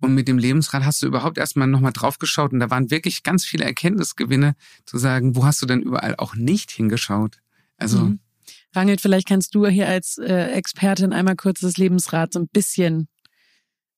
und 0.00 0.14
mit 0.14 0.28
dem 0.28 0.38
Lebensrat 0.38 0.84
hast 0.84 1.02
du 1.02 1.06
überhaupt 1.06 1.38
erstmal 1.38 1.66
nochmal 1.68 1.92
drauf 1.92 2.18
geschaut 2.18 2.52
und 2.52 2.60
da 2.60 2.70
waren 2.70 2.90
wirklich 2.90 3.22
ganz 3.22 3.44
viele 3.44 3.64
Erkenntnisgewinne 3.64 4.54
zu 4.84 4.98
sagen, 4.98 5.36
wo 5.36 5.44
hast 5.44 5.62
du 5.62 5.66
denn 5.66 5.80
überall 5.80 6.16
auch 6.16 6.34
nicht 6.34 6.70
hingeschaut? 6.70 7.38
Also 7.76 7.98
Mhm. 7.98 8.20
Rangelt, 8.74 9.00
vielleicht 9.00 9.26
kannst 9.26 9.54
du 9.54 9.66
hier 9.66 9.88
als 9.88 10.18
äh, 10.18 10.50
Expertin 10.50 11.12
einmal 11.12 11.34
kurz 11.34 11.60
das 11.60 11.78
Lebensrad 11.78 12.32
so 12.34 12.40
ein 12.40 12.48
bisschen 12.48 13.08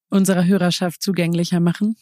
unserer 0.09 0.47
Hörerschaft 0.47 1.03
zugänglicher 1.03 1.61
machen. 1.61 1.97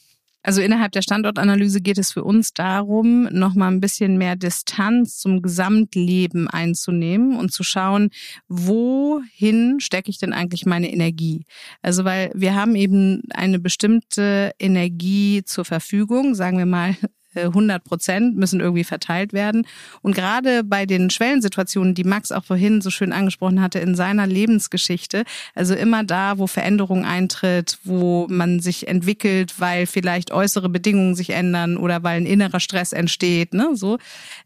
Also 0.47 0.61
innerhalb 0.61 0.93
der 0.93 1.03
Standortanalyse 1.03 1.81
geht 1.81 1.99
es 1.99 2.13
für 2.13 2.23
uns 2.23 2.55
darum, 2.55 3.25
nochmal 3.33 3.73
ein 3.73 3.81
bisschen 3.81 4.17
mehr 4.17 4.37
Distanz 4.37 5.19
zum 5.19 5.43
Gesamtleben 5.43 6.47
einzunehmen 6.47 7.37
und 7.37 7.51
zu 7.51 7.65
schauen, 7.65 8.11
wohin 8.47 9.81
stecke 9.81 10.09
ich 10.09 10.19
denn 10.19 10.33
eigentlich 10.33 10.65
meine 10.65 10.93
Energie? 10.93 11.47
Also 11.83 12.05
weil 12.05 12.31
wir 12.33 12.55
haben 12.55 12.77
eben 12.77 13.23
eine 13.35 13.59
bestimmte 13.59 14.53
Energie 14.61 15.43
zur 15.45 15.65
Verfügung, 15.65 16.37
sagen 16.37 16.59
wir 16.59 16.67
mal 16.67 16.95
100 17.45 17.85
Prozent 17.85 18.37
müssen 18.37 18.61
irgendwie 18.61 18.85
verteilt 18.85 19.33
werden. 19.33 19.67
Und 20.03 20.15
gerade 20.15 20.65
bei 20.65 20.87
den 20.87 21.11
Schwellensituationen, 21.11 21.95
die 21.95 22.05
Max 22.05 22.33
auch 22.33 22.45
vorhin 22.45 22.81
so 22.81 22.91
schön 22.91 23.13
angesprochen 23.13 23.61
hatte 23.61 23.79
in 23.79 23.95
seiner 23.95 24.27
Lebensgeschichte, 24.27 25.25
also 25.55 25.75
immer 25.75 26.05
da, 26.05 26.39
wo 26.39 26.47
Veränderung 26.47 27.05
eintritt, 27.05 27.79
wo 27.85 28.27
man 28.29 28.61
sich 28.61 28.89
entwickelt, 28.89 29.61
weil 29.61 29.87
vielleicht 29.87 30.31
äußere 30.31 30.69
Bedingungen 30.69 31.15
sich 31.15 31.31
ändern 31.31 31.77
oder 31.77 32.03
weil 32.03 32.21
ein 32.21 32.27
innerer 32.27 32.61
Stress 32.61 32.93
entsteht, 32.93 33.55
ne, 33.55 33.71
so, 33.75 33.99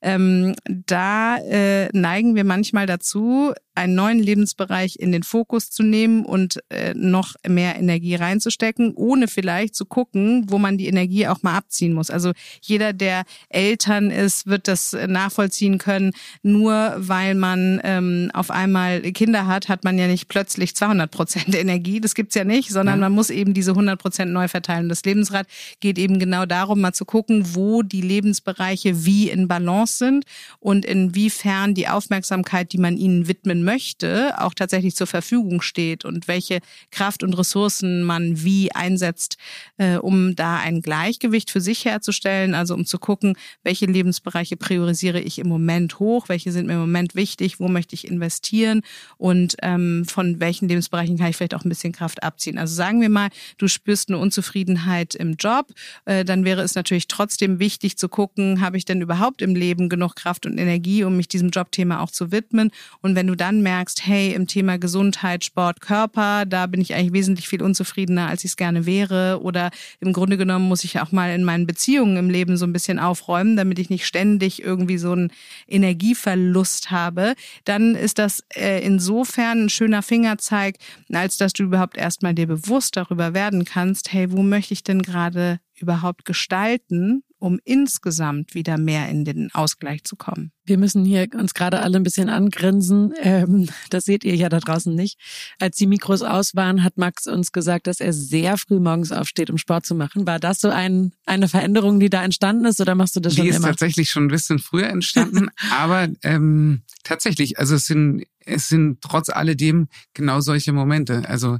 ähm, 0.03 0.55
da 0.67 1.37
äh, 1.37 1.89
neigen 1.93 2.35
wir 2.35 2.45
manchmal 2.45 2.87
dazu, 2.87 3.53
einen 3.81 3.95
neuen 3.95 4.19
Lebensbereich 4.19 4.97
in 4.99 5.11
den 5.13 5.23
Fokus 5.23 5.71
zu 5.71 5.83
nehmen 5.83 6.25
und 6.25 6.61
äh, 6.71 6.95
noch 6.95 7.35
mehr 7.49 7.77
Energie 7.77 8.15
reinzustecken, 8.15 8.93
ohne 8.95 9.27
vielleicht 9.27 9.75
zu 9.75 9.85
gucken, 9.87 10.45
wo 10.49 10.59
man 10.59 10.77
die 10.79 10.87
Energie 10.87 11.27
auch 11.27 11.43
mal 11.43 11.57
abziehen 11.57 11.93
muss. 11.93 12.11
Also 12.11 12.33
jeder, 12.63 12.93
der 12.93 13.25
Eltern 13.49 14.11
ist, 14.11 14.47
wird 14.47 14.69
das 14.69 14.97
nachvollziehen 15.07 15.79
können. 15.79 16.13
Nur 16.43 16.95
weil 16.99 17.35
man 17.35 17.81
ähm, 17.85 18.31
auf 18.35 18.51
einmal 18.51 19.01
Kinder 19.13 19.47
hat, 19.47 19.69
hat 19.69 19.85
man 19.85 19.99
ja 19.99 20.07
nicht 20.07 20.29
plötzlich 20.29 20.77
200 20.77 21.11
Prozent 21.11 21.55
Energie. 21.55 22.01
Das 22.01 22.15
gibt's 22.15 22.35
ja 22.35 22.45
nicht, 22.45 22.71
sondern 22.71 22.97
Ja. 23.01 23.07
man 23.07 23.13
muss 23.13 23.31
eben 23.31 23.55
diese 23.55 23.71
100 23.73 23.99
Prozent 23.99 24.33
neu 24.33 24.49
verteilen. 24.49 24.89
Das 24.89 25.03
Lebensrad 25.05 25.47
geht 25.81 25.99
eben 25.99 26.19
genau 26.19 26.45
darum, 26.47 26.81
mal 26.81 26.93
zu 26.93 27.05
gucken, 27.05 27.55
wo 27.55 27.83
die 27.83 28.03
Lebensbereiche 28.03 29.05
wie 29.07 29.31
in 29.31 29.49
Balance 29.49 29.97
sind 29.97 30.25
und 30.59 30.85
inwiefern 30.85 31.75
die 31.75 31.89
Aufmerksamkeit, 31.89 32.73
die 32.73 32.79
man 32.79 32.97
ihnen 32.97 33.27
widmen 33.29 33.63
möchte, 33.65 33.70
auch 33.79 34.55
tatsächlich 34.55 34.97
zur 34.97 35.07
Verfügung 35.07 35.61
steht 35.61 36.05
und 36.05 36.29
welche 36.29 36.61
Kraft 36.91 37.23
und 37.23 37.35
Ressourcen 37.35 38.03
man 38.03 38.43
wie 38.43 38.73
einsetzt, 38.73 39.37
äh, 39.77 39.97
um 39.97 40.35
da 40.37 40.57
ein 40.57 40.83
Gleichgewicht 40.83 41.51
für 41.51 41.61
sich 41.61 41.85
herzustellen, 41.85 42.55
also 42.55 42.75
um 42.75 42.85
zu 42.85 42.99
gucken, 42.99 43.37
welche 43.63 43.87
Lebensbereiche 43.87 44.57
priorisiere 44.57 45.21
ich 45.21 45.39
im 45.39 45.49
Moment 45.49 45.99
hoch, 45.99 46.29
welche 46.29 46.53
sind 46.53 46.67
mir 46.67 46.75
im 46.75 46.81
Moment 46.81 47.15
wichtig, 47.15 47.61
wo 47.61 47.69
möchte 47.69 47.95
ich 47.95 48.07
investieren 48.07 48.83
und 49.19 49.57
ähm, 49.63 50.05
von 50.07 50.41
welchen 50.41 50.69
Lebensbereichen 50.69 51.19
kann 51.19 51.29
ich 51.29 51.37
vielleicht 51.37 51.55
auch 51.55 51.65
ein 51.65 51.69
bisschen 51.69 51.93
Kraft 51.93 52.23
abziehen. 52.23 52.59
Also 52.59 52.75
sagen 52.75 53.01
wir 53.01 53.09
mal, 53.09 53.29
du 53.59 53.69
spürst 53.69 54.09
eine 54.09 54.19
Unzufriedenheit 54.19 55.15
im 55.15 55.35
Job, 55.35 55.73
äh, 56.05 56.25
dann 56.25 56.45
wäre 56.45 56.63
es 56.63 56.75
natürlich 56.75 57.09
trotzdem 57.09 57.59
wichtig 57.59 57.97
zu 57.97 58.09
gucken, 58.09 58.61
habe 58.61 58.77
ich 58.77 58.85
denn 58.85 59.01
überhaupt 59.01 59.43
im 59.43 59.55
Leben 59.55 59.89
genug 59.89 60.17
Kraft 60.17 60.47
und 60.47 60.59
Energie, 60.59 61.05
um 61.05 61.17
mich 61.17 61.29
diesem 61.29 61.51
Jobthema 61.51 62.01
auch 62.01 62.11
zu 62.11 62.33
widmen. 62.33 62.71
Und 63.01 63.15
wenn 63.15 63.27
du 63.27 63.35
dann 63.35 63.50
merkst, 63.59 64.07
hey, 64.07 64.33
im 64.33 64.47
Thema 64.47 64.79
Gesundheit, 64.79 65.45
Sport, 65.45 65.81
Körper, 65.81 66.47
da 66.47 66.67
bin 66.67 66.81
ich 66.81 66.95
eigentlich 66.95 67.13
wesentlich 67.13 67.49
viel 67.49 67.63
unzufriedener, 67.63 68.29
als 68.29 68.45
ich 68.45 68.53
es 68.53 68.57
gerne 68.57 68.87
wäre. 68.87 69.41
Oder 69.43 69.71
im 69.99 70.13
Grunde 70.13 70.37
genommen 70.37 70.69
muss 70.69 70.85
ich 70.85 71.01
auch 71.01 71.11
mal 71.11 71.35
in 71.35 71.43
meinen 71.43 71.67
Beziehungen 71.67 72.17
im 72.17 72.31
Leben 72.31 72.57
so 72.57 72.67
ein 72.67 72.73
bisschen 72.73 72.99
aufräumen, 72.99 73.57
damit 73.57 73.79
ich 73.79 73.91
nicht 73.91 74.07
ständig 74.07 74.63
irgendwie 74.63 74.99
so 74.99 75.13
einen 75.13 75.33
Energieverlust 75.67 76.93
habe, 76.93 77.35
dann 77.65 77.95
ist 77.95 78.19
das 78.19 78.45
äh, 78.55 78.85
insofern 78.85 79.65
ein 79.65 79.71
schöner 79.71 80.03
Fingerzeig, 80.03 80.77
als 81.13 81.37
dass 81.37 81.53
du 81.53 81.65
überhaupt 81.65 81.97
erstmal 81.97 82.35
dir 82.35 82.47
bewusst 82.47 82.97
darüber 82.97 83.35
werden 83.35 83.65
kannst, 83.65 84.13
hey, 84.13 84.31
wo 84.31 84.43
möchte 84.43 84.75
ich 84.75 84.85
denn 84.85 85.03
gerade 85.03 85.59
überhaupt 85.81 86.25
gestalten, 86.25 87.25
um 87.41 87.59
insgesamt 87.65 88.55
wieder 88.55 88.79
mehr 88.79 89.09
in 89.09 89.25
den 89.25 89.51
Ausgleich 89.53 90.05
zu 90.05 90.15
kommen. 90.15 90.53
Wir 90.65 90.79
müssen 90.79 91.05
hier 91.05 91.27
uns 91.35 91.55
gerade 91.55 91.81
alle 91.81 91.97
ein 91.97 92.03
bisschen 92.03 92.29
angrinsen. 92.29 93.13
Ähm, 93.19 93.69
das 93.89 94.05
seht 94.05 94.25
ihr 94.25 94.37
ja 94.37 94.49
da 94.49 94.61
draußen 94.61 94.95
nicht. 94.95 95.19
Als 95.59 95.77
die 95.77 95.87
Mikros 95.87 96.23
aus 96.23 96.55
waren, 96.55 96.85
hat 96.85 96.99
Max 96.99 97.27
uns 97.27 97.51
gesagt, 97.51 97.87
dass 97.87 97.99
er 97.99 98.13
sehr 98.13 98.57
früh 98.59 98.79
morgens 98.79 99.11
aufsteht, 99.11 99.51
um 99.51 99.59
Sport 99.59 99.87
zu 99.87 99.95
machen. 99.95 100.27
War 100.27 100.39
das 100.39 100.61
so 100.61 100.69
ein, 100.69 101.13
eine 101.27 101.49
Veränderung, 101.49 101.99
die 101.99 102.11
da 102.11 102.23
entstanden 102.23 102.67
ist, 102.67 102.81
oder 102.81 102.95
machst 102.95 103.17
du 103.17 103.21
das 103.21 103.35
die 103.35 103.41
schon 103.41 103.49
ist 103.49 103.57
immer? 103.57 103.69
tatsächlich 103.69 104.11
schon 104.11 104.25
ein 104.25 104.29
bisschen 104.29 104.59
früher 104.59 104.89
entstanden, 104.89 105.49
aber 105.73 106.09
ähm, 106.23 106.83
tatsächlich, 107.03 107.59
also 107.59 107.75
es 107.75 107.87
sind 107.87 108.25
es 108.47 108.69
sind 108.69 109.01
trotz 109.01 109.29
alledem 109.29 109.89
genau 110.15 110.41
solche 110.41 110.73
Momente. 110.73 111.29
Also 111.29 111.59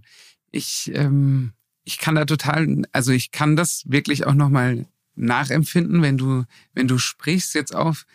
ich 0.51 0.91
ähm, 0.95 1.53
ich 1.85 1.99
kann 1.99 2.15
da 2.15 2.25
total, 2.25 2.83
also 2.93 3.13
ich 3.13 3.31
kann 3.33 3.57
das 3.57 3.83
wirklich 3.87 4.27
auch 4.27 4.35
nochmal 4.35 4.87
nachempfinden, 5.15 6.03
wenn 6.03 6.19
du, 6.19 6.45
wenn 6.73 6.89
du 6.89 6.99
sprichst 6.99 7.55
jetzt 7.55 7.75
auf, 7.75 8.07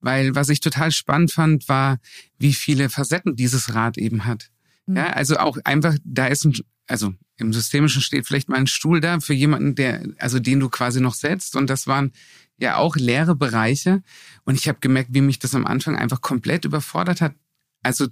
weil 0.00 0.34
was 0.34 0.48
ich 0.48 0.60
total 0.60 0.92
spannend 0.92 1.32
fand, 1.32 1.68
war, 1.68 1.98
wie 2.38 2.52
viele 2.52 2.90
Facetten 2.90 3.36
dieses 3.36 3.74
Rad 3.74 3.98
eben 3.98 4.24
hat. 4.24 4.50
Mhm. 4.86 4.96
Ja, 4.96 5.06
also 5.10 5.38
auch 5.38 5.58
einfach, 5.64 5.96
da 6.04 6.26
ist 6.26 6.44
ein, 6.44 6.54
also 6.86 7.14
im 7.36 7.52
Systemischen 7.52 8.02
steht 8.02 8.26
vielleicht 8.26 8.48
mal 8.48 8.58
ein 8.58 8.66
Stuhl 8.66 9.00
da 9.00 9.20
für 9.20 9.34
jemanden, 9.34 9.74
der, 9.74 10.02
also 10.18 10.38
den 10.38 10.60
du 10.60 10.68
quasi 10.68 11.00
noch 11.00 11.14
setzt. 11.14 11.56
Und 11.56 11.70
das 11.70 11.86
waren 11.86 12.12
ja 12.58 12.76
auch 12.76 12.96
leere 12.96 13.34
Bereiche. 13.34 14.02
Und 14.44 14.54
ich 14.54 14.68
habe 14.68 14.78
gemerkt, 14.80 15.10
wie 15.12 15.20
mich 15.20 15.38
das 15.38 15.54
am 15.54 15.66
Anfang 15.66 15.96
einfach 15.96 16.20
komplett 16.20 16.64
überfordert 16.64 17.20
hat. 17.20 17.34
Also 17.82 18.08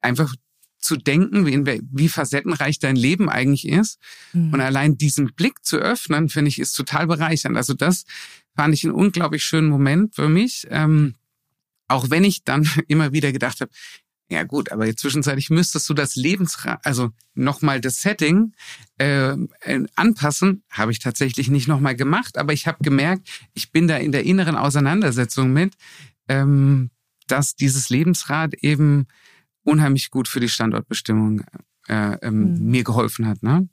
einfach 0.00 0.34
zu 0.78 0.96
denken, 0.96 1.46
wie, 1.46 1.82
wie 1.90 2.08
facettenreich 2.08 2.78
dein 2.78 2.96
Leben 2.96 3.28
eigentlich 3.28 3.66
ist. 3.66 3.98
Mhm. 4.32 4.52
Und 4.52 4.60
allein 4.60 4.96
diesen 4.96 5.34
Blick 5.34 5.64
zu 5.64 5.76
öffnen, 5.76 6.28
finde 6.28 6.48
ich, 6.48 6.58
ist 6.58 6.72
total 6.72 7.06
bereichernd. 7.06 7.56
Also 7.56 7.74
das 7.74 8.04
fand 8.54 8.74
ich 8.74 8.84
einen 8.84 8.94
unglaublich 8.94 9.44
schönen 9.44 9.68
Moment 9.68 10.14
für 10.14 10.28
mich. 10.28 10.66
Ähm, 10.70 11.14
auch 11.88 12.10
wenn 12.10 12.24
ich 12.24 12.44
dann 12.44 12.68
immer 12.88 13.12
wieder 13.12 13.32
gedacht 13.32 13.60
habe, 13.60 13.70
ja 14.30 14.42
gut, 14.44 14.70
aber 14.70 14.94
zwischenzeitlich 14.94 15.48
müsstest 15.48 15.88
du 15.88 15.94
das 15.94 16.14
Lebensrad, 16.14 16.84
also 16.84 17.10
nochmal 17.34 17.80
das 17.80 18.02
Setting 18.02 18.52
äh, 18.98 19.30
äh, 19.30 19.86
anpassen, 19.96 20.64
habe 20.68 20.92
ich 20.92 20.98
tatsächlich 20.98 21.48
nicht 21.48 21.66
nochmal 21.66 21.96
gemacht, 21.96 22.36
aber 22.36 22.52
ich 22.52 22.66
habe 22.66 22.78
gemerkt, 22.82 23.26
ich 23.54 23.72
bin 23.72 23.88
da 23.88 23.96
in 23.96 24.12
der 24.12 24.24
inneren 24.24 24.54
Auseinandersetzung 24.54 25.50
mit, 25.54 25.76
ähm, 26.28 26.90
dass 27.26 27.56
dieses 27.56 27.88
Lebensrad 27.88 28.52
eben 28.54 29.06
unheimlich 29.68 30.10
gut 30.10 30.26
für 30.28 30.40
die 30.40 30.48
Standortbestimmung 30.48 31.42
äh, 31.88 32.16
ähm, 32.22 32.54
Mhm. 32.54 32.70
mir 32.70 32.84
geholfen 32.84 33.26
hat. 33.26 33.42
Ne? 33.42 33.68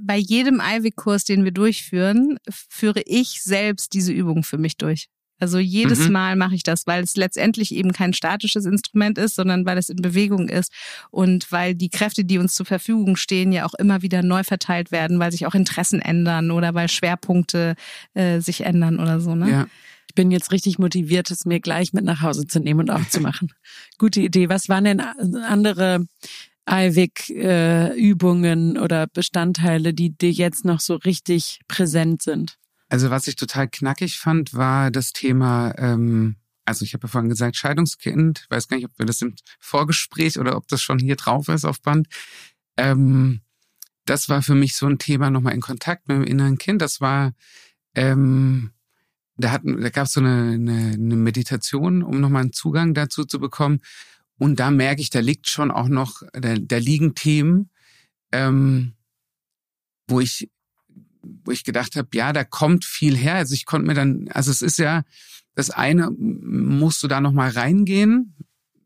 Bei 0.00 0.16
jedem 0.16 0.60
Eiwig-Kurs, 0.60 1.24
den 1.24 1.44
wir 1.44 1.52
durchführen, 1.52 2.38
führe 2.50 3.02
ich 3.06 3.42
selbst 3.42 3.92
diese 3.92 4.12
Übung 4.12 4.42
für 4.42 4.58
mich 4.58 4.76
durch. 4.76 5.06
Also 5.38 5.58
jedes 5.58 6.06
Mhm. 6.06 6.12
Mal 6.12 6.36
mache 6.36 6.54
ich 6.54 6.62
das, 6.62 6.86
weil 6.86 7.02
es 7.02 7.16
letztendlich 7.16 7.74
eben 7.74 7.92
kein 7.92 8.12
statisches 8.12 8.64
Instrument 8.64 9.18
ist, 9.18 9.34
sondern 9.34 9.64
weil 9.66 9.76
es 9.78 9.88
in 9.88 9.96
Bewegung 9.96 10.48
ist 10.48 10.72
und 11.10 11.50
weil 11.50 11.74
die 11.74 11.88
Kräfte, 11.90 12.24
die 12.24 12.38
uns 12.38 12.54
zur 12.54 12.66
Verfügung 12.66 13.16
stehen, 13.16 13.50
ja 13.52 13.64
auch 13.66 13.74
immer 13.74 14.02
wieder 14.02 14.22
neu 14.22 14.44
verteilt 14.44 14.92
werden, 14.92 15.18
weil 15.18 15.32
sich 15.32 15.46
auch 15.46 15.54
Interessen 15.54 16.00
ändern 16.00 16.50
oder 16.52 16.74
weil 16.74 16.88
Schwerpunkte 16.88 17.74
äh, 18.14 18.40
sich 18.40 18.60
ändern 18.64 19.00
oder 19.00 19.20
so. 19.20 19.34
Ne? 19.34 19.50
Ja. 19.50 19.66
Ich 20.12 20.14
bin 20.14 20.30
jetzt 20.30 20.52
richtig 20.52 20.78
motiviert, 20.78 21.30
es 21.30 21.46
mir 21.46 21.58
gleich 21.58 21.94
mit 21.94 22.04
nach 22.04 22.20
Hause 22.20 22.46
zu 22.46 22.60
nehmen 22.60 22.80
und 22.80 22.90
auch 22.90 23.08
zu 23.08 23.20
machen. 23.20 23.50
Gute 23.98 24.20
Idee. 24.20 24.50
Was 24.50 24.68
waren 24.68 24.84
denn 24.84 25.00
andere 25.00 26.04
Eiwig-Übungen 26.66 27.96
oder 28.76 29.06
Bestandteile, 29.06 29.94
die 29.94 30.10
dir 30.10 30.30
jetzt 30.30 30.66
noch 30.66 30.80
so 30.80 30.96
richtig 30.96 31.60
präsent 31.66 32.20
sind? 32.20 32.58
Also 32.90 33.08
was 33.08 33.26
ich 33.26 33.36
total 33.36 33.68
knackig 33.68 34.18
fand, 34.18 34.52
war 34.52 34.90
das 34.90 35.14
Thema, 35.14 35.72
ähm, 35.78 36.36
also 36.66 36.84
ich 36.84 36.92
habe 36.92 37.06
ja 37.06 37.08
vorhin 37.08 37.30
gesagt, 37.30 37.56
Scheidungskind, 37.56 38.44
weiß 38.50 38.68
gar 38.68 38.76
nicht, 38.76 38.84
ob 38.84 38.92
wir 38.98 39.06
das 39.06 39.22
im 39.22 39.34
Vorgespräch 39.60 40.38
oder 40.38 40.58
ob 40.58 40.68
das 40.68 40.82
schon 40.82 40.98
hier 40.98 41.16
drauf 41.16 41.48
ist 41.48 41.64
auf 41.64 41.80
Band. 41.80 42.06
Ähm, 42.76 43.40
das 44.04 44.28
war 44.28 44.42
für 44.42 44.54
mich 44.54 44.76
so 44.76 44.84
ein 44.84 44.98
Thema 44.98 45.30
nochmal 45.30 45.54
in 45.54 45.62
Kontakt 45.62 46.06
mit 46.06 46.18
dem 46.18 46.24
inneren 46.24 46.58
Kind. 46.58 46.82
Das 46.82 47.00
war, 47.00 47.32
ähm, 47.94 48.72
da, 49.36 49.50
hatten, 49.50 49.80
da 49.80 49.90
gab 49.90 50.06
es 50.06 50.12
so 50.12 50.20
eine, 50.20 50.52
eine, 50.52 50.92
eine 50.92 51.16
Meditation, 51.16 52.02
um 52.02 52.20
nochmal 52.20 52.42
einen 52.42 52.52
Zugang 52.52 52.94
dazu 52.94 53.24
zu 53.24 53.40
bekommen. 53.40 53.80
Und 54.38 54.60
da 54.60 54.70
merke 54.70 55.00
ich, 55.00 55.10
da 55.10 55.20
liegt 55.20 55.48
schon 55.48 55.70
auch 55.70 55.88
noch, 55.88 56.22
da, 56.32 56.54
da 56.56 56.76
liegen 56.76 57.14
Themen, 57.14 57.70
ähm, 58.32 58.94
wo 60.08 60.20
ich, 60.20 60.50
wo 61.22 61.52
ich 61.52 61.64
gedacht 61.64 61.96
habe, 61.96 62.08
ja, 62.14 62.32
da 62.32 62.44
kommt 62.44 62.84
viel 62.84 63.16
her. 63.16 63.36
Also 63.36 63.54
ich 63.54 63.66
konnte 63.66 63.86
mir 63.86 63.94
dann, 63.94 64.28
also 64.32 64.50
es 64.50 64.62
ist 64.62 64.78
ja, 64.78 65.04
das 65.54 65.70
eine 65.70 66.10
musst 66.10 67.02
du 67.02 67.08
da 67.08 67.20
nochmal 67.20 67.50
reingehen. 67.50 68.34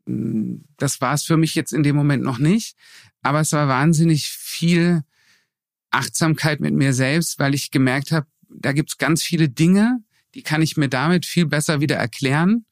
Das 0.05 1.01
war 1.01 1.13
es 1.13 1.23
für 1.23 1.37
mich 1.37 1.55
jetzt 1.55 1.73
in 1.73 1.83
dem 1.83 1.95
Moment 1.95 2.23
noch 2.23 2.37
nicht. 2.39 2.77
Aber 3.21 3.41
es 3.41 3.51
war 3.51 3.67
wahnsinnig 3.67 4.27
viel 4.29 5.03
Achtsamkeit 5.91 6.59
mit 6.59 6.73
mir 6.73 6.93
selbst, 6.93 7.39
weil 7.39 7.55
ich 7.55 7.71
gemerkt 7.71 8.11
habe, 8.11 8.27
da 8.49 8.71
gibt's 8.73 8.97
ganz 8.97 9.23
viele 9.23 9.49
Dinge, 9.49 10.01
die 10.37 10.43
kann 10.43 10.61
ich 10.61 10.77
mir 10.77 10.87
damit 10.87 11.25
viel 11.25 11.47
besser 11.47 11.81
wieder 11.81 11.95
erklären. 11.95 12.65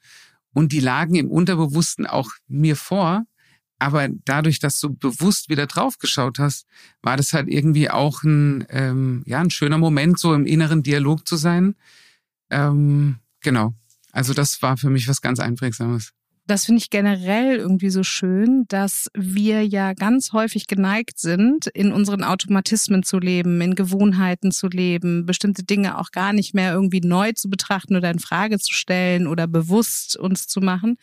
Und 0.54 0.72
die 0.72 0.80
lagen 0.80 1.16
im 1.16 1.30
Unterbewussten 1.30 2.06
auch 2.06 2.30
mir 2.48 2.76
vor. 2.76 3.26
Aber 3.80 4.08
dadurch, 4.08 4.60
dass 4.60 4.80
du 4.80 4.94
bewusst 4.94 5.50
wieder 5.50 5.66
draufgeschaut 5.66 6.38
hast, 6.38 6.68
war 7.02 7.18
das 7.18 7.34
halt 7.34 7.50
irgendwie 7.50 7.90
auch 7.90 8.24
ein, 8.24 8.66
ähm, 8.70 9.24
ja, 9.26 9.40
ein 9.40 9.50
schöner 9.50 9.80
Moment, 9.80 10.20
so 10.20 10.34
im 10.34 10.46
inneren 10.46 10.84
Dialog 10.84 11.28
zu 11.28 11.36
sein. 11.38 11.76
Ähm, 12.52 13.18
genau. 13.42 13.74
Also 14.12 14.34
das 14.34 14.62
war 14.62 14.78
für 14.78 14.92
mich 14.92 15.08
was 15.08 15.22
ganz 15.22 15.40
Einprägsames. 15.40 16.14
Das 16.48 16.66
finde 16.66 16.80
ich 16.80 16.92
generell 16.92 17.56
irgendwie 17.56 17.90
so 17.90 18.04
schön, 18.04 18.66
dass 18.68 19.10
wir 19.16 19.66
ja 19.66 19.94
ganz 19.94 20.32
häufig 20.32 20.68
geneigt 20.68 21.18
sind, 21.18 21.66
in 21.68 21.92
unseren 21.92 22.24
Automatismen 22.24 23.02
zu 23.02 23.18
leben, 23.18 23.60
in 23.62 23.74
Gewohnheiten 23.74 24.52
zu 24.52 24.68
leben, 24.68 25.26
bestimmte 25.26 25.64
Dinge 25.64 25.98
auch 25.98 26.12
gar 26.12 26.34
nicht 26.34 26.54
mehr 26.54 26.72
irgendwie 26.72 27.02
neu 27.02 27.32
zu 27.32 27.50
betrachten 27.50 27.96
oder 27.96 28.12
in 28.12 28.20
Frage 28.20 28.60
zu 28.60 28.74
stellen 28.74 29.26
oder 29.26 29.48
bewusst 29.48 30.18
uns 30.18 30.48
zu 30.48 30.62
machen. 30.62 30.98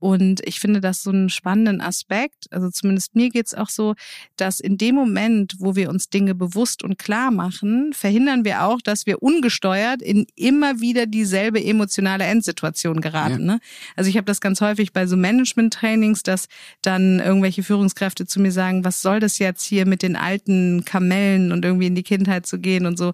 Und 0.00 0.40
ich 0.46 0.60
finde 0.60 0.80
das 0.80 1.02
so 1.02 1.10
einen 1.10 1.28
spannenden 1.28 1.80
Aspekt. 1.80 2.46
Also 2.50 2.70
zumindest 2.70 3.14
mir 3.14 3.28
geht's 3.28 3.54
auch 3.54 3.68
so, 3.68 3.94
dass 4.36 4.58
in 4.58 4.78
dem 4.78 4.94
Moment, 4.94 5.56
wo 5.58 5.76
wir 5.76 5.90
uns 5.90 6.08
Dinge 6.08 6.34
bewusst 6.34 6.82
und 6.82 6.98
klar 6.98 7.30
machen, 7.30 7.92
verhindern 7.92 8.44
wir 8.44 8.64
auch, 8.64 8.80
dass 8.80 9.06
wir 9.06 9.22
ungesteuert 9.22 10.00
in 10.00 10.26
immer 10.34 10.80
wieder 10.80 11.06
dieselbe 11.06 11.62
emotionale 11.62 12.24
Endsituation 12.24 13.02
geraten. 13.02 13.40
Ja. 13.40 13.54
Ne? 13.54 13.60
Also 13.94 14.08
ich 14.08 14.16
habe 14.16 14.24
das 14.24 14.40
ganz 14.40 14.62
häufig 14.62 14.92
bei 14.92 15.06
so 15.06 15.16
Management-Trainings, 15.16 16.22
dass 16.22 16.48
dann 16.80 17.20
irgendwelche 17.20 17.62
Führungskräfte 17.62 18.26
zu 18.26 18.40
mir 18.40 18.52
sagen, 18.52 18.84
was 18.84 19.02
soll 19.02 19.20
das 19.20 19.38
jetzt 19.38 19.64
hier 19.64 19.86
mit 19.86 20.02
den 20.02 20.16
alten 20.16 20.84
Kamellen 20.86 21.52
und 21.52 21.64
irgendwie 21.64 21.86
in 21.88 21.94
die 21.94 22.02
Kindheit 22.02 22.46
zu 22.46 22.58
gehen 22.58 22.86
und 22.86 22.96
so. 22.98 23.12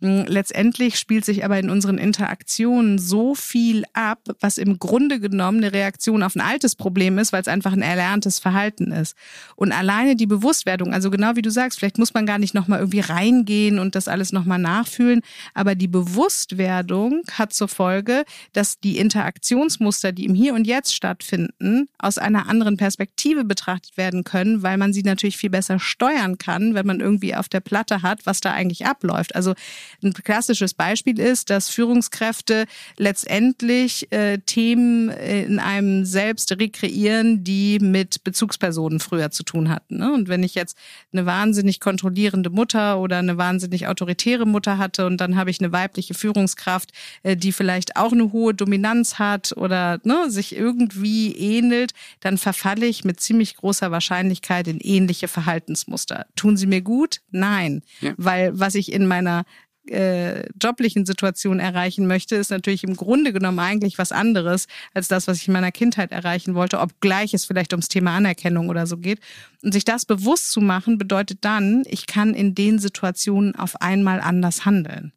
Hm, 0.00 0.26
letztendlich 0.28 0.96
spielt 0.96 1.24
sich 1.24 1.44
aber 1.44 1.58
in 1.58 1.70
unseren 1.70 1.98
Interaktionen 1.98 2.98
so 3.00 3.34
viel 3.34 3.84
ab, 3.94 4.20
was 4.38 4.56
im 4.56 4.78
Grunde 4.78 5.18
genommen 5.18 5.58
eine 5.58 5.72
Reaktion 5.72 6.22
auf 6.22 6.36
ein 6.36 6.40
altes 6.40 6.76
Problem 6.76 7.18
ist, 7.18 7.32
weil 7.32 7.40
es 7.40 7.48
einfach 7.48 7.72
ein 7.72 7.82
erlerntes 7.82 8.38
Verhalten 8.38 8.92
ist. 8.92 9.16
Und 9.56 9.72
alleine 9.72 10.14
die 10.14 10.26
Bewusstwerdung, 10.26 10.92
also 10.92 11.10
genau 11.10 11.34
wie 11.34 11.42
du 11.42 11.50
sagst, 11.50 11.80
vielleicht 11.80 11.98
muss 11.98 12.14
man 12.14 12.26
gar 12.26 12.38
nicht 12.38 12.54
nochmal 12.54 12.78
irgendwie 12.78 13.00
reingehen 13.00 13.80
und 13.80 13.96
das 13.96 14.06
alles 14.06 14.32
nochmal 14.32 14.60
nachfühlen, 14.60 15.22
aber 15.52 15.74
die 15.74 15.88
Bewusstwerdung 15.88 17.22
hat 17.32 17.52
zur 17.52 17.68
Folge, 17.68 18.24
dass 18.52 18.78
die 18.78 18.98
Interaktionsmuster, 18.98 20.12
die 20.12 20.26
im 20.26 20.34
Hier 20.36 20.54
und 20.54 20.64
Jetzt 20.64 20.94
stattfinden, 20.94 21.88
aus 21.98 22.18
einer 22.18 22.48
anderen 22.48 22.76
Perspektive 22.76 23.44
betrachtet 23.44 23.96
werden 23.96 24.22
können, 24.22 24.62
weil 24.62 24.78
man 24.78 24.92
sie 24.92 25.02
natürlich 25.02 25.38
viel 25.38 25.50
besser 25.50 25.80
steuern 25.80 26.38
kann, 26.38 26.74
wenn 26.74 26.86
man 26.86 27.00
irgendwie 27.00 27.34
auf 27.34 27.48
der 27.48 27.60
Platte 27.60 28.02
hat, 28.02 28.26
was 28.26 28.40
da 28.40 28.52
eigentlich 28.52 28.86
abläuft. 28.86 29.34
Also 29.34 29.54
ein 30.02 30.12
klassisches 30.12 30.74
Beispiel 30.74 31.18
ist, 31.18 31.50
dass 31.50 31.68
Führungskräfte 31.68 32.66
letztendlich 32.96 34.10
äh, 34.12 34.38
Themen 34.38 35.10
äh, 35.10 35.42
in 35.42 35.58
einem 35.58 36.04
selbst 36.04 36.52
rekreieren, 36.52 37.44
die 37.44 37.78
mit 37.78 38.24
Bezugspersonen 38.24 39.00
früher 39.00 39.30
zu 39.30 39.42
tun 39.42 39.68
hatten. 39.68 39.98
Ne? 39.98 40.12
Und 40.12 40.28
wenn 40.28 40.42
ich 40.42 40.54
jetzt 40.54 40.76
eine 41.12 41.26
wahnsinnig 41.26 41.80
kontrollierende 41.80 42.50
Mutter 42.50 42.98
oder 42.98 43.18
eine 43.18 43.36
wahnsinnig 43.38 43.86
autoritäre 43.86 44.46
Mutter 44.46 44.78
hatte 44.78 45.06
und 45.06 45.20
dann 45.20 45.36
habe 45.36 45.50
ich 45.50 45.60
eine 45.60 45.72
weibliche 45.72 46.14
Führungskraft, 46.14 46.92
äh, 47.22 47.36
die 47.36 47.52
vielleicht 47.52 47.96
auch 47.96 48.12
eine 48.12 48.32
hohe 48.32 48.54
Dominanz 48.54 49.18
hat 49.18 49.56
oder 49.56 50.00
ne, 50.04 50.30
sich 50.30 50.54
irgendwie 50.54 51.32
ähnelt, 51.32 51.92
dann 52.20 52.38
verfalle 52.38 52.86
ich 52.86 53.04
mit 53.04 53.20
ziemlich 53.20 53.56
großer 53.56 53.90
Wahrscheinlichkeit 53.90 54.68
in 54.68 54.78
ähnliche 54.80 55.28
Verhaltensmuster. 55.28 56.26
Tun 56.36 56.56
sie 56.56 56.66
mir 56.66 56.82
gut? 56.82 57.20
Nein, 57.30 57.82
ja. 58.00 58.14
weil 58.16 58.58
was 58.58 58.74
ich 58.74 58.92
in 58.92 59.06
meiner 59.06 59.44
äh, 59.90 60.48
joblichen 60.62 61.06
Situation 61.06 61.60
erreichen 61.60 62.06
möchte, 62.06 62.36
ist 62.36 62.50
natürlich 62.50 62.84
im 62.84 62.96
Grunde 62.96 63.32
genommen 63.32 63.58
eigentlich 63.58 63.98
was 63.98 64.12
anderes 64.12 64.66
als 64.94 65.08
das, 65.08 65.26
was 65.26 65.38
ich 65.38 65.48
in 65.48 65.54
meiner 65.54 65.72
Kindheit 65.72 66.12
erreichen 66.12 66.54
wollte, 66.54 66.80
obgleich 66.80 67.34
es 67.34 67.44
vielleicht 67.44 67.72
ums 67.72 67.88
Thema 67.88 68.16
Anerkennung 68.16 68.68
oder 68.68 68.86
so 68.86 68.96
geht. 68.96 69.20
Und 69.62 69.72
sich 69.72 69.84
das 69.84 70.04
bewusst 70.04 70.50
zu 70.50 70.60
machen, 70.60 70.98
bedeutet 70.98 71.38
dann, 71.42 71.82
ich 71.86 72.06
kann 72.06 72.34
in 72.34 72.54
den 72.54 72.78
Situationen 72.78 73.54
auf 73.54 73.80
einmal 73.80 74.20
anders 74.20 74.64
handeln. 74.64 75.12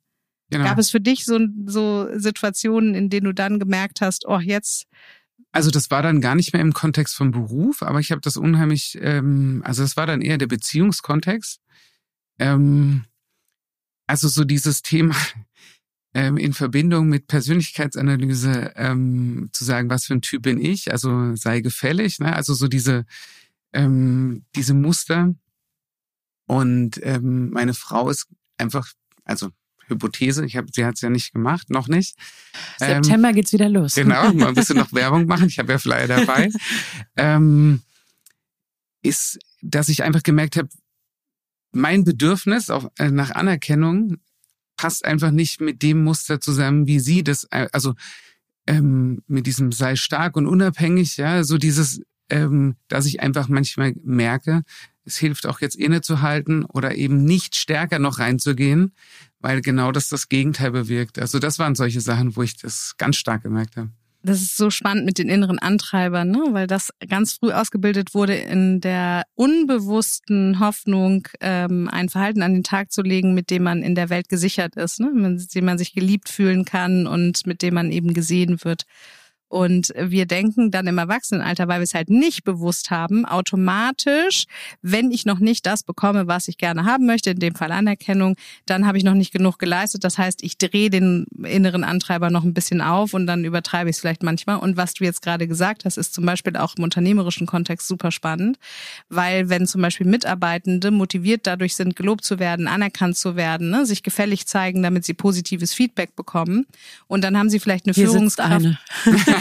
Genau. 0.50 0.66
Gab 0.66 0.78
es 0.80 0.90
für 0.90 1.00
dich 1.00 1.26
so, 1.26 1.40
so 1.66 2.08
Situationen, 2.18 2.94
in 2.94 3.10
denen 3.10 3.26
du 3.26 3.34
dann 3.34 3.60
gemerkt 3.60 4.02
hast, 4.02 4.26
oh, 4.28 4.40
jetzt 4.40 4.88
also 5.54 5.70
das 5.70 5.92
war 5.92 6.02
dann 6.02 6.22
gar 6.22 6.36
nicht 6.36 6.54
mehr 6.54 6.62
im 6.62 6.74
Kontext 6.74 7.16
vom 7.16 7.32
Beruf, 7.32 7.84
aber 7.84 8.00
ich 8.00 8.12
habe 8.12 8.22
das 8.22 8.38
unheimlich, 8.38 8.98
ähm, 9.02 9.62
also 9.66 9.82
das 9.82 9.98
war 9.98 10.08
dann 10.08 10.22
eher 10.22 10.38
der 10.38 10.48
Beziehungskontext. 10.48 11.60
Ähm, 12.40 13.04
also 14.12 14.28
so 14.28 14.44
dieses 14.44 14.82
Thema 14.82 15.16
ähm, 16.14 16.36
in 16.36 16.52
Verbindung 16.52 17.08
mit 17.08 17.28
Persönlichkeitsanalyse 17.28 18.74
ähm, 18.76 19.50
zu 19.54 19.64
sagen, 19.64 19.90
was 19.90 20.04
für 20.04 20.16
ein 20.16 20.22
Typ 20.22 20.42
bin 20.42 20.60
ich, 20.60 20.92
also 20.92 21.34
sei 21.38 21.62
gefällig, 21.62 22.20
ne? 22.20 22.36
also 22.36 22.54
so 22.54 22.68
diese, 22.68 23.06
ähm, 23.72 24.44
diese 24.54 24.74
Muster. 24.74 25.34
Und 26.46 27.00
ähm, 27.04 27.52
meine 27.52 27.74
Frau 27.74 28.10
ist 28.10 28.28
einfach, 28.58 28.92
also 29.24 29.48
Hypothese, 29.88 30.46
ich 30.46 30.58
habe, 30.58 30.68
sie 30.74 30.84
hat 30.84 30.96
es 30.96 31.02
ja 31.02 31.10
nicht 31.10 31.32
gemacht, 31.32 31.70
noch 31.70 31.88
nicht. 31.88 32.18
September 32.80 33.30
ähm, 33.30 33.36
geht's 33.36 33.54
wieder 33.54 33.70
los. 33.70 33.96
Genau, 33.96 34.34
mal 34.34 34.50
ein 34.50 34.56
bisschen 34.56 34.76
noch 34.76 34.92
Werbung 34.92 35.26
machen, 35.26 35.48
ich 35.48 35.58
habe 35.58 35.72
ja 35.72 35.78
Flyer 35.78 36.08
dabei. 36.08 36.50
ähm, 37.16 37.82
ist, 39.04 39.40
dass 39.62 39.88
ich 39.88 40.04
einfach 40.04 40.24
gemerkt 40.24 40.58
habe, 40.58 40.68
mein 41.72 42.04
Bedürfnis 42.04 42.70
auch 42.70 42.92
äh, 42.98 43.12
nach 43.12 43.32
Anerkennung 43.32 44.18
passt 44.78 45.06
einfach 45.06 45.32
nicht 45.32 45.62
mit 45.62 45.82
dem 45.84 46.04
Muster 46.04 46.42
zusammen, 46.42 46.88
wie 46.88 47.00
sie 47.00 47.24
das, 47.24 47.48
äh, 47.52 47.68
also 47.72 47.94
ähm, 48.68 49.22
mit 49.28 49.48
diesem 49.48 49.72
sei 49.72 49.96
stark 49.96 50.36
und 50.38 50.48
unabhängig, 50.48 51.18
ja, 51.18 51.44
so 51.44 51.58
dieses, 51.58 52.02
ähm, 52.30 52.76
dass 52.88 53.06
ich 53.06 53.22
einfach 53.22 53.48
manchmal 53.48 53.94
merke, 54.04 54.64
es 55.04 55.18
hilft 55.18 55.48
auch 55.48 55.62
jetzt 55.62 55.76
innezuhalten 55.76 56.64
oder 56.66 56.96
eben 56.96 57.24
nicht 57.24 57.58
stärker 57.58 58.00
noch 58.00 58.20
reinzugehen, 58.20 58.94
weil 59.40 59.62
genau 59.62 59.92
das 59.92 60.10
das 60.10 60.30
Gegenteil 60.30 60.72
bewirkt. 60.72 61.18
Also 61.18 61.40
das 61.40 61.58
waren 61.58 61.76
solche 61.76 62.02
Sachen, 62.02 62.36
wo 62.36 62.44
ich 62.44 62.58
das 62.58 62.96
ganz 62.98 63.18
stark 63.18 63.44
gemerkt 63.44 63.78
habe 63.78 63.92
das 64.24 64.42
ist 64.42 64.58
so 64.58 64.70
spannend 64.70 65.06
mit 65.06 65.18
den 65.18 65.30
inneren 65.30 65.60
Antreibern, 65.60 66.30
ne? 66.30 66.44
weil 66.52 66.68
das 66.68 66.92
ganz 67.08 67.34
früh 67.34 67.52
ausgebildet 67.52 68.14
wurde 68.14 68.36
in 68.36 68.80
der 68.82 69.24
unbewussten 69.36 70.60
Hoffnung, 70.60 71.28
ähm, 71.40 71.90
ein 71.92 72.10
Verhalten 72.10 72.44
an 72.44 72.54
den 72.54 72.64
Tag 72.64 72.92
zu 72.92 73.02
legen, 73.02 73.34
mit 73.34 73.50
dem 73.50 73.64
man 73.64 73.82
in 73.82 73.96
der 73.96 74.10
Welt 74.10 74.30
gesichert 74.30 74.76
ist, 74.76 75.00
ne? 75.00 75.12
mit 75.12 75.54
dem 75.56 75.66
man 75.66 75.78
sich 75.78 75.94
geliebt 75.94 76.30
fühlen 76.30 76.66
kann 76.66 77.08
und 77.08 77.48
mit 77.48 77.62
dem 77.62 77.74
man 77.74 77.92
eben 77.92 78.14
gesehen 78.14 78.64
wird. 78.64 78.84
Und 79.52 79.94
wir 79.98 80.26
denken 80.26 80.72
dann 80.72 80.88
im 80.88 80.98
Erwachsenenalter, 80.98 81.68
weil 81.68 81.82
wir 81.82 81.84
es 81.84 81.94
halt 81.94 82.10
nicht 82.10 82.46
bewusst 82.46 82.90
haben, 82.90 83.26
automatisch, 83.26 84.46
wenn 84.82 85.12
ich 85.12 85.26
noch 85.26 85.40
nicht 85.40 85.66
das 85.66 85.84
bekomme, 85.84 86.26
was 86.26 86.48
ich 86.48 86.58
gerne 86.58 86.86
haben 86.86 87.06
möchte, 87.06 87.32
in 87.32 87.40
dem 87.40 87.54
Fall 87.54 87.74
Anerkennung, 87.74 88.38
dann 88.66 88.88
habe 88.88 88.98
ich 88.98 89.04
noch 89.04 89.14
nicht 89.14 89.34
genug 89.34 89.60
geleistet. 89.60 90.06
Das 90.06 90.18
heißt, 90.18 90.42
ich 90.42 90.58
drehe 90.58 90.90
den 90.90 91.26
inneren 91.44 91.84
Antreiber 91.84 92.30
noch 92.30 92.46
ein 92.46 92.54
bisschen 92.54 92.80
auf 92.80 93.14
und 93.14 93.28
dann 93.28 93.44
übertreibe 93.44 93.90
ich 93.90 93.98
es 93.98 94.00
vielleicht 94.00 94.24
manchmal. 94.24 94.56
Und 94.56 94.78
was 94.78 94.94
du 94.94 95.04
jetzt 95.04 95.22
gerade 95.22 95.50
gesagt 95.50 95.84
hast, 95.84 95.98
ist 95.98 96.14
zum 96.14 96.26
Beispiel 96.26 96.56
auch 96.56 96.76
im 96.78 96.86
unternehmerischen 96.86 97.46
Kontext 97.46 97.90
super 97.90 98.12
spannend, 98.12 98.58
weil 99.10 99.50
wenn 99.50 99.68
zum 99.68 99.82
Beispiel 99.82 100.08
Mitarbeitende 100.08 100.92
motiviert 100.92 101.46
dadurch 101.46 101.76
sind, 101.76 101.98
gelobt 101.98 102.24
zu 102.24 102.40
werden, 102.40 102.70
anerkannt 102.70 103.18
zu 103.18 103.36
werden, 103.36 103.70
ne, 103.70 103.86
sich 103.86 104.02
gefällig 104.02 104.48
zeigen, 104.48 104.82
damit 104.82 105.04
sie 105.04 105.14
positives 105.14 105.74
Feedback 105.74 106.16
bekommen 106.16 106.68
und 107.08 107.22
dann 107.26 107.38
haben 107.38 107.50
sie 107.50 107.60
vielleicht 107.60 107.86
eine 107.86 107.94
Hier 107.94 108.08
Führungskraft. 108.08 108.66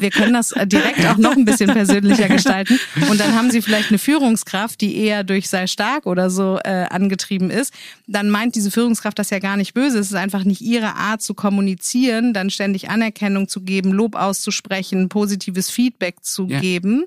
wir 0.00 0.10
können 0.10 0.34
das 0.34 0.54
direkt 0.66 1.04
auch 1.06 1.16
noch 1.16 1.36
ein 1.36 1.44
bisschen 1.44 1.72
persönlicher 1.72 2.28
gestalten. 2.28 2.78
Und 3.10 3.20
dann 3.20 3.34
haben 3.34 3.50
Sie 3.50 3.62
vielleicht 3.62 3.90
eine 3.90 3.98
Führungskraft, 3.98 4.80
die 4.80 4.96
eher 4.96 5.24
durch 5.24 5.48
sei 5.48 5.66
stark 5.66 6.06
oder 6.06 6.30
so 6.30 6.58
äh, 6.64 6.86
angetrieben 6.90 7.50
ist. 7.50 7.72
Dann 8.06 8.30
meint 8.30 8.54
diese 8.54 8.70
Führungskraft 8.70 9.18
das 9.18 9.30
ja 9.30 9.38
gar 9.38 9.56
nicht 9.56 9.74
böse. 9.74 9.98
Es 9.98 10.08
ist 10.08 10.14
einfach 10.14 10.44
nicht 10.44 10.60
ihre 10.60 10.94
Art 10.96 11.22
zu 11.22 11.34
kommunizieren, 11.34 12.32
dann 12.34 12.50
ständig 12.50 12.90
Anerkennung 12.90 13.48
zu 13.48 13.62
geben, 13.62 13.92
Lob 13.92 14.16
auszusprechen, 14.16 15.08
positives 15.08 15.70
Feedback 15.70 16.16
zu 16.22 16.46
ja. 16.48 16.60
geben. 16.60 17.04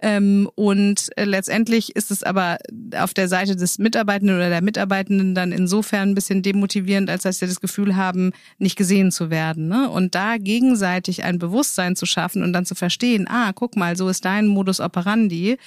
Ähm, 0.00 0.48
und 0.54 1.08
äh, 1.16 1.24
letztendlich 1.24 1.96
ist 1.96 2.10
es 2.10 2.22
aber 2.22 2.58
auf 2.96 3.14
der 3.14 3.28
Seite 3.28 3.56
des 3.56 3.78
Mitarbeitenden 3.78 4.36
oder 4.36 4.48
der 4.48 4.62
Mitarbeitenden 4.62 5.34
dann 5.34 5.52
insofern 5.52 6.10
ein 6.10 6.14
bisschen 6.14 6.42
demotivierend, 6.42 7.10
als 7.10 7.22
dass 7.22 7.38
sie 7.38 7.46
das 7.46 7.60
Gefühl 7.60 7.96
haben, 7.96 8.32
nicht 8.58 8.76
gesehen 8.76 9.10
zu 9.10 9.30
werden. 9.30 9.68
Ne? 9.68 9.88
Und 9.88 10.14
da 10.14 10.36
gegenseitig 10.38 11.24
ein 11.24 11.38
Bewusstsein 11.38 11.96
zu 11.96 12.06
schaffen 12.06 12.27
und 12.36 12.52
dann 12.52 12.66
zu 12.66 12.74
verstehen, 12.74 13.26
ah, 13.28 13.52
guck 13.52 13.76
mal, 13.76 13.96
so 13.96 14.08
ist 14.08 14.24
dein 14.24 14.46
Modus 14.46 14.80
operandi. 14.80 15.58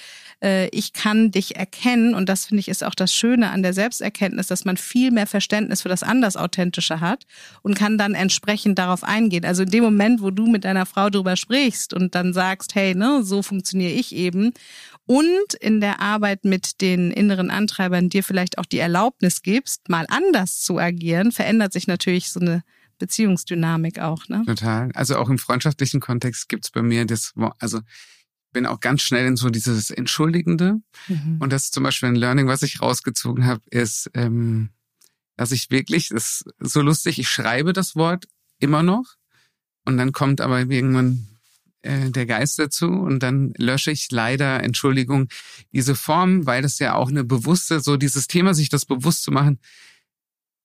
Äh, 0.42 0.68
ich 0.68 0.92
kann 0.92 1.30
dich 1.30 1.56
erkennen 1.56 2.14
und 2.14 2.28
das 2.28 2.46
finde 2.46 2.60
ich 2.60 2.68
ist 2.68 2.84
auch 2.84 2.94
das 2.94 3.14
Schöne 3.14 3.50
an 3.50 3.62
der 3.62 3.72
Selbsterkenntnis, 3.72 4.46
dass 4.46 4.64
man 4.64 4.76
viel 4.76 5.10
mehr 5.10 5.26
Verständnis 5.26 5.82
für 5.82 5.88
das 5.88 6.02
anders 6.02 6.36
Authentische 6.36 7.00
hat 7.00 7.24
und 7.62 7.74
kann 7.74 7.98
dann 7.98 8.14
entsprechend 8.14 8.78
darauf 8.78 9.04
eingehen. 9.04 9.44
Also 9.44 9.62
in 9.62 9.70
dem 9.70 9.84
Moment, 9.84 10.22
wo 10.22 10.30
du 10.30 10.46
mit 10.46 10.64
deiner 10.64 10.86
Frau 10.86 11.10
drüber 11.10 11.36
sprichst 11.36 11.94
und 11.94 12.14
dann 12.14 12.32
sagst, 12.32 12.74
hey, 12.74 12.94
ne, 12.94 13.22
so 13.22 13.42
funktioniere 13.42 13.92
ich 13.92 14.14
eben 14.14 14.52
und 15.06 15.54
in 15.60 15.80
der 15.80 16.00
Arbeit 16.00 16.44
mit 16.44 16.80
den 16.80 17.10
inneren 17.10 17.50
Antreibern 17.50 18.08
dir 18.08 18.22
vielleicht 18.22 18.58
auch 18.58 18.66
die 18.66 18.78
Erlaubnis 18.78 19.42
gibst, 19.42 19.88
mal 19.88 20.06
anders 20.08 20.60
zu 20.60 20.78
agieren, 20.78 21.32
verändert 21.32 21.72
sich 21.72 21.86
natürlich 21.86 22.30
so 22.30 22.40
eine 22.40 22.62
Beziehungsdynamik 23.02 23.98
auch. 23.98 24.28
Ne? 24.28 24.44
Total. 24.46 24.92
Also 24.94 25.16
auch 25.16 25.28
im 25.28 25.38
freundschaftlichen 25.38 25.98
Kontext 25.98 26.48
gibt's 26.48 26.70
bei 26.70 26.82
mir 26.82 27.04
das, 27.04 27.32
also 27.58 27.80
bin 28.52 28.64
auch 28.64 28.78
ganz 28.78 29.02
schnell 29.02 29.26
in 29.26 29.36
so 29.36 29.50
dieses 29.50 29.90
Entschuldigende. 29.90 30.76
Mhm. 31.08 31.38
Und 31.40 31.52
das 31.52 31.64
ist 31.64 31.74
zum 31.74 31.82
Beispiel 31.82 32.10
ein 32.10 32.14
Learning, 32.14 32.46
was 32.46 32.62
ich 32.62 32.80
rausgezogen 32.80 33.44
habe, 33.44 33.60
ist, 33.70 34.08
ähm, 34.14 34.68
dass 35.36 35.50
ich 35.50 35.68
wirklich, 35.70 36.10
das 36.10 36.44
ist 36.60 36.72
so 36.72 36.80
lustig, 36.80 37.18
ich 37.18 37.28
schreibe 37.28 37.72
das 37.72 37.96
Wort 37.96 38.26
immer 38.60 38.84
noch 38.84 39.16
und 39.84 39.96
dann 39.96 40.12
kommt 40.12 40.40
aber 40.40 40.60
irgendwann 40.60 41.26
äh, 41.82 42.08
der 42.10 42.26
Geist 42.26 42.60
dazu 42.60 42.86
und 42.86 43.20
dann 43.20 43.52
lösche 43.56 43.90
ich 43.90 44.12
leider, 44.12 44.62
Entschuldigung, 44.62 45.28
diese 45.72 45.96
Form, 45.96 46.46
weil 46.46 46.62
das 46.62 46.78
ja 46.78 46.94
auch 46.94 47.08
eine 47.08 47.24
bewusste, 47.24 47.80
so 47.80 47.96
dieses 47.96 48.28
Thema, 48.28 48.54
sich 48.54 48.68
das 48.68 48.84
bewusst 48.84 49.24
zu 49.24 49.32
machen, 49.32 49.58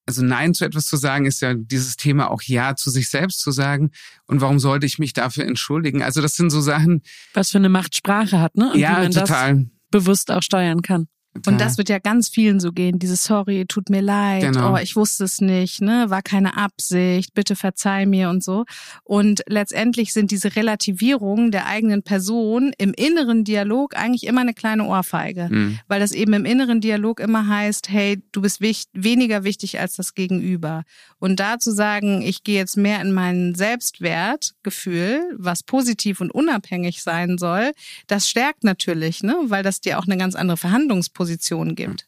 also 0.07 0.23
Nein 0.23 0.53
zu 0.53 0.65
etwas 0.65 0.85
zu 0.85 0.95
sagen, 0.95 1.25
ist 1.25 1.41
ja 1.41 1.53
dieses 1.53 1.97
Thema 1.97 2.31
auch 2.31 2.41
Ja 2.41 2.75
zu 2.75 2.89
sich 2.89 3.09
selbst 3.09 3.39
zu 3.39 3.51
sagen. 3.51 3.91
Und 4.25 4.41
warum 4.41 4.57
sollte 4.57 4.85
ich 4.85 4.99
mich 4.99 5.13
dafür 5.13 5.45
entschuldigen? 5.45 6.01
Also 6.01 6.21
das 6.21 6.35
sind 6.35 6.49
so 6.49 6.61
Sachen. 6.61 7.03
Was 7.33 7.51
für 7.51 7.57
eine 7.57 7.69
Macht 7.69 7.95
Sprache 7.95 8.39
hat, 8.39 8.55
ne? 8.55 8.71
Und 8.71 8.79
ja, 8.79 9.07
total. 9.09 9.69
bewusst 9.91 10.31
auch 10.31 10.41
steuern 10.41 10.81
kann. 10.81 11.07
Und 11.45 11.61
das 11.61 11.77
wird 11.77 11.89
ja 11.89 11.99
ganz 11.99 12.29
vielen 12.29 12.59
so 12.59 12.71
gehen. 12.71 12.99
Dieses 12.99 13.23
Sorry, 13.23 13.65
tut 13.67 13.89
mir 13.89 14.01
leid, 14.01 14.41
genau. 14.41 14.73
oh, 14.73 14.77
ich 14.77 14.95
wusste 14.95 15.23
es 15.23 15.41
nicht, 15.41 15.81
ne, 15.81 16.05
war 16.09 16.21
keine 16.21 16.57
Absicht, 16.57 17.33
bitte 17.33 17.55
verzeih 17.55 18.05
mir 18.05 18.29
und 18.29 18.43
so. 18.43 18.65
Und 19.03 19.43
letztendlich 19.47 20.13
sind 20.13 20.31
diese 20.31 20.55
Relativierungen 20.55 21.51
der 21.51 21.67
eigenen 21.67 22.03
Person 22.03 22.73
im 22.77 22.93
inneren 22.93 23.43
Dialog 23.43 23.95
eigentlich 23.95 24.25
immer 24.25 24.41
eine 24.41 24.53
kleine 24.53 24.85
Ohrfeige. 24.85 25.49
Mhm. 25.51 25.79
Weil 25.87 25.99
das 25.99 26.11
eben 26.11 26.33
im 26.33 26.45
inneren 26.45 26.81
Dialog 26.81 27.19
immer 27.19 27.47
heißt, 27.47 27.89
hey, 27.89 28.21
du 28.31 28.41
bist 28.41 28.61
wichtig, 28.61 28.89
weniger 28.93 29.43
wichtig 29.43 29.79
als 29.79 29.95
das 29.95 30.13
Gegenüber. 30.13 30.83
Und 31.19 31.39
da 31.39 31.59
zu 31.59 31.71
sagen, 31.71 32.21
ich 32.21 32.43
gehe 32.43 32.57
jetzt 32.57 32.77
mehr 32.77 33.01
in 33.01 33.13
mein 33.13 33.55
Selbstwertgefühl, 33.55 35.21
was 35.37 35.63
positiv 35.63 36.21
und 36.21 36.31
unabhängig 36.31 37.03
sein 37.03 37.37
soll, 37.37 37.71
das 38.07 38.29
stärkt 38.29 38.63
natürlich, 38.63 39.23
ne, 39.23 39.35
weil 39.45 39.63
das 39.63 39.81
dir 39.81 39.99
auch 39.99 40.05
eine 40.05 40.17
ganz 40.17 40.35
andere 40.35 40.57
Verhandlungsposition 40.57 41.26
Position 41.27 41.75
gibt. 41.75 42.07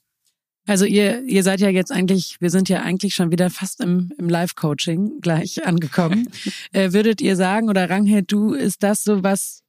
Also 0.66 0.86
ihr, 0.86 1.24
ihr 1.24 1.44
seid 1.44 1.60
ja 1.60 1.70
jetzt 1.70 1.92
eigentlich, 1.92 2.38
wir 2.40 2.50
sind 2.50 2.70
ja 2.70 2.84
eigentlich 2.84 3.16
schon 3.16 3.32
wieder 3.32 3.50
fast 3.50 3.82
im, 3.82 4.14
im 4.18 4.30
Live-Coaching 4.30 5.20
gleich 5.20 5.66
angekommen. 5.68 6.30
äh, 6.72 6.94
würdet 6.94 7.22
ihr 7.22 7.36
sagen, 7.36 7.70
oder 7.70 7.90
Ranghild, 7.90 8.32
du, 8.32 8.54
ist 8.54 8.84
das 8.84 9.04
so, 9.04 9.24
was 9.24 9.62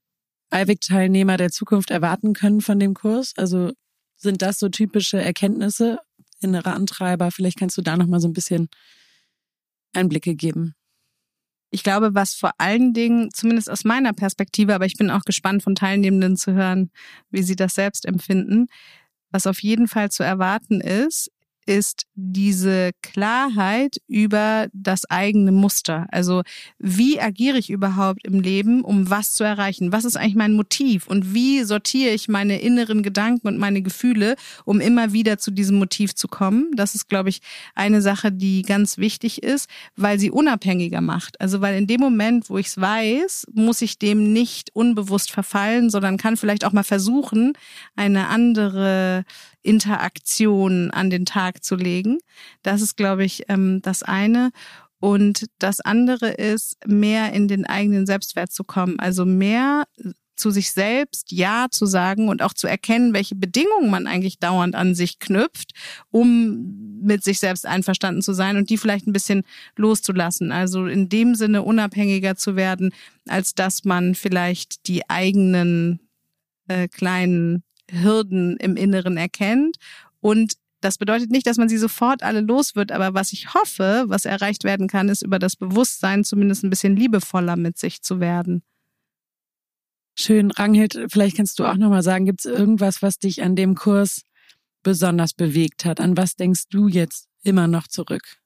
Eiwig-Teilnehmer 0.50 1.36
der 1.36 1.50
Zukunft 1.50 1.90
erwarten 1.90 2.32
können 2.32 2.60
von 2.60 2.78
dem 2.78 2.94
Kurs? 2.94 3.32
Also 3.36 3.72
sind 4.16 4.42
das 4.42 4.58
so 4.58 4.68
typische 4.68 5.20
Erkenntnisse, 5.20 5.98
innere 6.40 6.72
Antreiber? 6.72 7.30
Vielleicht 7.30 7.58
kannst 7.58 7.76
du 7.76 7.82
da 7.82 7.96
nochmal 7.96 8.20
so 8.20 8.28
ein 8.28 8.34
bisschen 8.34 8.68
Einblicke 9.94 10.34
geben. 10.34 10.74
Ich 11.72 11.82
glaube, 11.82 12.14
was 12.14 12.34
vor 12.34 12.52
allen 12.58 12.92
Dingen, 12.92 13.30
zumindest 13.32 13.70
aus 13.70 13.84
meiner 13.84 14.12
Perspektive, 14.12 14.74
aber 14.74 14.86
ich 14.86 14.96
bin 14.96 15.10
auch 15.10 15.22
gespannt 15.22 15.62
von 15.62 15.76
Teilnehmenden 15.76 16.36
zu 16.36 16.52
hören, 16.52 16.90
wie 17.30 17.42
sie 17.42 17.56
das 17.56 17.74
selbst 17.74 18.06
empfinden, 18.06 18.66
was 19.30 19.46
auf 19.46 19.62
jeden 19.62 19.88
Fall 19.88 20.10
zu 20.10 20.22
erwarten 20.22 20.80
ist, 20.80 21.30
ist 21.66 22.06
diese 22.14 22.90
Klarheit 23.02 23.98
über 24.08 24.68
das 24.72 25.08
eigene 25.10 25.52
Muster. 25.52 26.06
Also 26.10 26.42
wie 26.78 27.20
agiere 27.20 27.58
ich 27.58 27.70
überhaupt 27.70 28.26
im 28.26 28.40
Leben, 28.40 28.82
um 28.82 29.10
was 29.10 29.32
zu 29.32 29.44
erreichen? 29.44 29.92
Was 29.92 30.04
ist 30.04 30.16
eigentlich 30.16 30.34
mein 30.34 30.54
Motiv? 30.54 31.06
Und 31.06 31.34
wie 31.34 31.62
sortiere 31.62 32.12
ich 32.12 32.28
meine 32.28 32.60
inneren 32.60 33.02
Gedanken 33.02 33.48
und 33.48 33.58
meine 33.58 33.82
Gefühle, 33.82 34.36
um 34.64 34.80
immer 34.80 35.12
wieder 35.12 35.38
zu 35.38 35.50
diesem 35.50 35.78
Motiv 35.78 36.14
zu 36.14 36.28
kommen? 36.28 36.70
Das 36.74 36.94
ist, 36.94 37.08
glaube 37.08 37.28
ich, 37.28 37.40
eine 37.74 38.02
Sache, 38.02 38.32
die 38.32 38.62
ganz 38.62 38.98
wichtig 38.98 39.42
ist, 39.42 39.68
weil 39.96 40.18
sie 40.18 40.30
unabhängiger 40.30 41.00
macht. 41.00 41.40
Also 41.40 41.60
weil 41.60 41.76
in 41.76 41.86
dem 41.86 42.00
Moment, 42.00 42.50
wo 42.50 42.58
ich 42.58 42.68
es 42.68 42.80
weiß, 42.80 43.46
muss 43.52 43.82
ich 43.82 43.98
dem 43.98 44.32
nicht 44.32 44.70
unbewusst 44.74 45.30
verfallen, 45.30 45.90
sondern 45.90 46.16
kann 46.16 46.36
vielleicht 46.36 46.64
auch 46.64 46.72
mal 46.72 46.82
versuchen, 46.82 47.52
eine 47.96 48.28
andere 48.28 49.24
Interaktion 49.62 50.90
an 50.90 51.10
den 51.10 51.26
Tag 51.26 51.64
zu 51.64 51.76
legen. 51.76 52.18
Das 52.62 52.82
ist, 52.82 52.96
glaube 52.96 53.24
ich, 53.24 53.44
ähm, 53.48 53.80
das 53.82 54.02
eine. 54.02 54.50
Und 55.00 55.46
das 55.58 55.80
andere 55.80 56.28
ist, 56.28 56.76
mehr 56.86 57.32
in 57.32 57.48
den 57.48 57.64
eigenen 57.64 58.06
Selbstwert 58.06 58.52
zu 58.52 58.64
kommen. 58.64 59.00
Also 59.00 59.24
mehr 59.24 59.84
zu 60.40 60.50
sich 60.50 60.72
selbst 60.72 61.30
Ja 61.30 61.66
zu 61.70 61.86
sagen 61.86 62.28
und 62.28 62.42
auch 62.42 62.54
zu 62.54 62.66
erkennen, 62.66 63.12
welche 63.12 63.34
Bedingungen 63.34 63.90
man 63.90 64.06
eigentlich 64.06 64.38
dauernd 64.38 64.74
an 64.74 64.94
sich 64.94 65.18
knüpft, 65.18 65.72
um 66.10 67.00
mit 67.02 67.22
sich 67.22 67.38
selbst 67.38 67.66
einverstanden 67.66 68.22
zu 68.22 68.32
sein 68.32 68.56
und 68.56 68.70
die 68.70 68.78
vielleicht 68.78 69.06
ein 69.06 69.12
bisschen 69.12 69.42
loszulassen. 69.76 70.50
Also 70.50 70.86
in 70.86 71.08
dem 71.08 71.34
Sinne 71.34 71.62
unabhängiger 71.62 72.36
zu 72.36 72.56
werden, 72.56 72.92
als 73.28 73.54
dass 73.54 73.84
man 73.84 74.14
vielleicht 74.14 74.86
die 74.88 75.08
eigenen 75.08 76.00
äh, 76.68 76.88
kleinen 76.88 77.62
Hürden 77.90 78.56
im 78.56 78.76
Inneren 78.76 79.16
erkennt. 79.16 79.76
Und 80.20 80.54
das 80.80 80.98
bedeutet 80.98 81.30
nicht, 81.30 81.46
dass 81.46 81.58
man 81.58 81.68
sie 81.68 81.76
sofort 81.76 82.22
alle 82.22 82.40
los 82.40 82.74
wird, 82.74 82.90
aber 82.90 83.12
was 83.14 83.32
ich 83.32 83.52
hoffe, 83.54 84.04
was 84.06 84.24
erreicht 84.24 84.64
werden 84.64 84.88
kann, 84.88 85.08
ist 85.08 85.22
über 85.22 85.38
das 85.38 85.56
Bewusstsein 85.56 86.24
zumindest 86.24 86.64
ein 86.64 86.70
bisschen 86.70 86.96
liebevoller 86.96 87.56
mit 87.56 87.78
sich 87.78 88.02
zu 88.02 88.20
werden. 88.20 88.62
Schön, 90.18 90.50
Ranghild, 90.50 91.06
vielleicht 91.08 91.36
kannst 91.36 91.58
du 91.58 91.64
auch 91.64 91.76
nochmal 91.76 92.02
sagen, 92.02 92.26
gibt 92.26 92.40
es 92.40 92.46
irgendwas, 92.46 93.02
was 93.02 93.18
dich 93.18 93.42
an 93.42 93.56
dem 93.56 93.74
Kurs 93.74 94.22
besonders 94.82 95.34
bewegt 95.34 95.84
hat? 95.84 96.00
An 96.00 96.16
was 96.16 96.36
denkst 96.36 96.68
du 96.70 96.88
jetzt 96.88 97.28
immer 97.42 97.66
noch 97.66 97.86
zurück? 97.86 98.39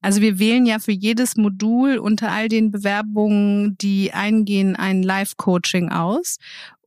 Also 0.00 0.20
wir 0.20 0.38
wählen 0.38 0.66
ja 0.66 0.78
für 0.78 0.92
jedes 0.92 1.36
Modul 1.36 1.98
unter 1.98 2.32
all 2.32 2.48
den 2.48 2.70
Bewerbungen, 2.70 3.76
die 3.78 4.12
eingehen, 4.12 4.76
ein 4.76 5.02
Live-Coaching 5.02 5.90
aus. 5.90 6.38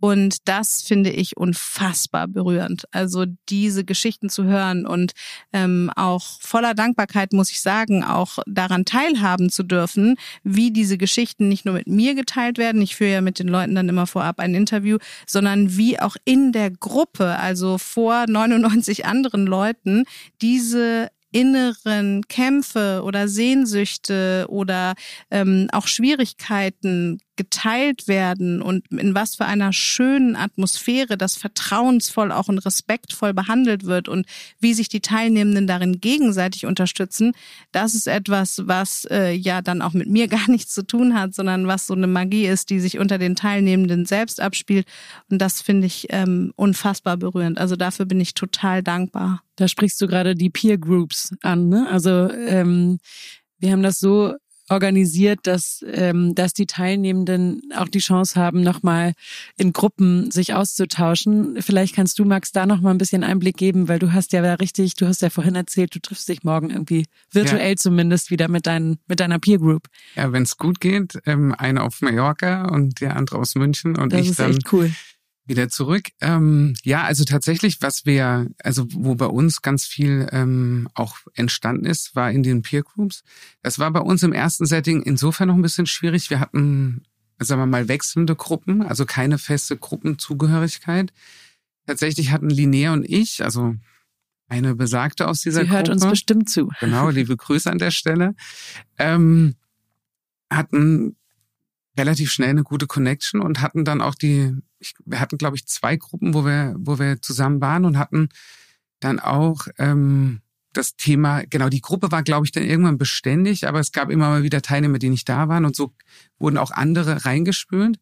Und 0.04 0.50
das 0.50 0.82
finde 0.82 1.12
ich 1.12 1.38
unfassbar 1.38 2.28
berührend. 2.28 2.84
Also 2.92 3.24
diese 3.48 3.86
Geschichten 3.86 4.28
zu 4.28 4.44
hören 4.44 4.86
und 4.86 5.14
ähm, 5.54 5.90
auch 5.96 6.42
voller 6.42 6.74
Dankbarkeit, 6.74 7.32
muss 7.32 7.50
ich 7.52 7.62
sagen, 7.62 8.04
auch 8.04 8.40
daran 8.46 8.84
teilhaben 8.84 9.50
zu 9.50 9.64
dürfen, 9.64 10.18
wie 10.44 10.72
diese 10.72 10.98
Geschichten 10.98 11.48
nicht 11.48 11.64
nur 11.64 11.76
mit 11.76 11.88
mir 11.88 12.16
geteilt 12.16 12.58
werden. 12.58 12.82
Ich 12.82 12.98
führe 12.98 13.14
ja 13.14 13.22
mit 13.22 13.40
den 13.40 13.48
Leuten 13.48 13.76
dann 13.76 13.88
immer 13.88 14.06
vorab 14.06 14.42
ein 14.42 14.56
Interview, 14.56 14.98
sondern 15.26 15.78
wie 15.78 15.98
auch 15.98 16.18
in 16.26 16.52
der 16.52 16.72
Gruppe, 16.72 17.40
also 17.40 17.78
vor 17.78 18.26
99 18.28 19.06
anderen 19.06 19.46
Leuten, 19.46 20.04
diese 20.42 21.12
inneren 21.34 22.22
Kämpfe 22.30 23.02
oder 23.04 23.28
Sehnsüchte 23.28 24.46
oder 24.48 24.94
ähm, 25.32 25.68
auch 25.74 25.88
Schwierigkeiten 25.88 27.20
geteilt 27.36 28.08
werden 28.08 28.62
und 28.62 28.88
in 28.92 29.16
was 29.16 29.36
für 29.36 29.46
einer 29.46 29.74
schönen 29.74 30.36
Atmosphäre 30.36 31.18
das 31.18 31.36
vertrauensvoll 31.36 32.32
auch 32.32 32.48
und 32.48 32.60
respektvoll 32.60 33.34
behandelt 33.34 33.86
wird 33.86 34.08
und 34.08 34.28
wie 34.60 34.74
sich 34.74 34.88
die 34.88 35.02
Teilnehmenden 35.02 35.66
darin 35.66 36.00
gegenseitig 36.00 36.66
unterstützen, 36.66 37.34
das 37.72 37.96
ist 37.96 38.08
etwas, 38.08 38.62
was 38.68 39.06
äh, 39.06 39.32
ja 39.32 39.62
dann 39.62 39.82
auch 39.82 39.94
mit 39.94 40.10
mir 40.10 40.28
gar 40.34 40.50
nichts 40.50 40.74
zu 40.74 40.86
tun 40.86 41.16
hat, 41.20 41.34
sondern 41.34 41.68
was 41.68 41.88
so 41.88 41.94
eine 41.94 42.08
Magie 42.08 42.46
ist, 42.46 42.70
die 42.70 42.80
sich 42.80 43.00
unter 43.00 43.18
den 43.18 43.36
Teilnehmenden 43.36 44.06
selbst 44.06 44.40
abspielt. 44.40 44.88
Und 45.30 45.40
das 45.40 45.62
finde 45.62 45.88
ich 45.88 46.08
ähm, 46.10 46.54
unfassbar 46.56 47.18
berührend. 47.18 47.58
Also 47.58 47.76
dafür 47.76 48.06
bin 48.06 48.22
ich 48.22 48.34
total 48.36 48.84
dankbar. 48.84 49.42
Da 49.56 49.68
sprichst 49.68 50.00
du 50.02 50.08
gerade 50.08 50.36
die 50.36 50.50
Peer 50.50 50.78
Groups 50.78 51.34
an. 51.42 51.70
Ne? 51.70 51.88
Also 51.90 52.30
ähm, 52.32 53.00
wir 53.60 53.72
haben 53.72 53.84
das 53.84 54.00
so 54.00 54.34
organisiert, 54.70 55.42
dass, 55.44 55.84
ähm, 55.92 56.36
dass 56.36 56.54
die 56.54 56.66
Teilnehmenden 56.66 57.62
auch 57.76 57.88
die 57.88 58.00
Chance 58.00 58.40
haben, 58.40 58.62
nochmal 58.62 59.14
in 59.58 59.74
Gruppen 59.74 60.32
sich 60.32 60.54
auszutauschen. 60.54 61.62
Vielleicht 61.62 61.96
kannst 61.96 62.18
du, 62.20 62.26
Max, 62.26 62.52
da 62.52 62.66
nochmal 62.66 62.94
ein 62.94 62.98
bisschen 62.98 63.24
Einblick 63.24 63.58
geben, 63.58 63.88
weil 63.88 64.00
du 64.00 64.14
hast 64.14 64.32
ja 64.34 64.42
da 64.42 64.54
richtig, 64.56 64.96
du 64.96 65.08
hast 65.08 65.22
ja 65.22 65.30
vorhin 65.30 65.56
erzählt, 65.56 65.94
du 65.96 66.00
triffst 66.00 66.30
dich 66.30 66.44
morgen 66.44 66.70
irgendwie 66.70 67.06
virtuell 67.32 67.72
ja. 67.72 67.76
zumindest 67.76 68.32
wieder 68.32 68.48
mit, 68.48 68.66
dein, 68.66 68.98
mit 69.08 69.20
deiner 69.20 69.40
Peer 69.40 69.60
Group. 69.60 69.88
Ja, 70.16 70.32
wenn 70.32 70.44
es 70.44 70.58
gut 70.58 70.80
geht, 70.80 71.20
ähm, 71.26 71.54
eine 71.58 71.84
auf 71.84 72.02
Mallorca 72.02 72.66
und 72.66 73.02
der 73.02 73.18
andere 73.18 73.40
aus 73.40 73.56
München 73.56 73.98
und 73.98 74.14
das 74.14 74.22
ich 74.22 74.30
ist 74.30 74.40
dann 74.40 74.52
echt 74.52 74.72
cool 74.72 74.92
wieder 75.46 75.70
zurück. 75.70 76.10
Ähm, 76.22 76.74
ja, 76.84 77.04
also 77.04 77.26
tatsächlich, 77.26 77.82
was 77.82 78.06
wir, 78.06 78.48
also 78.64 78.86
wo 78.92 79.16
bei 79.16 79.26
uns 79.26 79.62
ganz 79.62 79.86
viel 79.86 80.28
ähm, 80.32 80.88
auch 80.94 81.18
entstanden 81.34 81.86
ist, 81.86 82.16
war 82.16 82.32
in 82.32 82.44
den 82.44 82.62
Peer 82.62 82.84
Groups. 82.84 83.24
Das 83.62 83.80
war 83.80 83.92
bei 83.92 84.00
uns 84.00 84.24
im 84.24 84.34
ersten 84.34 84.66
Setting 84.66 85.02
insofern 85.02 85.50
noch 85.50 85.56
ein 85.56 85.62
bisschen 85.62 85.86
schwierig. 85.86 86.30
Wir 86.30 86.40
hatten, 86.40 87.04
sagen 87.40 87.62
wir 87.62 87.66
mal, 87.66 87.88
wechselnde 87.88 88.36
Gruppen, 88.36 88.82
also 88.84 89.06
keine 89.06 89.38
feste 89.38 89.78
Gruppenzugehörigkeit. 89.78 91.12
Tatsächlich 91.86 92.32
hatten 92.32 92.50
Linnea 92.50 92.94
und 92.94 93.04
ich, 93.04 93.44
also 93.44 93.76
eine 94.48 94.76
Besagte 94.76 95.28
aus 95.28 95.42
dieser 95.42 95.66
Sie 95.66 95.70
hört 95.70 95.88
Gruppe, 95.88 96.04
uns 96.04 96.10
bestimmt 96.10 96.50
zu. 96.50 96.70
Genau, 96.80 97.10
liebe 97.10 97.36
Grüße 97.38 97.70
an 97.70 97.80
der 97.80 97.92
Stelle. 97.92 98.36
Ähm, 98.98 99.56
hatten 100.50 101.18
relativ 101.98 102.32
schnell 102.32 102.50
eine 102.50 102.64
gute 102.64 102.88
Connection 102.88 103.42
und 103.42 103.62
hatten 103.62 103.86
dann 103.86 104.02
auch 104.02 104.16
die, 104.16 104.56
wir 105.06 105.20
hatten 105.20 105.38
glaube 105.38 105.56
ich 105.56 105.66
zwei 105.68 105.96
Gruppen, 105.96 106.34
wo 106.34 106.46
wir, 106.46 106.76
wo 106.78 107.00
wir 107.00 107.22
zusammen 107.22 107.62
waren 107.62 107.86
und 107.86 107.98
hatten 107.98 108.30
dann 109.00 109.20
auch 109.20 109.68
ähm, 109.78 110.42
das 110.74 110.96
Thema, 110.96 111.44
genau, 111.50 111.70
die 111.70 111.82
Gruppe 111.82 112.12
war 112.12 112.24
glaube 112.24 112.46
ich 112.46 112.52
dann 112.52 112.64
irgendwann 112.64 112.98
beständig, 112.98 113.68
aber 113.68 113.80
es 113.80 113.92
gab 113.92 114.10
immer 114.10 114.30
mal 114.30 114.44
wieder 114.44 114.62
Teilnehmer, 114.62 114.98
die 114.98 115.10
nicht 115.10 115.30
da 115.30 115.48
waren 115.48 115.66
und 115.66 115.76
so 115.76 115.94
wurden 116.40 116.58
auch 116.58 116.72
andere 116.72 117.26
reingespült. 117.26 118.00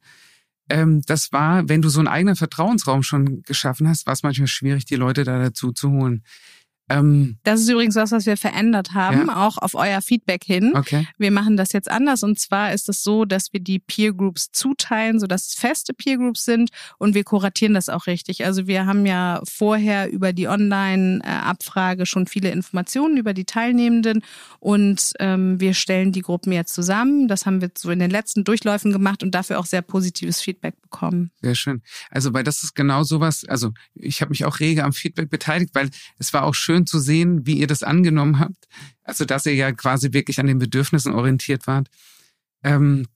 Ähm, 0.69 1.01
das 1.05 1.33
war, 1.33 1.67
wenn 1.67 1.81
du 1.81 1.89
so 1.89 1.99
einen 1.99 2.07
eigenen 2.07 2.37
Vertrauensraum 2.37 3.03
schon 3.03 3.43
geschaffen 3.43 3.89
hast, 3.89 4.05
war 4.05 4.13
es 4.13 4.23
manchmal 4.23 4.47
schwierig, 4.47 4.85
die 4.85 4.95
Leute 4.95 5.25
da 5.25 5.37
dazu 5.37 5.73
zu 5.73 5.91
holen. 5.91 6.23
Ähm, 6.89 7.37
das 7.43 7.61
ist 7.61 7.69
übrigens 7.69 7.95
was, 7.95 8.11
was 8.11 8.25
wir 8.25 8.37
verändert 8.37 8.93
haben, 8.93 9.27
ja. 9.27 9.47
auch 9.47 9.57
auf 9.57 9.75
euer 9.75 10.01
Feedback 10.01 10.43
hin. 10.43 10.73
Okay. 10.75 11.07
Wir 11.17 11.31
machen 11.31 11.57
das 11.57 11.71
jetzt 11.73 11.89
anders 11.89 12.23
und 12.23 12.39
zwar 12.39 12.73
ist 12.73 12.89
es 12.89 13.03
so, 13.03 13.25
dass 13.25 13.53
wir 13.53 13.59
die 13.59 13.79
Peer 13.79 14.13
Groups 14.13 14.51
zuteilen, 14.51 15.19
sodass 15.19 15.47
es 15.47 15.53
feste 15.53 15.93
Peer 15.93 16.17
Groups 16.17 16.45
sind 16.45 16.69
und 16.97 17.15
wir 17.15 17.23
kuratieren 17.23 17.73
das 17.73 17.89
auch 17.89 18.07
richtig. 18.07 18.45
Also 18.45 18.67
wir 18.67 18.85
haben 18.85 19.05
ja 19.05 19.41
vorher 19.49 20.11
über 20.11 20.33
die 20.33 20.47
Online-Abfrage 20.47 22.05
schon 22.05 22.27
viele 22.27 22.51
Informationen 22.51 23.17
über 23.17 23.33
die 23.33 23.45
Teilnehmenden 23.45 24.21
und 24.59 25.13
ähm, 25.19 25.59
wir 25.59 25.73
stellen 25.73 26.11
die 26.11 26.21
Gruppen 26.21 26.51
jetzt 26.51 26.73
zusammen. 26.73 27.27
Das 27.27 27.45
haben 27.45 27.61
wir 27.61 27.71
so 27.77 27.91
in 27.91 27.99
den 27.99 28.11
letzten 28.11 28.43
Durchläufen 28.43 28.91
gemacht 28.91 29.23
und 29.23 29.31
dafür 29.31 29.59
auch 29.59 29.65
sehr 29.65 29.81
positives 29.81 30.41
Feedback 30.41 30.81
bekommen. 30.81 31.31
Sehr 31.41 31.55
schön. 31.55 31.81
Also 32.09 32.33
weil 32.33 32.43
das 32.43 32.63
ist 32.63 32.75
genau 32.75 33.03
sowas, 33.03 33.45
also 33.45 33.71
ich 33.95 34.21
habe 34.21 34.29
mich 34.29 34.45
auch 34.45 34.59
rege 34.59 34.83
am 34.83 34.93
Feedback 34.93 35.29
beteiligt, 35.29 35.71
weil 35.73 35.89
es 36.17 36.33
war 36.33 36.43
auch 36.43 36.55
schön, 36.55 36.80
schön 36.81 36.87
zu 36.87 36.99
sehen, 36.99 37.45
wie 37.45 37.59
ihr 37.59 37.67
das 37.67 37.83
angenommen 37.83 38.39
habt. 38.39 38.67
Also, 39.03 39.25
dass 39.25 39.45
ihr 39.45 39.55
ja 39.55 39.71
quasi 39.71 40.13
wirklich 40.13 40.39
an 40.39 40.47
den 40.47 40.59
Bedürfnissen 40.59 41.13
orientiert 41.13 41.67
wart. 41.67 41.87
Ähm, 42.63 43.07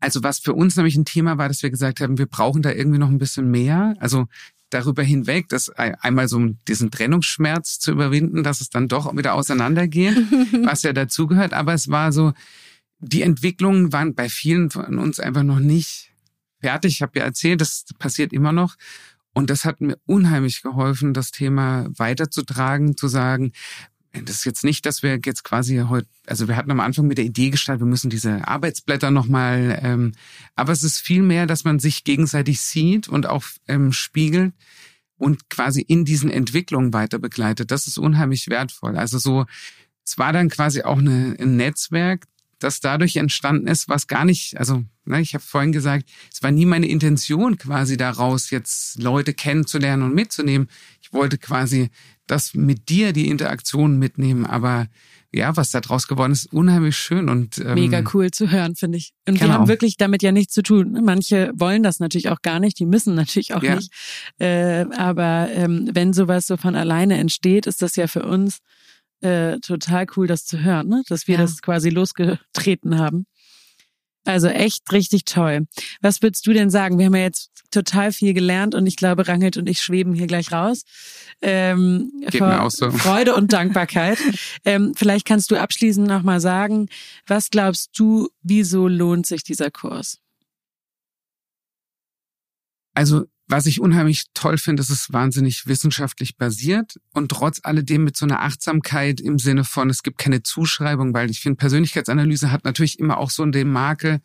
also, 0.00 0.22
was 0.22 0.38
für 0.38 0.54
uns 0.54 0.76
nämlich 0.76 0.96
ein 0.96 1.04
Thema 1.04 1.38
war, 1.38 1.48
dass 1.48 1.62
wir 1.62 1.70
gesagt 1.70 2.00
haben, 2.00 2.18
wir 2.18 2.26
brauchen 2.26 2.62
da 2.62 2.72
irgendwie 2.72 2.98
noch 2.98 3.08
ein 3.08 3.18
bisschen 3.18 3.50
mehr. 3.50 3.94
Also, 4.00 4.26
darüber 4.70 5.02
hinweg, 5.02 5.48
das 5.48 5.68
einmal 5.70 6.28
so 6.28 6.38
diesen 6.68 6.90
Trennungsschmerz 6.92 7.80
zu 7.80 7.90
überwinden, 7.90 8.44
dass 8.44 8.60
es 8.60 8.70
dann 8.70 8.86
doch 8.86 9.12
wieder 9.16 9.34
auseinandergeht, 9.34 10.16
was 10.64 10.84
ja 10.84 10.92
dazugehört. 10.92 11.52
Aber 11.52 11.74
es 11.74 11.88
war 11.88 12.12
so, 12.12 12.32
die 13.00 13.22
Entwicklungen 13.22 13.92
waren 13.92 14.14
bei 14.14 14.28
vielen 14.28 14.70
von 14.70 14.98
uns 14.98 15.18
einfach 15.18 15.42
noch 15.42 15.58
nicht 15.58 16.12
fertig. 16.60 16.94
Ich 16.94 17.02
habe 17.02 17.18
ja 17.18 17.24
erzählt, 17.24 17.60
das 17.60 17.84
passiert 17.98 18.32
immer 18.32 18.52
noch. 18.52 18.76
Und 19.32 19.50
das 19.50 19.64
hat 19.64 19.80
mir 19.80 19.96
unheimlich 20.06 20.62
geholfen, 20.62 21.14
das 21.14 21.30
Thema 21.30 21.86
weiterzutragen, 21.96 22.96
zu 22.96 23.08
sagen, 23.08 23.52
das 24.12 24.36
ist 24.36 24.44
jetzt 24.44 24.64
nicht, 24.64 24.86
dass 24.86 25.04
wir 25.04 25.20
jetzt 25.24 25.44
quasi 25.44 25.84
heute, 25.88 26.08
also 26.26 26.48
wir 26.48 26.56
hatten 26.56 26.70
am 26.72 26.80
Anfang 26.80 27.06
mit 27.06 27.18
der 27.18 27.24
Idee 27.24 27.50
gestartet, 27.50 27.82
wir 27.82 27.86
müssen 27.86 28.10
diese 28.10 28.46
Arbeitsblätter 28.46 29.12
nochmal, 29.12 29.78
ähm, 29.82 30.12
aber 30.56 30.72
es 30.72 30.82
ist 30.82 30.98
viel 30.98 31.22
mehr, 31.22 31.46
dass 31.46 31.62
man 31.62 31.78
sich 31.78 32.02
gegenseitig 32.02 32.60
sieht 32.60 33.08
und 33.08 33.26
auch 33.26 33.44
ähm, 33.68 33.92
spiegelt 33.92 34.52
und 35.16 35.48
quasi 35.48 35.82
in 35.82 36.04
diesen 36.04 36.30
Entwicklungen 36.30 36.92
weiter 36.92 37.20
begleitet. 37.20 37.70
Das 37.70 37.86
ist 37.86 37.98
unheimlich 37.98 38.48
wertvoll. 38.48 38.96
Also 38.96 39.18
so, 39.18 39.46
es 40.04 40.18
war 40.18 40.32
dann 40.32 40.48
quasi 40.48 40.82
auch 40.82 40.98
eine, 40.98 41.36
ein 41.38 41.56
Netzwerk, 41.56 42.24
das 42.60 42.80
dadurch 42.80 43.16
entstanden 43.16 43.66
ist, 43.66 43.88
was 43.88 44.06
gar 44.06 44.24
nicht, 44.24 44.56
also 44.58 44.84
ne, 45.04 45.20
ich 45.20 45.34
habe 45.34 45.42
vorhin 45.44 45.72
gesagt, 45.72 46.08
es 46.32 46.42
war 46.42 46.50
nie 46.50 46.66
meine 46.66 46.86
Intention 46.86 47.58
quasi 47.58 47.96
daraus, 47.96 48.50
jetzt 48.50 49.02
Leute 49.02 49.34
kennenzulernen 49.34 50.04
und 50.04 50.14
mitzunehmen. 50.14 50.68
Ich 51.02 51.12
wollte 51.12 51.38
quasi 51.38 51.90
das 52.26 52.54
mit 52.54 52.88
dir, 52.88 53.12
die 53.12 53.28
Interaktion 53.28 53.98
mitnehmen, 53.98 54.46
aber 54.46 54.86
ja, 55.32 55.56
was 55.56 55.70
da 55.70 55.80
draus 55.80 56.08
geworden 56.08 56.32
ist, 56.32 56.52
unheimlich 56.52 56.96
schön 56.96 57.28
und 57.28 57.58
ähm, 57.58 57.74
mega 57.74 58.02
cool 58.14 58.30
zu 58.30 58.50
hören, 58.50 58.74
finde 58.74 58.98
ich. 58.98 59.12
Und 59.28 59.38
genau. 59.38 59.46
die 59.46 59.52
haben 59.52 59.68
wirklich 59.68 59.96
damit 59.96 60.22
ja 60.22 60.32
nichts 60.32 60.52
zu 60.52 60.62
tun. 60.62 61.00
Manche 61.04 61.52
wollen 61.54 61.84
das 61.84 62.00
natürlich 62.00 62.30
auch 62.30 62.42
gar 62.42 62.58
nicht, 62.58 62.78
die 62.78 62.86
müssen 62.86 63.14
natürlich 63.14 63.54
auch 63.54 63.62
ja. 63.62 63.76
nicht. 63.76 63.92
Äh, 64.38 64.86
aber 64.96 65.48
ähm, 65.52 65.88
wenn 65.92 66.12
sowas 66.12 66.46
so 66.46 66.56
von 66.56 66.74
alleine 66.74 67.18
entsteht, 67.18 67.66
ist 67.66 67.80
das 67.80 67.94
ja 67.96 68.08
für 68.08 68.24
uns 68.24 68.58
äh, 69.20 69.58
total 69.60 70.06
cool, 70.16 70.26
das 70.26 70.44
zu 70.44 70.60
hören, 70.60 70.88
ne? 70.88 71.02
dass 71.08 71.26
wir 71.26 71.36
ja. 71.36 71.42
das 71.42 71.60
quasi 71.62 71.90
losgetreten 71.90 72.98
haben. 72.98 73.26
Also 74.24 74.48
echt 74.48 74.92
richtig 74.92 75.24
toll. 75.24 75.66
Was 76.02 76.20
würdest 76.22 76.46
du 76.46 76.52
denn 76.52 76.70
sagen? 76.70 76.98
Wir 76.98 77.06
haben 77.06 77.14
ja 77.14 77.22
jetzt 77.22 77.50
total 77.70 78.12
viel 78.12 78.34
gelernt 78.34 78.74
und 78.74 78.86
ich 78.86 78.96
glaube, 78.96 79.26
Rangelt 79.26 79.56
und 79.56 79.68
ich 79.68 79.80
schweben 79.80 80.12
hier 80.12 80.26
gleich 80.26 80.52
raus. 80.52 80.82
Ähm, 81.40 82.10
Geht 82.28 82.40
mir 82.40 82.62
auch 82.62 82.70
so. 82.70 82.90
Freude 82.90 83.34
und 83.34 83.52
Dankbarkeit. 83.52 84.18
ähm, 84.64 84.92
vielleicht 84.94 85.26
kannst 85.26 85.50
du 85.50 85.56
abschließend 85.56 86.06
nochmal 86.06 86.40
sagen, 86.40 86.88
was 87.26 87.50
glaubst 87.50 87.98
du, 87.98 88.28
wieso 88.42 88.88
lohnt 88.88 89.26
sich 89.26 89.42
dieser 89.42 89.70
Kurs? 89.70 90.18
Also 92.92 93.26
was 93.50 93.66
ich 93.66 93.80
unheimlich 93.80 94.26
toll 94.32 94.58
finde, 94.58 94.80
ist 94.80 94.90
es 94.90 95.12
wahnsinnig 95.12 95.66
wissenschaftlich 95.66 96.36
basiert 96.36 97.00
und 97.12 97.30
trotz 97.30 97.60
alledem 97.62 98.04
mit 98.04 98.16
so 98.16 98.24
einer 98.24 98.42
Achtsamkeit 98.42 99.20
im 99.20 99.38
Sinne 99.38 99.64
von, 99.64 99.90
es 99.90 100.02
gibt 100.02 100.18
keine 100.18 100.42
Zuschreibung, 100.42 101.12
weil 101.14 101.30
ich 101.30 101.40
finde, 101.40 101.56
Persönlichkeitsanalyse 101.56 102.52
hat 102.52 102.64
natürlich 102.64 102.98
immer 102.98 103.18
auch 103.18 103.30
so 103.30 103.44
den 103.44 103.70
Makel, 103.70 104.20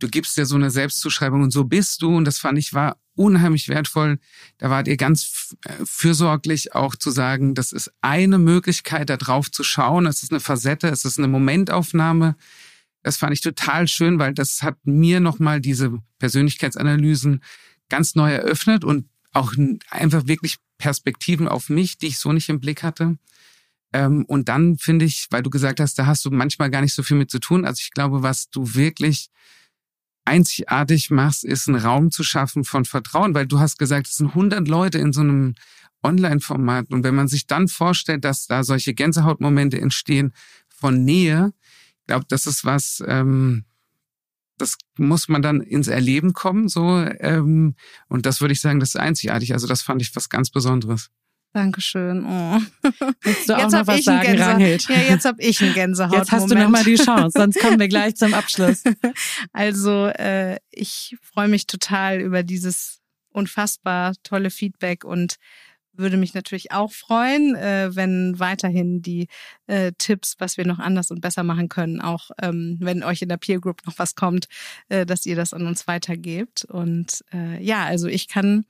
du 0.00 0.08
gibst 0.08 0.36
dir 0.36 0.44
so 0.44 0.56
eine 0.56 0.70
Selbstzuschreibung 0.70 1.42
und 1.42 1.52
so 1.52 1.64
bist 1.64 2.02
du 2.02 2.16
und 2.16 2.24
das 2.24 2.38
fand 2.38 2.58
ich 2.58 2.74
war 2.74 2.96
unheimlich 3.14 3.68
wertvoll. 3.68 4.18
Da 4.58 4.70
wart 4.70 4.88
ihr 4.88 4.96
ganz 4.96 5.56
äh, 5.64 5.72
fürsorglich 5.84 6.74
auch 6.74 6.94
zu 6.94 7.10
sagen, 7.10 7.54
das 7.54 7.72
ist 7.72 7.92
eine 8.00 8.38
Möglichkeit, 8.38 9.10
da 9.10 9.16
drauf 9.16 9.50
zu 9.50 9.64
schauen. 9.64 10.06
Es 10.06 10.22
ist 10.22 10.30
eine 10.30 10.40
Facette, 10.40 10.88
es 10.88 11.04
ist 11.04 11.18
eine 11.18 11.28
Momentaufnahme. 11.28 12.36
Das 13.02 13.16
fand 13.16 13.32
ich 13.32 13.40
total 13.40 13.88
schön, 13.88 14.18
weil 14.18 14.34
das 14.34 14.62
hat 14.62 14.76
mir 14.84 15.20
nochmal 15.20 15.60
diese 15.60 15.98
Persönlichkeitsanalysen 16.18 17.42
ganz 17.88 18.14
neu 18.14 18.32
eröffnet 18.32 18.84
und 18.84 19.08
auch 19.32 19.52
einfach 19.90 20.26
wirklich 20.26 20.56
Perspektiven 20.78 21.48
auf 21.48 21.68
mich, 21.68 21.98
die 21.98 22.08
ich 22.08 22.18
so 22.18 22.32
nicht 22.32 22.48
im 22.48 22.60
Blick 22.60 22.82
hatte. 22.82 23.18
Ähm, 23.92 24.24
und 24.26 24.48
dann 24.48 24.76
finde 24.78 25.04
ich, 25.04 25.26
weil 25.30 25.42
du 25.42 25.50
gesagt 25.50 25.80
hast, 25.80 25.98
da 25.98 26.06
hast 26.06 26.24
du 26.24 26.30
manchmal 26.30 26.70
gar 26.70 26.82
nicht 26.82 26.94
so 26.94 27.02
viel 27.02 27.16
mit 27.16 27.30
zu 27.30 27.38
tun. 27.38 27.64
Also 27.64 27.80
ich 27.80 27.90
glaube, 27.90 28.22
was 28.22 28.50
du 28.50 28.74
wirklich 28.74 29.30
einzigartig 30.24 31.10
machst, 31.10 31.44
ist 31.44 31.68
einen 31.68 31.78
Raum 31.78 32.10
zu 32.10 32.22
schaffen 32.22 32.64
von 32.64 32.84
Vertrauen, 32.84 33.34
weil 33.34 33.46
du 33.46 33.60
hast 33.60 33.78
gesagt, 33.78 34.06
es 34.06 34.16
sind 34.16 34.28
100 34.28 34.68
Leute 34.68 34.98
in 34.98 35.12
so 35.12 35.22
einem 35.22 35.54
Online-Format. 36.02 36.90
Und 36.90 37.02
wenn 37.02 37.14
man 37.14 37.28
sich 37.28 37.46
dann 37.46 37.66
vorstellt, 37.66 38.24
dass 38.24 38.46
da 38.46 38.62
solche 38.62 38.94
Gänsehautmomente 38.94 39.80
entstehen 39.80 40.32
von 40.68 41.04
Nähe, 41.04 41.52
ich 42.00 42.06
glaube, 42.06 42.26
das 42.28 42.46
ist 42.46 42.64
was, 42.64 43.02
ähm, 43.06 43.64
das 44.58 44.76
muss 44.96 45.28
man 45.28 45.42
dann 45.42 45.60
ins 45.60 45.88
Erleben 45.88 46.32
kommen, 46.32 46.68
so. 46.68 46.98
Ähm, 46.98 47.74
und 48.08 48.26
das 48.26 48.40
würde 48.40 48.52
ich 48.52 48.60
sagen, 48.60 48.80
das 48.80 48.90
ist 48.90 49.00
einzigartig. 49.00 49.52
Also 49.52 49.66
das 49.66 49.82
fand 49.82 50.02
ich 50.02 50.14
was 50.14 50.28
ganz 50.28 50.50
Besonderes. 50.50 51.10
Dankeschön. 51.52 52.24
Oh. 52.26 52.60
Willst 53.22 53.48
du 53.48 53.54
auch 53.54 53.62
jetzt 53.62 53.72
noch 53.72 53.86
was 53.86 54.04
sagen, 54.04 54.36
Gänse? 54.36 54.92
Ja, 54.92 55.00
jetzt 55.08 55.24
habe 55.24 55.40
ich 55.42 55.62
einen 55.62 55.72
Gänsehaut. 55.72 56.14
Jetzt 56.14 56.30
hast 56.30 56.50
du 56.50 56.54
noch 56.54 56.68
mal 56.68 56.84
die 56.84 56.96
Chance, 56.96 57.38
sonst 57.38 57.58
kommen 57.58 57.80
wir 57.80 57.88
gleich 57.88 58.16
zum 58.16 58.34
Abschluss. 58.34 58.82
Also 59.52 60.06
äh, 60.06 60.58
ich 60.70 61.16
freue 61.22 61.48
mich 61.48 61.66
total 61.66 62.20
über 62.20 62.42
dieses 62.42 63.00
unfassbar 63.30 64.14
tolle 64.22 64.50
Feedback 64.50 65.04
und 65.04 65.36
würde 65.98 66.16
mich 66.16 66.34
natürlich 66.34 66.72
auch 66.72 66.92
freuen, 66.92 67.54
äh, 67.54 67.90
wenn 67.94 68.38
weiterhin 68.38 69.02
die 69.02 69.28
äh, 69.66 69.92
Tipps, 69.98 70.36
was 70.38 70.56
wir 70.56 70.66
noch 70.66 70.78
anders 70.78 71.10
und 71.10 71.20
besser 71.20 71.42
machen 71.42 71.68
können, 71.68 72.00
auch 72.00 72.30
ähm, 72.40 72.78
wenn 72.80 73.02
euch 73.02 73.22
in 73.22 73.28
der 73.28 73.36
Peer 73.36 73.60
Group 73.60 73.86
noch 73.86 73.98
was 73.98 74.14
kommt, 74.14 74.48
äh, 74.88 75.04
dass 75.04 75.26
ihr 75.26 75.36
das 75.36 75.52
an 75.52 75.66
uns 75.66 75.86
weitergebt. 75.86 76.64
Und 76.64 77.24
äh, 77.32 77.62
ja, 77.62 77.84
also 77.84 78.08
ich 78.08 78.28
kann 78.28 78.64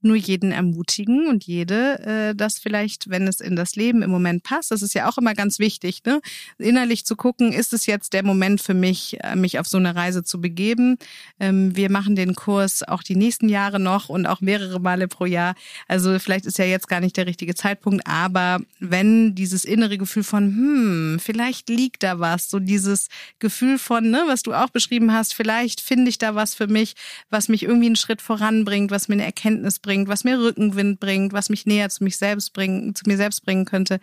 nur 0.00 0.16
jeden 0.16 0.52
ermutigen 0.52 1.26
und 1.28 1.44
jede, 1.44 1.98
äh, 2.00 2.34
dass 2.34 2.58
vielleicht, 2.58 3.08
wenn 3.10 3.26
es 3.26 3.40
in 3.40 3.56
das 3.56 3.76
Leben 3.76 4.02
im 4.02 4.10
Moment 4.10 4.42
passt, 4.42 4.70
das 4.70 4.82
ist 4.82 4.94
ja 4.94 5.08
auch 5.08 5.18
immer 5.18 5.34
ganz 5.34 5.58
wichtig, 5.58 6.02
ne? 6.04 6.20
innerlich 6.58 7.04
zu 7.04 7.16
gucken, 7.16 7.52
ist 7.52 7.72
es 7.72 7.86
jetzt 7.86 8.12
der 8.12 8.24
Moment 8.24 8.60
für 8.60 8.74
mich, 8.74 9.18
äh, 9.22 9.36
mich 9.36 9.58
auf 9.58 9.66
so 9.66 9.78
eine 9.78 9.94
Reise 9.94 10.22
zu 10.22 10.40
begeben. 10.40 10.98
Ähm, 11.40 11.74
wir 11.76 11.90
machen 11.90 12.16
den 12.16 12.34
Kurs 12.34 12.82
auch 12.82 13.02
die 13.02 13.16
nächsten 13.16 13.48
Jahre 13.48 13.80
noch 13.80 14.08
und 14.08 14.26
auch 14.26 14.40
mehrere 14.40 14.80
Male 14.80 15.08
pro 15.08 15.26
Jahr. 15.26 15.54
Also 15.88 16.18
vielleicht 16.18 16.46
ist 16.46 16.58
ja 16.58 16.64
jetzt 16.64 16.88
gar 16.88 17.00
nicht 17.00 17.16
der 17.16 17.26
richtige 17.26 17.54
Zeitpunkt, 17.54 18.06
aber 18.06 18.60
wenn 18.80 19.34
dieses 19.34 19.64
innere 19.64 19.98
Gefühl 19.98 20.24
von, 20.24 20.44
hm, 20.44 21.18
vielleicht 21.20 21.68
liegt 21.68 22.02
da 22.02 22.20
was, 22.20 22.50
so 22.50 22.58
dieses 22.58 23.08
Gefühl 23.38 23.78
von, 23.78 24.10
ne, 24.10 24.22
was 24.26 24.42
du 24.42 24.52
auch 24.54 24.70
beschrieben 24.70 25.12
hast, 25.12 25.34
vielleicht 25.34 25.80
finde 25.80 26.08
ich 26.10 26.18
da 26.18 26.34
was 26.34 26.54
für 26.54 26.66
mich, 26.66 26.94
was 27.30 27.48
mich 27.48 27.62
irgendwie 27.62 27.86
einen 27.86 27.96
Schritt 27.96 28.22
voranbringt, 28.22 28.90
was 28.90 29.08
mir 29.08 29.14
eine 29.14 29.24
Erkenntnis 29.24 29.78
bringt, 29.86 30.08
was 30.08 30.24
mir 30.24 30.38
Rückenwind 30.38 31.00
bringt, 31.00 31.32
was 31.32 31.48
mich 31.48 31.64
näher 31.64 31.88
zu 31.88 32.04
mich 32.04 32.18
selbst 32.18 32.52
bringen, 32.52 32.94
zu 32.94 33.04
mir 33.06 33.16
selbst 33.16 33.42
bringen 33.44 33.64
könnte, 33.64 33.98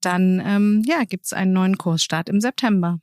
dann 0.00 0.42
ähm, 0.44 0.82
ja, 0.86 1.04
gibt's 1.04 1.32
einen 1.32 1.52
neuen 1.52 1.78
Kursstart 1.78 2.28
im 2.28 2.40
September. 2.40 2.98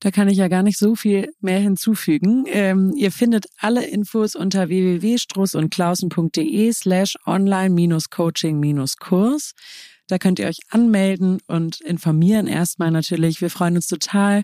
Da 0.00 0.10
kann 0.10 0.28
ich 0.28 0.36
ja 0.38 0.48
gar 0.48 0.62
nicht 0.62 0.78
so 0.78 0.94
viel 0.94 1.32
mehr 1.40 1.58
hinzufügen. 1.58 2.44
Ähm, 2.48 2.92
ihr 2.96 3.12
findet 3.12 3.46
alle 3.58 3.86
Infos 3.86 4.34
unter 4.34 4.68
www.strussundklausen.de 4.68 6.72
slash 6.72 7.16
online-coaching-kurs. 7.26 9.54
Da 10.08 10.18
könnt 10.18 10.38
ihr 10.38 10.46
euch 10.46 10.60
anmelden 10.70 11.40
und 11.46 11.80
informieren 11.80 12.46
erstmal 12.46 12.90
natürlich. 12.90 13.40
Wir 13.40 13.48
freuen 13.50 13.76
uns 13.76 13.88
total, 13.88 14.42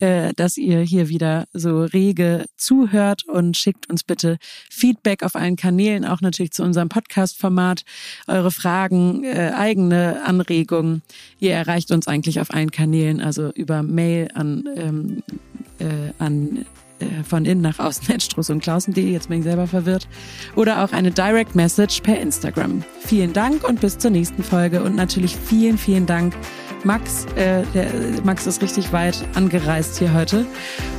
äh, 0.00 0.32
dass 0.34 0.56
ihr 0.56 0.80
hier 0.80 1.08
wieder 1.08 1.46
so 1.52 1.84
rege 1.84 2.46
zuhört 2.56 3.24
und 3.26 3.56
schickt 3.56 3.88
uns 3.88 4.02
bitte 4.02 4.38
Feedback 4.70 5.22
auf 5.22 5.36
allen 5.36 5.56
Kanälen, 5.56 6.04
auch 6.04 6.20
natürlich 6.20 6.52
zu 6.52 6.62
unserem 6.62 6.88
Podcast-Format, 6.88 7.84
eure 8.26 8.50
Fragen, 8.50 9.24
äh, 9.24 9.52
eigene 9.54 10.22
Anregungen. 10.24 11.02
Ihr 11.38 11.52
erreicht 11.52 11.90
uns 11.90 12.08
eigentlich 12.08 12.40
auf 12.40 12.52
allen 12.52 12.70
Kanälen, 12.70 13.20
also 13.20 13.50
über 13.50 13.82
Mail 13.82 14.28
an, 14.34 14.64
ähm, 14.76 15.22
äh, 15.78 16.12
an 16.18 16.64
äh, 17.00 17.24
von 17.24 17.44
innen 17.44 17.62
nach 17.62 17.78
außen 17.78 18.20
Struss 18.22 18.50
und 18.50 18.62
Klausen.de, 18.62 19.10
jetzt 19.10 19.28
bin 19.28 19.38
ich 19.38 19.44
selber 19.44 19.66
verwirrt. 19.66 20.08
Oder 20.56 20.84
auch 20.84 20.92
eine 20.92 21.10
Direct 21.10 21.54
Message 21.54 22.00
per 22.00 22.18
Instagram. 22.18 22.84
Vielen 23.00 23.32
Dank 23.32 23.68
und 23.68 23.80
bis 23.80 23.98
zur 23.98 24.10
nächsten 24.10 24.42
Folge 24.42 24.82
und 24.82 24.96
natürlich 24.96 25.36
vielen, 25.36 25.78
vielen 25.78 26.06
Dank 26.06 26.34
Max. 26.84 27.26
Äh, 27.36 27.62
der, 27.74 27.88
Max 28.24 28.46
ist 28.46 28.62
richtig 28.62 28.92
weit 28.92 29.22
angereist 29.34 29.98
hier 29.98 30.12
heute 30.14 30.46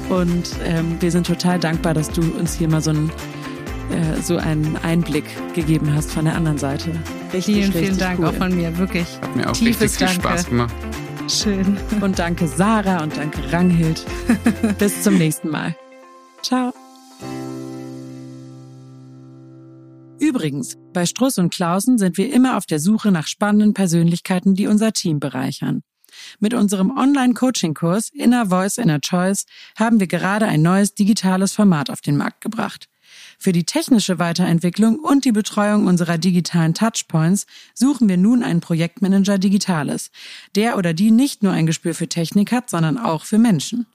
und 0.10 0.50
ähm, 0.66 0.98
wir 1.00 1.12
sind 1.12 1.28
total 1.28 1.60
dankbar, 1.60 1.94
dass 1.94 2.10
du 2.10 2.22
uns 2.22 2.54
hier 2.54 2.70
mal 2.70 2.82
so 2.82 2.92
ein 2.92 3.12
äh, 3.92 4.22
so 4.22 4.38
einen 4.38 4.78
Einblick 4.84 5.26
gegeben 5.54 5.94
hast 5.94 6.12
von 6.12 6.26
der 6.26 6.36
anderen 6.36 6.58
Seite. 6.58 6.92
Richtig, 7.34 7.56
vielen, 7.56 7.74
vielen 7.74 7.98
Dank 7.98 8.20
cool. 8.20 8.28
auch 8.28 8.34
von 8.34 8.56
mir, 8.56 8.78
wirklich. 8.78 9.08
Hat 9.22 9.36
mir 9.36 9.50
auch 9.50 9.54
Tiefes 9.54 9.82
richtig 9.82 9.98
viel 9.98 10.08
Danke. 10.08 10.22
Spaß 10.22 10.46
gemacht. 10.48 10.74
Schön. 11.28 11.78
Und 12.02 12.20
danke 12.20 12.48
Sarah 12.48 13.04
und 13.04 13.16
danke 13.16 13.40
Ranghild. 13.52 14.06
Bis 14.78 15.02
zum 15.02 15.18
nächsten 15.18 15.50
Mal. 15.50 15.76
Ciao. 16.42 16.74
Übrigens, 20.32 20.78
bei 20.94 21.06
Struss 21.06 21.38
und 21.40 21.54
Klausen 21.54 21.98
sind 21.98 22.16
wir 22.16 22.34
immer 22.34 22.56
auf 22.56 22.66
der 22.66 22.80
Suche 22.80 23.12
nach 23.12 23.28
spannenden 23.28 23.74
Persönlichkeiten, 23.74 24.56
die 24.56 24.66
unser 24.66 24.94
Team 24.94 25.20
bereichern. 25.20 25.84
Mit 26.40 26.54
unserem 26.54 26.98
Online-Coaching-Kurs 26.98 28.12
Inner 28.14 28.46
Voice, 28.46 28.78
Inner 28.78 29.02
Choice 29.02 29.46
haben 29.78 30.00
wir 30.00 30.08
gerade 30.08 30.46
ein 30.46 30.62
neues 30.62 30.94
digitales 30.94 31.52
Format 31.52 31.90
auf 31.90 32.00
den 32.00 32.16
Markt 32.16 32.40
gebracht. 32.40 32.88
Für 33.40 33.52
die 33.52 33.66
technische 33.66 34.20
Weiterentwicklung 34.20 35.00
und 35.00 35.26
die 35.26 35.34
Betreuung 35.34 35.86
unserer 35.86 36.18
digitalen 36.18 36.74
Touchpoints 36.74 37.46
suchen 37.74 38.08
wir 38.08 38.16
nun 38.16 38.42
einen 38.42 38.62
Projektmanager 38.62 39.38
Digitales, 39.38 40.12
der 40.56 40.78
oder 40.78 40.94
die 40.94 41.12
nicht 41.12 41.44
nur 41.44 41.52
ein 41.52 41.66
Gespür 41.66 41.94
für 41.94 42.08
Technik 42.08 42.54
hat, 42.54 42.70
sondern 42.70 42.98
auch 42.98 43.26
für 43.26 43.38
Menschen. 43.38 43.86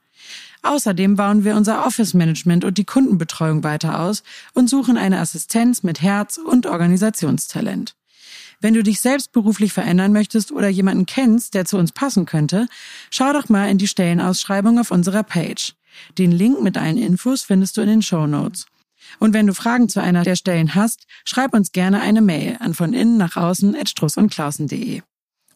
Außerdem 0.66 1.14
bauen 1.14 1.44
wir 1.44 1.54
unser 1.54 1.86
Office-Management 1.86 2.64
und 2.64 2.76
die 2.76 2.84
Kundenbetreuung 2.84 3.62
weiter 3.62 4.00
aus 4.00 4.24
und 4.52 4.68
suchen 4.68 4.98
eine 4.98 5.20
Assistenz 5.20 5.84
mit 5.84 6.02
Herz 6.02 6.38
und 6.38 6.66
Organisationstalent. 6.66 7.94
Wenn 8.60 8.74
du 8.74 8.82
dich 8.82 9.00
selbst 9.00 9.30
beruflich 9.30 9.72
verändern 9.72 10.12
möchtest 10.12 10.50
oder 10.50 10.68
jemanden 10.68 11.06
kennst, 11.06 11.54
der 11.54 11.66
zu 11.66 11.76
uns 11.76 11.92
passen 11.92 12.26
könnte, 12.26 12.66
schau 13.10 13.32
doch 13.32 13.48
mal 13.48 13.70
in 13.70 13.78
die 13.78 13.86
Stellenausschreibung 13.86 14.80
auf 14.80 14.90
unserer 14.90 15.22
Page. 15.22 15.74
Den 16.18 16.32
Link 16.32 16.60
mit 16.62 16.76
allen 16.76 16.98
Infos 16.98 17.42
findest 17.42 17.76
du 17.76 17.82
in 17.82 17.88
den 17.88 18.02
Show 18.02 18.26
Notes. 18.26 18.66
Und 19.20 19.34
wenn 19.34 19.46
du 19.46 19.54
Fragen 19.54 19.88
zu 19.88 20.02
einer 20.02 20.24
der 20.24 20.34
Stellen 20.34 20.74
hast, 20.74 21.06
schreib 21.24 21.54
uns 21.54 21.70
gerne 21.70 22.00
eine 22.00 22.22
Mail 22.22 22.56
an 22.58 22.74
von 22.74 22.92
innen 22.92 23.18
nach 23.18 23.36
außen 23.36 23.76
at 23.76 23.88
strussundklausen.de. 23.88 25.02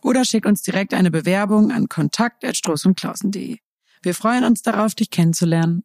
Oder 0.02 0.24
schick 0.24 0.46
uns 0.46 0.62
direkt 0.62 0.94
eine 0.94 1.10
Bewerbung 1.10 1.72
an 1.72 1.88
kontakt 1.88 2.44
at 2.44 2.56
strussundklausen.de. 2.56 3.58
Wir 4.02 4.14
freuen 4.14 4.44
uns 4.44 4.62
darauf, 4.62 4.94
dich 4.94 5.10
kennenzulernen. 5.10 5.84